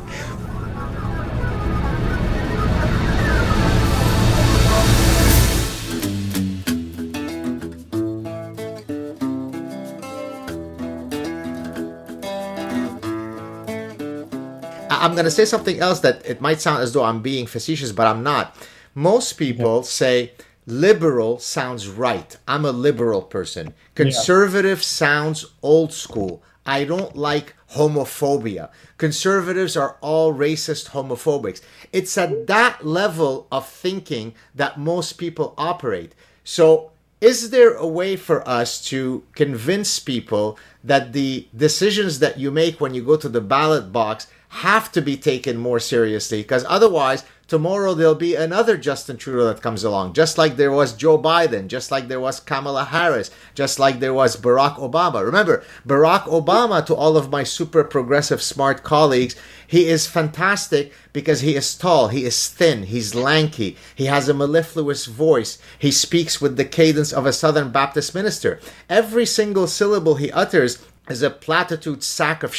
I'm 14.98 15.12
going 15.12 15.24
to 15.24 15.30
say 15.30 15.44
something 15.44 15.78
else 15.80 16.00
that 16.00 16.24
it 16.26 16.40
might 16.40 16.60
sound 16.60 16.82
as 16.82 16.92
though 16.92 17.04
I'm 17.04 17.22
being 17.22 17.46
facetious, 17.46 17.92
but 17.92 18.06
I'm 18.06 18.22
not. 18.22 18.56
Most 18.94 19.34
people 19.34 19.76
yeah. 19.76 19.82
say 19.82 20.32
liberal 20.66 21.38
sounds 21.38 21.88
right. 21.88 22.36
I'm 22.46 22.64
a 22.64 22.72
liberal 22.72 23.22
person. 23.22 23.74
Conservative 23.94 24.78
yeah. 24.78 24.82
sounds 24.82 25.46
old 25.62 25.92
school. 25.92 26.42
I 26.66 26.84
don't 26.84 27.16
like 27.16 27.54
homophobia. 27.72 28.70
Conservatives 28.98 29.76
are 29.76 29.96
all 30.00 30.34
racist 30.34 30.90
homophobics. 30.90 31.62
It's 31.92 32.18
at 32.18 32.46
that 32.46 32.84
level 32.84 33.46
of 33.50 33.66
thinking 33.66 34.34
that 34.54 34.78
most 34.78 35.14
people 35.14 35.54
operate. 35.56 36.14
So, 36.44 36.90
is 37.20 37.50
there 37.50 37.74
a 37.74 37.86
way 37.86 38.16
for 38.16 38.46
us 38.48 38.84
to 38.86 39.24
convince 39.34 39.98
people 39.98 40.58
that 40.84 41.12
the 41.12 41.48
decisions 41.56 42.20
that 42.20 42.38
you 42.38 42.50
make 42.50 42.80
when 42.80 42.94
you 42.94 43.02
go 43.02 43.16
to 43.16 43.28
the 43.28 43.40
ballot 43.40 43.92
box 43.92 44.28
have 44.48 44.90
to 44.92 45.02
be 45.02 45.16
taken 45.16 45.56
more 45.56 45.78
seriously 45.78 46.42
because 46.42 46.64
otherwise 46.68 47.24
tomorrow 47.48 47.94
there'll 47.94 48.14
be 48.14 48.34
another 48.34 48.76
Justin 48.76 49.16
Trudeau 49.16 49.46
that 49.46 49.62
comes 49.62 49.84
along, 49.84 50.12
just 50.12 50.36
like 50.36 50.56
there 50.56 50.72
was 50.72 50.92
Joe 50.92 51.18
Biden, 51.18 51.66
just 51.66 51.90
like 51.90 52.08
there 52.08 52.20
was 52.20 52.40
Kamala 52.40 52.84
Harris, 52.84 53.30
just 53.54 53.78
like 53.78 54.00
there 54.00 54.12
was 54.12 54.36
Barack 54.36 54.76
Obama. 54.76 55.24
Remember, 55.24 55.64
Barack 55.86 56.24
Obama, 56.24 56.84
to 56.86 56.94
all 56.94 57.16
of 57.16 57.30
my 57.30 57.42
super 57.42 57.84
progressive 57.84 58.42
smart 58.42 58.82
colleagues, 58.82 59.34
he 59.66 59.86
is 59.86 60.06
fantastic 60.06 60.92
because 61.12 61.40
he 61.40 61.56
is 61.56 61.74
tall, 61.74 62.08
he 62.08 62.24
is 62.24 62.48
thin, 62.48 62.84
he's 62.84 63.14
lanky, 63.14 63.76
he 63.94 64.06
has 64.06 64.28
a 64.28 64.34
mellifluous 64.34 65.06
voice, 65.06 65.58
he 65.78 65.90
speaks 65.90 66.40
with 66.40 66.56
the 66.56 66.64
cadence 66.64 67.12
of 67.12 67.26
a 67.26 67.32
Southern 67.32 67.70
Baptist 67.70 68.14
minister. 68.14 68.60
Every 68.88 69.26
single 69.26 69.66
syllable 69.66 70.16
he 70.16 70.30
utters 70.32 70.84
is 71.08 71.22
a 71.22 71.30
platitude 71.30 72.02
sack 72.02 72.42
of. 72.42 72.54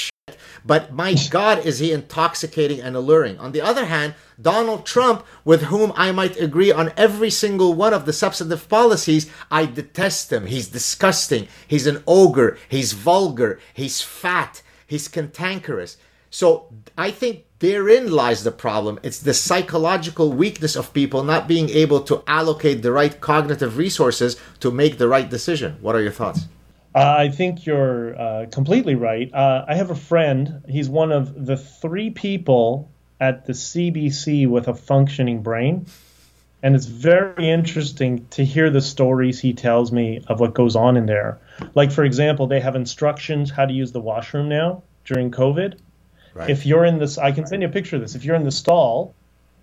But 0.65 0.93
my 0.93 1.15
God, 1.29 1.65
is 1.65 1.79
he 1.79 1.91
intoxicating 1.91 2.81
and 2.81 2.95
alluring. 2.95 3.39
On 3.39 3.51
the 3.51 3.61
other 3.61 3.85
hand, 3.85 4.15
Donald 4.41 4.85
Trump, 4.85 5.25
with 5.43 5.63
whom 5.63 5.91
I 5.95 6.11
might 6.11 6.39
agree 6.39 6.71
on 6.71 6.93
every 6.95 7.29
single 7.29 7.73
one 7.73 7.93
of 7.93 8.05
the 8.05 8.11
substantive 8.11 8.67
policies, 8.67 9.29
I 9.49 9.65
detest 9.65 10.31
him. 10.31 10.45
He's 10.47 10.69
disgusting. 10.69 11.47
He's 11.67 11.87
an 11.87 12.03
ogre. 12.07 12.57
He's 12.67 12.93
vulgar. 12.93 13.59
He's 13.73 14.01
fat. 14.01 14.61
He's 14.87 15.07
cantankerous. 15.07 15.97
So 16.29 16.67
I 16.97 17.11
think 17.11 17.45
therein 17.59 18.11
lies 18.11 18.43
the 18.43 18.51
problem. 18.51 18.99
It's 19.03 19.19
the 19.19 19.33
psychological 19.33 20.31
weakness 20.31 20.75
of 20.75 20.93
people 20.93 21.23
not 21.23 21.47
being 21.47 21.69
able 21.69 22.01
to 22.01 22.23
allocate 22.27 22.81
the 22.81 22.91
right 22.91 23.19
cognitive 23.19 23.77
resources 23.77 24.37
to 24.59 24.71
make 24.71 24.97
the 24.97 25.07
right 25.07 25.29
decision. 25.29 25.77
What 25.81 25.95
are 25.95 26.01
your 26.01 26.11
thoughts? 26.11 26.45
Uh, 26.93 27.15
I 27.19 27.29
think 27.29 27.65
you're 27.65 28.19
uh, 28.19 28.45
completely 28.51 28.95
right. 28.95 29.31
Uh, 29.33 29.65
I 29.67 29.75
have 29.75 29.91
a 29.91 29.95
friend. 29.95 30.63
He's 30.67 30.89
one 30.89 31.11
of 31.11 31.45
the 31.45 31.55
three 31.55 32.09
people 32.09 32.89
at 33.19 33.45
the 33.45 33.53
CBC 33.53 34.47
with 34.47 34.67
a 34.67 34.73
functioning 34.73 35.43
brain. 35.43 35.85
And 36.61 36.75
it's 36.75 36.87
very 36.87 37.49
interesting 37.49 38.27
to 38.31 38.43
hear 38.43 38.69
the 38.69 38.81
stories 38.81 39.39
he 39.39 39.53
tells 39.53 39.91
me 39.91 40.23
of 40.27 40.39
what 40.39 40.53
goes 40.53 40.75
on 40.75 40.97
in 40.97 41.05
there. 41.05 41.39
Like, 41.73 41.91
for 41.91 42.03
example, 42.03 42.47
they 42.47 42.59
have 42.59 42.75
instructions 42.75 43.49
how 43.49 43.65
to 43.65 43.73
use 43.73 43.91
the 43.91 44.01
washroom 44.01 44.49
now 44.49 44.83
during 45.05 45.31
COVID. 45.31 45.77
Right. 46.33 46.49
If 46.49 46.65
you're 46.65 46.85
in 46.85 46.99
this, 46.99 47.17
I 47.17 47.31
can 47.31 47.47
send 47.47 47.61
you 47.61 47.69
a 47.69 47.71
picture 47.71 47.95
of 47.95 48.01
this. 48.01 48.15
If 48.15 48.25
you're 48.25 48.35
in 48.35 48.43
the 48.43 48.51
stall 48.51 49.15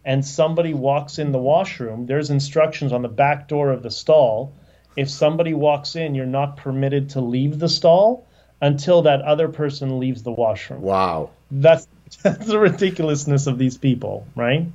and 0.05 0.25
somebody 0.25 0.73
walks 0.73 1.19
in 1.19 1.33
the 1.33 1.39
washroom, 1.39 2.07
there's 2.07 2.31
instructions 2.31 2.93
on 2.93 3.03
the 3.03 3.09
back 3.09 3.49
door 3.49 3.71
of 3.71 3.83
the 3.83 3.91
stall. 3.91 4.55
If 4.97 5.11
somebody 5.11 5.55
walks 5.55 5.97
in, 5.97 6.15
you're 6.15 6.27
not 6.27 6.57
permitted 6.57 7.11
to 7.11 7.21
leave 7.21 7.59
the 7.59 7.69
stall 7.69 8.27
until 8.61 9.03
that 9.03 9.23
other 9.23 9.49
person 9.49 9.99
leaves 9.99 10.23
the 10.23 10.33
washroom. 10.33 10.83
Wow. 10.83 11.31
That's 11.51 11.87
that's 12.23 12.47
the 12.47 12.59
ridiculousness 12.59 13.47
of 13.47 13.59
these 13.59 13.77
people, 13.77 14.27
right? 14.35 14.67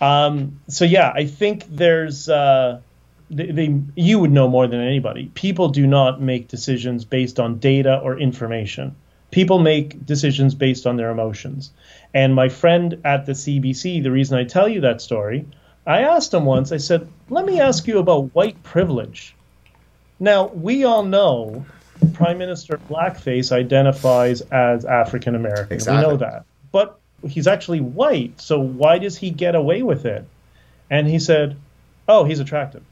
Um, 0.00 0.60
so 0.68 0.84
yeah, 0.84 1.12
I 1.14 1.26
think 1.26 1.64
there's 1.68 2.28
uh, 2.28 2.80
they, 3.30 3.46
they 3.46 3.80
you 3.94 4.18
would 4.18 4.32
know 4.32 4.48
more 4.48 4.66
than 4.66 4.80
anybody. 4.80 5.30
People 5.34 5.68
do 5.68 5.86
not 5.86 6.20
make 6.20 6.48
decisions 6.48 7.04
based 7.04 7.38
on 7.38 7.58
data 7.58 7.98
or 7.98 8.18
information. 8.18 8.96
People 9.30 9.60
make 9.60 10.04
decisions 10.04 10.54
based 10.54 10.86
on 10.86 10.96
their 10.96 11.10
emotions. 11.10 11.70
And 12.12 12.34
my 12.34 12.50
friend 12.50 13.00
at 13.04 13.24
the 13.24 13.32
CBC, 13.32 14.02
the 14.02 14.10
reason 14.10 14.36
I 14.36 14.44
tell 14.44 14.68
you 14.68 14.82
that 14.82 15.00
story, 15.00 15.46
I 15.86 16.02
asked 16.02 16.32
him 16.32 16.44
once. 16.44 16.70
I 16.72 16.76
said, 16.76 17.08
"Let 17.28 17.44
me 17.44 17.60
ask 17.60 17.86
you 17.86 17.98
about 17.98 18.34
white 18.34 18.62
privilege." 18.62 19.34
Now 20.20 20.46
we 20.48 20.84
all 20.84 21.02
know 21.04 21.64
Prime 22.14 22.38
Minister 22.38 22.78
Blackface 22.88 23.50
identifies 23.52 24.40
as 24.52 24.84
African 24.84 25.34
American. 25.34 25.72
Exactly. 25.74 26.04
We 26.04 26.10
know 26.10 26.16
that. 26.18 26.44
But 26.70 26.98
he's 27.26 27.46
actually 27.46 27.80
white, 27.80 28.40
so 28.40 28.58
why 28.60 28.98
does 28.98 29.16
he 29.16 29.30
get 29.30 29.54
away 29.54 29.82
with 29.82 30.04
it? 30.06 30.24
And 30.90 31.06
he 31.08 31.18
said, 31.18 31.56
Oh, 32.08 32.24
he's 32.24 32.40
attractive. 32.40 32.82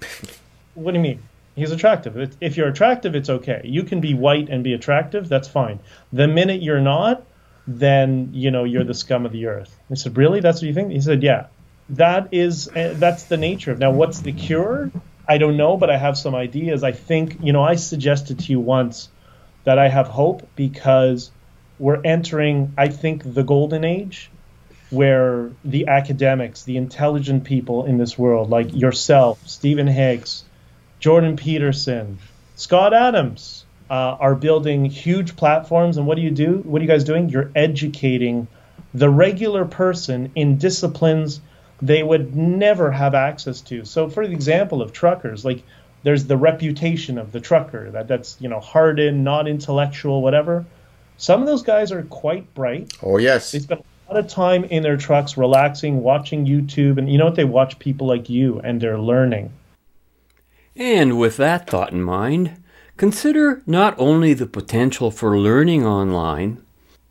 what 0.74 0.92
do 0.92 0.98
you 0.98 1.02
mean? 1.02 1.22
He's 1.54 1.70
attractive. 1.72 2.18
If- 2.18 2.36
If 2.40 2.56
you're 2.56 2.68
attractive, 2.68 3.14
it's 3.14 3.30
okay. 3.30 3.62
You 3.64 3.82
can 3.82 4.00
be 4.00 4.12
white 4.14 4.48
and 4.50 4.62
be 4.62 4.74
attractive, 4.74 5.28
that's 5.28 5.48
fine. 5.48 5.78
The 6.12 6.26
minute 6.28 6.62
you're 6.62 6.80
not, 6.80 7.22
then 7.66 8.30
you 8.32 8.50
know 8.50 8.64
you're 8.64 8.84
the 8.84 8.94
scum 8.94 9.24
of 9.26 9.32
the 9.32 9.46
earth. 9.46 9.74
I 9.90 9.94
said, 9.94 10.16
Really? 10.16 10.40
That's 10.40 10.60
what 10.60 10.68
you 10.68 10.74
think? 10.74 10.92
He 10.92 11.00
said, 11.00 11.22
Yeah. 11.22 11.46
That 11.90 12.28
is 12.32 12.68
uh, 12.68 12.94
that's 12.96 13.24
the 13.24 13.36
nature 13.36 13.70
of 13.72 13.78
now 13.78 13.92
what's 13.92 14.20
the 14.20 14.32
cure? 14.32 14.90
I 15.28 15.38
don't 15.38 15.56
know, 15.56 15.76
but 15.76 15.90
I 15.90 15.96
have 15.96 16.16
some 16.16 16.34
ideas. 16.34 16.84
I 16.84 16.92
think, 16.92 17.38
you 17.42 17.52
know, 17.52 17.62
I 17.62 17.74
suggested 17.76 18.38
to 18.40 18.52
you 18.52 18.60
once 18.60 19.08
that 19.64 19.78
I 19.78 19.88
have 19.88 20.06
hope 20.06 20.48
because 20.54 21.32
we're 21.78 22.00
entering, 22.02 22.72
I 22.78 22.88
think, 22.88 23.34
the 23.34 23.42
golden 23.42 23.84
age 23.84 24.30
where 24.90 25.50
the 25.64 25.88
academics, 25.88 26.62
the 26.62 26.76
intelligent 26.76 27.42
people 27.42 27.86
in 27.86 27.98
this 27.98 28.16
world, 28.16 28.50
like 28.50 28.72
yourself, 28.72 29.40
Stephen 29.46 29.88
Higgs, 29.88 30.44
Jordan 31.00 31.36
Peterson, 31.36 32.18
Scott 32.54 32.94
Adams, 32.94 33.64
uh, 33.90 34.16
are 34.20 34.36
building 34.36 34.84
huge 34.84 35.34
platforms. 35.34 35.96
And 35.96 36.06
what 36.06 36.14
do 36.14 36.22
you 36.22 36.30
do? 36.30 36.58
What 36.64 36.80
are 36.80 36.84
you 36.84 36.88
guys 36.88 37.02
doing? 37.04 37.28
You're 37.28 37.50
educating 37.56 38.46
the 38.94 39.10
regular 39.10 39.64
person 39.64 40.30
in 40.36 40.58
disciplines 40.58 41.40
they 41.82 42.02
would 42.02 42.34
never 42.34 42.90
have 42.90 43.14
access 43.14 43.60
to. 43.62 43.84
So, 43.84 44.08
for 44.08 44.26
the 44.26 44.32
example 44.32 44.80
of 44.80 44.92
truckers, 44.92 45.44
like 45.44 45.62
there's 46.02 46.24
the 46.26 46.36
reputation 46.36 47.18
of 47.18 47.32
the 47.32 47.40
trucker 47.40 47.90
that 47.90 48.08
that's 48.08 48.36
you 48.40 48.48
know 48.48 48.60
hardened, 48.60 49.24
not 49.24 49.48
intellectual, 49.48 50.22
whatever. 50.22 50.64
Some 51.18 51.40
of 51.40 51.46
those 51.46 51.62
guys 51.62 51.92
are 51.92 52.02
quite 52.04 52.52
bright. 52.54 52.92
Oh 53.02 53.18
yes, 53.18 53.52
they 53.52 53.58
spend 53.58 53.82
a 54.08 54.12
lot 54.12 54.24
of 54.24 54.28
time 54.28 54.64
in 54.64 54.82
their 54.82 54.96
trucks, 54.96 55.36
relaxing, 55.36 56.02
watching 56.02 56.46
YouTube, 56.46 56.98
and 56.98 57.10
you 57.10 57.18
know 57.18 57.26
what? 57.26 57.34
They 57.34 57.44
watch 57.44 57.78
people 57.78 58.06
like 58.06 58.28
you, 58.30 58.60
and 58.60 58.80
they're 58.80 58.98
learning. 58.98 59.52
And 60.76 61.18
with 61.18 61.38
that 61.38 61.68
thought 61.68 61.92
in 61.92 62.02
mind, 62.02 62.62
consider 62.96 63.62
not 63.66 63.94
only 63.98 64.34
the 64.34 64.46
potential 64.46 65.10
for 65.10 65.38
learning 65.38 65.86
online, 65.86 66.62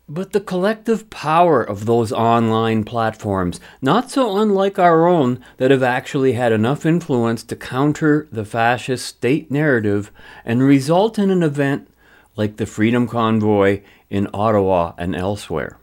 but 0.08 0.32
the 0.32 0.40
collective 0.40 1.10
power 1.10 1.62
of 1.62 1.84
those 1.84 2.12
online 2.12 2.84
platforms, 2.84 3.58
not 3.82 4.10
so 4.10 4.36
unlike 4.36 4.78
our 4.78 5.06
own, 5.06 5.40
that 5.56 5.72
have 5.72 5.82
actually 5.82 6.32
had 6.32 6.52
enough 6.52 6.86
influence 6.86 7.42
to 7.42 7.56
counter 7.56 8.28
the 8.30 8.44
fascist 8.44 9.04
state 9.04 9.50
narrative 9.50 10.12
and 10.44 10.62
result 10.62 11.18
in 11.18 11.30
an 11.30 11.42
event 11.42 11.88
like 12.36 12.56
the 12.56 12.66
Freedom 12.66 13.08
Convoy 13.08 13.82
in 14.08 14.28
Ottawa 14.32 14.92
and 14.96 15.16
elsewhere. 15.16 15.78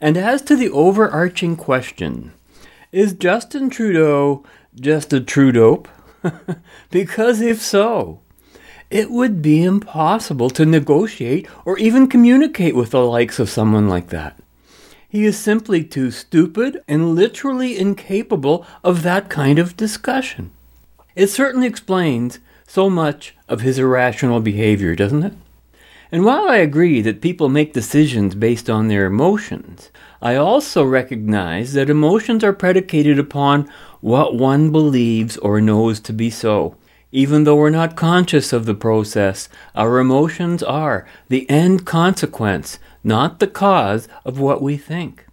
And 0.00 0.16
as 0.16 0.42
to 0.42 0.56
the 0.56 0.70
overarching 0.70 1.56
question, 1.56 2.32
is 2.90 3.12
Justin 3.12 3.70
Trudeau 3.70 4.44
just 4.74 5.12
a 5.12 5.20
Trudeau? 5.20 5.84
because 6.90 7.40
if 7.40 7.60
so, 7.60 8.20
it 8.90 9.10
would 9.10 9.40
be 9.40 9.62
impossible 9.62 10.50
to 10.50 10.66
negotiate 10.66 11.46
or 11.64 11.78
even 11.78 12.08
communicate 12.08 12.74
with 12.74 12.90
the 12.90 13.04
likes 13.04 13.38
of 13.38 13.48
someone 13.48 13.88
like 13.88 14.08
that. 14.08 14.36
He 15.08 15.24
is 15.24 15.38
simply 15.38 15.82
too 15.82 16.10
stupid 16.10 16.82
and 16.86 17.14
literally 17.14 17.78
incapable 17.78 18.66
of 18.84 19.02
that 19.02 19.28
kind 19.28 19.58
of 19.58 19.76
discussion. 19.76 20.50
It 21.14 21.28
certainly 21.28 21.66
explains 21.66 22.38
so 22.66 22.88
much 22.88 23.34
of 23.48 23.60
his 23.60 23.78
irrational 23.78 24.40
behavior, 24.40 24.94
doesn't 24.94 25.24
it? 25.24 25.32
And 26.12 26.24
while 26.24 26.48
I 26.48 26.56
agree 26.56 27.00
that 27.02 27.20
people 27.20 27.48
make 27.48 27.72
decisions 27.72 28.34
based 28.34 28.68
on 28.68 28.88
their 28.88 29.06
emotions, 29.06 29.90
I 30.20 30.34
also 30.34 30.84
recognize 30.84 31.72
that 31.74 31.90
emotions 31.90 32.42
are 32.42 32.52
predicated 32.52 33.18
upon 33.18 33.68
what 34.00 34.34
one 34.34 34.72
believes 34.72 35.36
or 35.36 35.60
knows 35.60 36.00
to 36.00 36.12
be 36.12 36.30
so. 36.30 36.76
Even 37.12 37.44
though 37.44 37.56
we're 37.56 37.70
not 37.70 37.96
conscious 37.96 38.52
of 38.52 38.66
the 38.66 38.74
process, 38.74 39.48
our 39.74 39.98
emotions 39.98 40.62
are 40.62 41.06
the 41.28 41.48
end 41.50 41.84
consequence, 41.84 42.78
not 43.02 43.40
the 43.40 43.48
cause 43.48 44.06
of 44.24 44.38
what 44.38 44.62
we 44.62 44.76
think. 44.76 45.26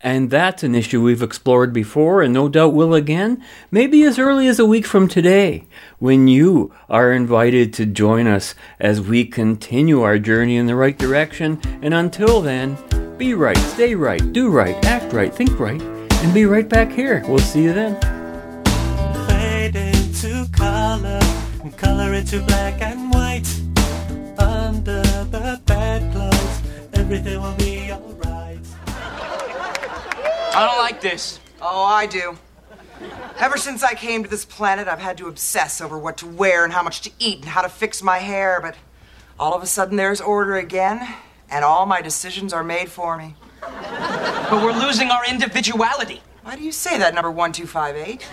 And 0.00 0.30
that's 0.30 0.64
an 0.64 0.74
issue 0.74 1.02
we've 1.02 1.22
explored 1.22 1.72
before 1.72 2.22
and 2.22 2.32
no 2.32 2.48
doubt 2.48 2.72
will 2.72 2.94
again, 2.94 3.44
maybe 3.70 4.02
as 4.02 4.18
early 4.18 4.48
as 4.48 4.58
a 4.58 4.66
week 4.66 4.84
from 4.84 5.06
today, 5.06 5.66
when 5.98 6.26
you 6.26 6.74
are 6.88 7.12
invited 7.12 7.72
to 7.74 7.86
join 7.86 8.26
us 8.26 8.54
as 8.80 9.00
we 9.00 9.24
continue 9.24 10.00
our 10.00 10.18
journey 10.18 10.56
in 10.56 10.66
the 10.66 10.74
right 10.74 10.98
direction. 10.98 11.60
And 11.82 11.94
until 11.94 12.40
then, 12.40 12.76
be 13.16 13.34
right, 13.34 13.58
stay 13.58 13.94
right, 13.94 14.32
do 14.32 14.50
right, 14.50 14.82
act 14.86 15.12
right, 15.12 15.32
think 15.32 15.60
right, 15.60 15.80
and 15.80 16.34
be 16.34 16.46
right 16.46 16.68
back 16.68 16.90
here. 16.90 17.22
We'll 17.28 17.38
see 17.38 17.62
you 17.62 17.72
then. 17.72 18.00
fade 19.28 19.91
into 20.24 20.48
color 20.52 21.18
and 21.62 21.76
color 21.76 22.14
into 22.14 22.40
black 22.42 22.80
and 22.80 23.12
white. 23.12 23.46
Under 24.38 25.02
the 25.02 25.60
bedclothes, 25.66 26.62
everything 26.92 27.40
will 27.40 27.56
be 27.56 27.90
alright. 27.90 28.60
I 28.86 30.68
don't 30.68 30.78
like 30.78 31.00
this. 31.00 31.40
Oh, 31.60 31.84
I 31.84 32.06
do. 32.06 32.38
Ever 33.38 33.56
since 33.56 33.82
I 33.82 33.94
came 33.94 34.22
to 34.22 34.30
this 34.30 34.44
planet, 34.44 34.86
I've 34.86 35.00
had 35.00 35.18
to 35.18 35.26
obsess 35.26 35.80
over 35.80 35.98
what 35.98 36.18
to 36.18 36.26
wear 36.26 36.62
and 36.64 36.72
how 36.72 36.82
much 36.84 37.00
to 37.02 37.10
eat 37.18 37.38
and 37.38 37.46
how 37.46 37.62
to 37.62 37.68
fix 37.68 38.00
my 38.02 38.18
hair, 38.18 38.60
but 38.60 38.76
all 39.40 39.54
of 39.54 39.62
a 39.62 39.66
sudden 39.66 39.96
there's 39.96 40.20
order 40.20 40.54
again, 40.54 41.16
and 41.50 41.64
all 41.64 41.84
my 41.84 42.00
decisions 42.00 42.52
are 42.52 42.62
made 42.62 42.88
for 42.88 43.16
me. 43.16 43.34
But 43.60 44.62
we're 44.62 44.72
losing 44.72 45.10
our 45.10 45.24
individuality. 45.26 46.22
Why 46.42 46.54
do 46.54 46.62
you 46.62 46.72
say 46.72 46.98
that, 46.98 47.14
number 47.14 47.30
1258? 47.30 48.28